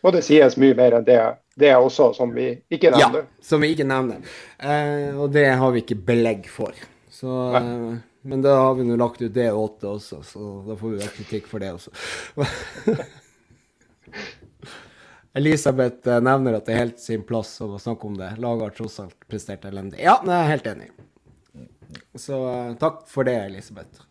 Og 0.01 0.15
det 0.15 0.23
sies 0.25 0.57
mye 0.57 0.75
mer 0.77 0.97
enn 0.97 1.05
det, 1.05 1.19
det 1.61 1.75
også, 1.77 2.11
som 2.17 2.31
vi 2.33 2.47
ikke 2.73 2.89
nevner. 2.93 3.27
Ja, 3.27 3.45
som 3.45 3.61
vi 3.61 3.69
ikke 3.75 3.85
nevner. 3.85 4.23
Eh, 4.57 5.13
og 5.13 5.29
det 5.35 5.45
har 5.61 5.75
vi 5.75 5.83
ikke 5.83 5.99
belegg 6.07 6.49
for. 6.49 6.73
Så, 7.13 7.35
eh, 7.59 7.99
men 8.25 8.41
da 8.41 8.55
har 8.63 8.75
vi 8.79 8.87
nå 8.87 8.97
lagt 8.97 9.21
ut 9.21 9.33
det 9.33 9.51
åtte 9.53 9.91
også, 9.91 10.23
så 10.25 10.51
da 10.65 10.77
får 10.79 10.95
vi 10.95 11.01
vel 11.03 11.13
kritikk 11.19 11.49
for 11.51 11.61
det 11.61 11.73
også. 11.75 11.93
Elisabeth 15.37 16.09
eh, 16.09 16.21
nevner 16.23 16.57
at 16.57 16.65
det 16.67 16.75
er 16.75 16.83
helt 16.85 16.99
sin 16.99 17.23
plass 17.27 17.53
å 17.63 17.69
snakke 17.79 18.09
om 18.09 18.17
det. 18.19 18.33
Laget 18.41 18.65
har 18.65 18.75
tross 18.81 18.99
alt 19.03 19.29
prestert 19.31 19.69
elendig. 19.69 20.01
Ja, 20.03 20.17
jeg 20.25 20.35
er 20.39 20.51
helt 20.51 20.67
enig. 20.73 20.89
Så 22.19 22.41
eh, 22.49 22.73
takk 22.81 23.05
for 23.11 23.27
det, 23.27 23.37
Elisabeth. 23.45 24.07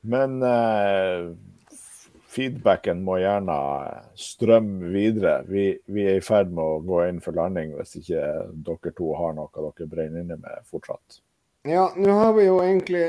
Men 0.00 0.42
eh, 0.46 1.30
feedbacken 2.30 3.02
må 3.04 3.18
gjerne 3.20 3.56
strømme 4.18 4.92
videre. 4.94 5.40
Vi, 5.50 5.66
vi 5.90 6.06
er 6.08 6.20
i 6.20 6.24
ferd 6.24 6.52
med 6.54 6.64
å 6.64 6.80
gå 6.84 7.02
inn 7.08 7.20
for 7.24 7.36
landing 7.36 7.74
hvis 7.76 7.98
ikke 8.00 8.26
dere 8.66 8.94
to 8.96 9.12
har 9.18 9.34
noe 9.36 9.50
dere 9.56 9.90
brenner 9.90 10.24
inne 10.24 10.38
med 10.40 10.68
fortsatt. 10.70 11.20
Ja, 11.68 11.90
nå 11.96 12.12
har 12.16 12.30
vi 12.38 12.46
jo 12.46 12.54
egentlig 12.64 13.02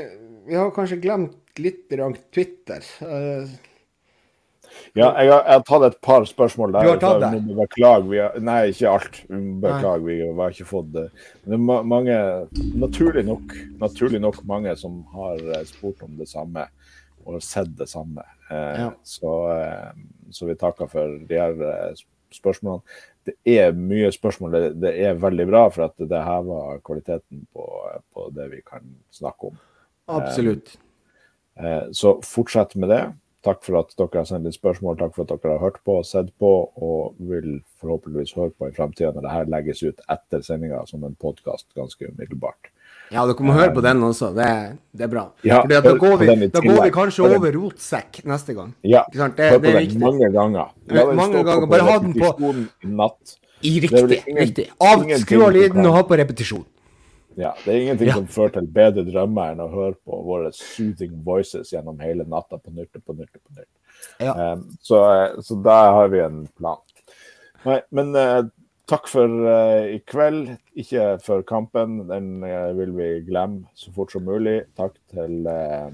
Vi 0.44 0.56
har 0.58 0.74
kanskje 0.76 0.98
glemt 1.00 1.60
litt 1.62 1.86
Twitter. 2.34 2.84
Uh, 3.00 3.48
Ja, 4.92 5.08
jeg 5.20 5.30
har, 5.32 5.42
jeg 5.46 5.56
har 5.56 5.62
tatt 5.68 5.84
et 5.86 5.98
par 6.04 6.24
spørsmål 6.28 6.74
der. 6.74 6.84
Du 6.84 6.90
har 6.92 7.00
tatt 7.00 7.22
det? 7.22 7.30
vi 7.32 7.54
må. 7.56 7.66
Vi 8.10 8.18
har, 8.20 8.36
nei, 8.44 8.58
ikke 8.72 8.90
alt. 8.90 9.20
Vi. 9.28 10.16
Vi 10.18 10.28
har 10.40 10.52
ikke 10.52 10.68
fått 10.68 10.90
det. 10.94 11.06
Men 11.44 11.52
det 11.52 11.58
er 11.58 11.86
mange, 11.92 12.18
naturlig 12.80 13.24
nok, 13.28 13.56
naturlig 13.80 14.20
nok 14.22 14.42
mange 14.48 14.74
som 14.80 15.00
har 15.14 15.40
eh, 15.40 15.64
spurt 15.68 16.04
om 16.04 16.16
det 16.20 16.28
samme 16.30 16.66
og 17.26 17.42
sett 17.42 17.70
det 17.78 17.88
samme. 17.88 18.24
Eh, 18.50 18.80
Ja. 18.80 18.90
så, 19.02 19.32
eh, 19.56 19.92
så 20.30 20.46
vi 20.48 20.54
takker 20.54 20.88
for 20.90 21.18
de 21.28 21.34
her 21.38 21.56
eh, 21.62 21.94
spørsmålene. 22.32 22.82
Det 23.24 23.34
er 23.46 23.72
mye 23.72 24.10
spørsmål. 24.10 24.52
Det, 24.52 24.80
det 24.82 24.92
er 25.06 25.14
veldig 25.14 25.46
bra, 25.46 25.68
for 25.70 25.84
at 25.84 25.96
det 25.98 26.24
hever 26.26 26.80
kvaliteten 26.82 27.46
på, 27.54 27.66
på 28.14 28.28
det 28.34 28.48
vi 28.50 28.62
kan 28.66 28.82
snakke 29.14 29.52
om. 29.52 29.58
absolutt. 30.08 30.76
Eh, 31.56 31.90
Så 31.92 32.16
fortsett 32.24 32.74
med 32.76 32.88
det. 32.88 33.02
Takk 33.42 33.64
for 33.66 33.80
at 33.80 33.90
dere 33.98 34.20
har 34.22 34.24
sendt 34.28 34.46
inn 34.46 34.54
spørsmål, 34.54 34.98
takk 35.00 35.14
for 35.16 35.26
at 35.26 35.32
dere 35.42 35.56
har 35.58 35.64
hørt 35.64 35.80
på 35.84 35.96
og 35.98 36.04
sett 36.06 36.28
på, 36.38 36.50
og 36.78 37.16
vil 37.18 37.56
forhåpentligvis 37.82 38.34
høre 38.38 38.52
på 38.54 38.68
i 38.68 38.74
framtida 38.76 39.10
når 39.12 39.22
det 39.26 39.32
her 39.32 39.48
legges 39.50 39.82
ut 39.82 39.98
etter 40.14 40.44
sendinga 40.46 40.84
som 40.86 41.02
en 41.04 41.16
podkast 41.18 41.66
ganske 41.74 42.06
umiddelbart. 42.06 42.70
Ja, 43.12 43.26
dere 43.28 43.44
må 43.44 43.52
høre 43.52 43.72
på 43.76 43.82
den 43.84 44.00
også. 44.06 44.30
Det, 44.36 44.48
det 44.96 45.04
er 45.04 45.10
bra. 45.12 45.26
Ja, 45.44 45.60
da 45.68 45.92
går 46.00 46.16
vi, 46.22 46.48
da 46.48 46.60
går 46.64 46.82
vi 46.86 46.90
kanskje 46.94 47.26
over 47.28 47.52
rotsekk 47.58 48.22
neste 48.24 48.54
gang. 48.56 48.72
Ja? 48.82 49.02
Det, 49.12 49.20
hør 49.20 49.58
på 49.58 49.62
det 49.66 49.74
er 49.74 49.80
viktig. 49.82 50.00
mange 50.00 50.30
ganger. 50.32 50.70
La 50.88 51.04
Mange 51.12 51.42
ganger. 51.44 51.66
Bare 51.68 51.88
ha 51.90 51.98
den 51.98 52.14
på- 52.14 52.66
natt. 52.88 53.36
I 53.62 53.78
riktig. 53.84 54.22
ingen- 54.26 54.42
riktig. 54.42 54.70
Av, 54.80 55.04
skru 55.22 55.44
av 55.46 55.52
lyden 55.54 55.86
og 55.86 55.94
ha 55.94 56.02
på 56.08 56.16
repetisjon. 56.18 56.64
Ja, 57.36 57.52
Det 57.64 57.72
er 57.74 57.78
ingenting 57.80 58.08
Ja. 58.08 58.14
som 58.14 58.26
fører 58.26 58.52
til 58.52 58.66
bedre 58.66 59.04
drømmer 59.06 59.52
enn 59.52 59.60
å 59.60 59.68
høre 59.72 59.94
på 60.04 60.18
våre 60.24 60.50
soothing 60.52 61.22
voices 61.24 61.70
gjennom 61.72 61.98
hele 62.00 62.24
natta 62.28 62.58
på 62.58 62.72
nytt 62.74 62.90
og 62.96 63.04
på 63.06 63.14
nytt. 63.16 63.30
og 63.34 63.40
på 63.48 63.60
nytt. 63.60 63.68
Ja. 64.20 64.52
Um, 64.52 64.66
så, 64.82 64.98
eh, 65.24 65.40
så 65.40 65.62
der 65.62 65.92
har 65.96 66.08
vi 66.08 66.18
en 66.20 66.48
plan. 66.58 66.76
Nei, 67.64 67.80
men 67.92 68.14
eh, 68.16 68.42
takk 68.90 69.08
for 69.10 69.48
eh, 69.52 69.96
i 69.96 69.98
kveld. 70.08 70.54
Ikke 70.78 71.16
for 71.24 71.44
kampen, 71.46 72.02
den 72.10 72.46
eh, 72.46 72.70
vil 72.78 72.94
vi 72.96 73.10
glemme 73.26 73.66
så 73.78 73.92
fort 73.94 74.14
som 74.14 74.26
mulig. 74.26 74.62
Takk 74.78 74.96
til 75.12 75.46
uh, 75.48 75.90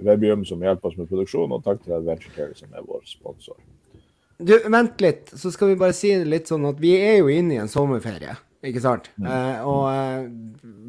Webium 0.00 0.44
som 0.48 0.62
hjelper 0.62 0.90
oss 0.90 0.98
med 1.00 1.10
produksjon, 1.10 1.52
og 1.52 1.64
takk 1.66 1.84
til 1.84 1.98
Adventure 1.98 2.34
Care 2.36 2.56
som 2.58 2.72
er 2.74 2.86
vår 2.86 3.04
sponsor. 3.08 3.58
Du, 4.40 4.54
vent 4.72 5.02
litt, 5.04 5.32
så 5.36 5.50
skal 5.52 5.74
vi 5.74 5.80
bare 5.80 5.96
si 5.96 6.14
litt 6.24 6.48
sånn 6.48 6.64
at 6.70 6.78
vi 6.80 6.94
er 6.96 7.18
jo 7.18 7.28
inne 7.32 7.58
i 7.58 7.60
en 7.60 7.68
sommerferie, 7.68 8.38
ikke 8.64 8.80
sant? 8.80 9.10
Eh, 9.20 9.58
og 9.68 9.82
eh, 9.90 10.30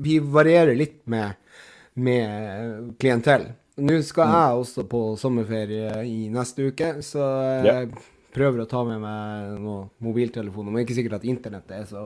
vi 0.05 0.21
varierer 0.23 0.77
litt 0.77 1.01
med, 1.11 1.35
med 1.99 2.93
klientell. 3.01 3.49
Nå 3.81 3.97
skal 4.07 4.31
jeg 4.31 4.61
også 4.61 4.85
på 4.87 5.01
sommerferie 5.19 5.97
i 6.07 6.29
neste 6.31 6.69
uke, 6.71 6.93
så 7.03 7.27
jeg 7.65 7.91
prøver 8.33 8.63
å 8.63 8.69
ta 8.69 8.83
med 8.87 9.01
meg 9.03 9.57
noen 9.61 9.89
mobiltelefoner. 10.03 10.69
Men 10.69 10.79
det 10.79 10.85
er 10.85 10.89
ikke 10.89 10.99
sikkert 11.01 11.19
at 11.19 11.27
internettet 11.29 11.75
er 11.77 11.89
så, 11.89 12.05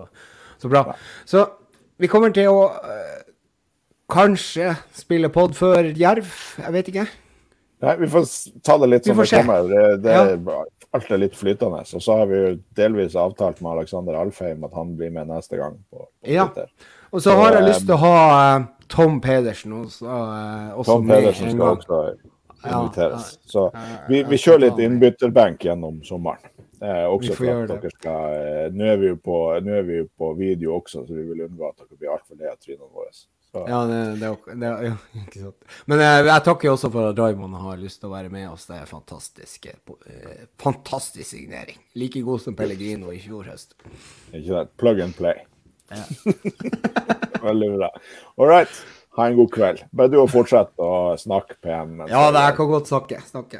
så 0.61 0.71
bra. 0.71 0.87
Så 1.29 1.45
vi 2.01 2.09
kommer 2.11 2.33
til 2.35 2.51
å 2.51 2.65
øh, 2.75 3.19
kanskje 4.11 4.73
spille 4.95 5.31
pod 5.33 5.55
før 5.57 5.91
Jerv, 5.95 6.31
jeg 6.61 6.75
vet 6.75 6.91
ikke. 6.93 7.05
Nei, 7.85 7.95
Vi 8.01 8.09
får 8.09 8.27
ta 8.65 8.77
det 8.81 8.89
litt 8.91 9.07
som 9.07 9.19
det 9.19 9.29
kommer. 9.31 9.69
Det, 9.69 9.85
det, 10.03 10.15
Ja. 10.15 10.63
Alt 10.95 11.09
er 11.11 11.19
litt 11.19 11.33
flytende. 11.35 11.81
Og 11.83 12.03
så 12.03 12.21
har 12.21 12.29
vi 12.29 12.37
jo 12.39 12.51
delvis 12.77 13.17
avtalt 13.19 13.57
med 13.59 13.73
Alexander 13.73 14.15
Alfheim 14.15 14.63
at 14.63 14.77
han 14.77 14.93
blir 14.95 15.09
med 15.11 15.27
neste 15.27 15.59
gang. 15.59 15.75
på, 15.91 16.05
på 16.07 16.31
Ja. 16.31 16.47
Og 17.11 17.21
så 17.23 17.35
har 17.35 17.57
jeg 17.57 17.65
lyst 17.67 17.83
til 17.87 17.97
å 17.97 17.99
ha 17.99 18.15
eh, 18.37 18.63
Tom 18.91 19.19
Pedersen 19.23 19.73
også, 19.75 20.05
eh, 20.05 20.71
også 20.75 20.93
Tom 20.93 21.05
med 21.05 21.19
Pedersen 21.19 21.49
en 21.49 21.57
skal 21.57 21.75
også 21.75 21.99
inviteres. 22.71 23.29
Så 23.45 23.67
vi, 24.09 24.23
vi 24.29 24.37
kjører 24.41 24.65
litt 24.69 24.81
innbytterbenk 24.85 25.63
gjennom 25.67 26.01
sommeren. 26.07 26.51
Eh, 26.81 27.05
Vi 27.05 27.13
også 27.15 27.35
får 27.37 27.45
for 27.45 27.61
at 27.63 27.69
det. 27.69 27.77
dere 27.81 27.91
skal 27.95 28.33
eh, 28.35 28.65
Nå 28.75 28.83
er 28.91 28.97
vi 28.99 29.07
jo 29.13 29.15
på, 29.23 29.37
vi 29.87 30.01
på 30.19 30.33
video 30.37 30.75
også, 30.79 31.05
så 31.07 31.13
vi 31.15 31.23
vil 31.29 31.45
unngå 31.47 31.69
at 31.69 31.77
dere 31.85 31.95
blir 32.01 32.11
altfor 32.17 32.35
lei 32.41 32.49
av 32.51 32.57
trynene 32.59 32.91
våre. 32.91 33.13
Så, 33.15 33.61
Ja, 33.71 33.77
det, 33.87 33.99
det, 34.19 34.31
det, 34.59 34.71
ja, 34.89 34.97
ikke 35.21 35.39
sant. 35.45 35.69
Men 35.87 36.03
eh, 36.03 36.19
jeg 36.27 36.43
takker 36.49 36.73
også 36.73 36.91
for 36.91 37.07
at 37.13 37.21
Raymond 37.23 37.55
har 37.63 37.79
lyst 37.79 38.01
til 38.03 38.09
å 38.11 38.13
være 38.17 38.29
med 38.33 38.49
oss. 38.51 38.67
Det 38.67 38.75
er 38.81 38.89
fantastisk, 38.91 39.69
eh, 39.71 40.43
fantastisk 40.61 41.29
signering. 41.31 41.79
Like 41.95 42.21
god 42.27 42.43
som 42.43 42.59
Pellegrino 42.59 43.13
i 43.15 43.21
fjor 43.23 43.47
høst. 43.53 43.77
ikke 44.33 44.49
sant? 44.51 44.75
Plug 44.83 44.99
and 45.07 45.15
play. 45.15 45.45
Veldig 47.45 47.71
bra. 47.77 47.89
All 48.37 48.47
right. 48.51 48.69
Ha 49.15 49.27
en 49.29 49.35
god 49.37 49.51
kveld. 49.51 49.83
Bare 49.95 50.09
du 50.11 50.17
å 50.19 50.27
fortsette 50.27 50.75
å 50.77 51.15
snakke 51.17 51.55
PM. 51.63 51.97
mens 51.97 52.09
Ja, 52.11 52.25
jeg- 52.25 52.33
det 52.33 52.41
her 52.41 52.51
kan 52.57 52.67
godt 52.67 52.87
snakke. 52.87 53.21
snakke. 53.31 53.59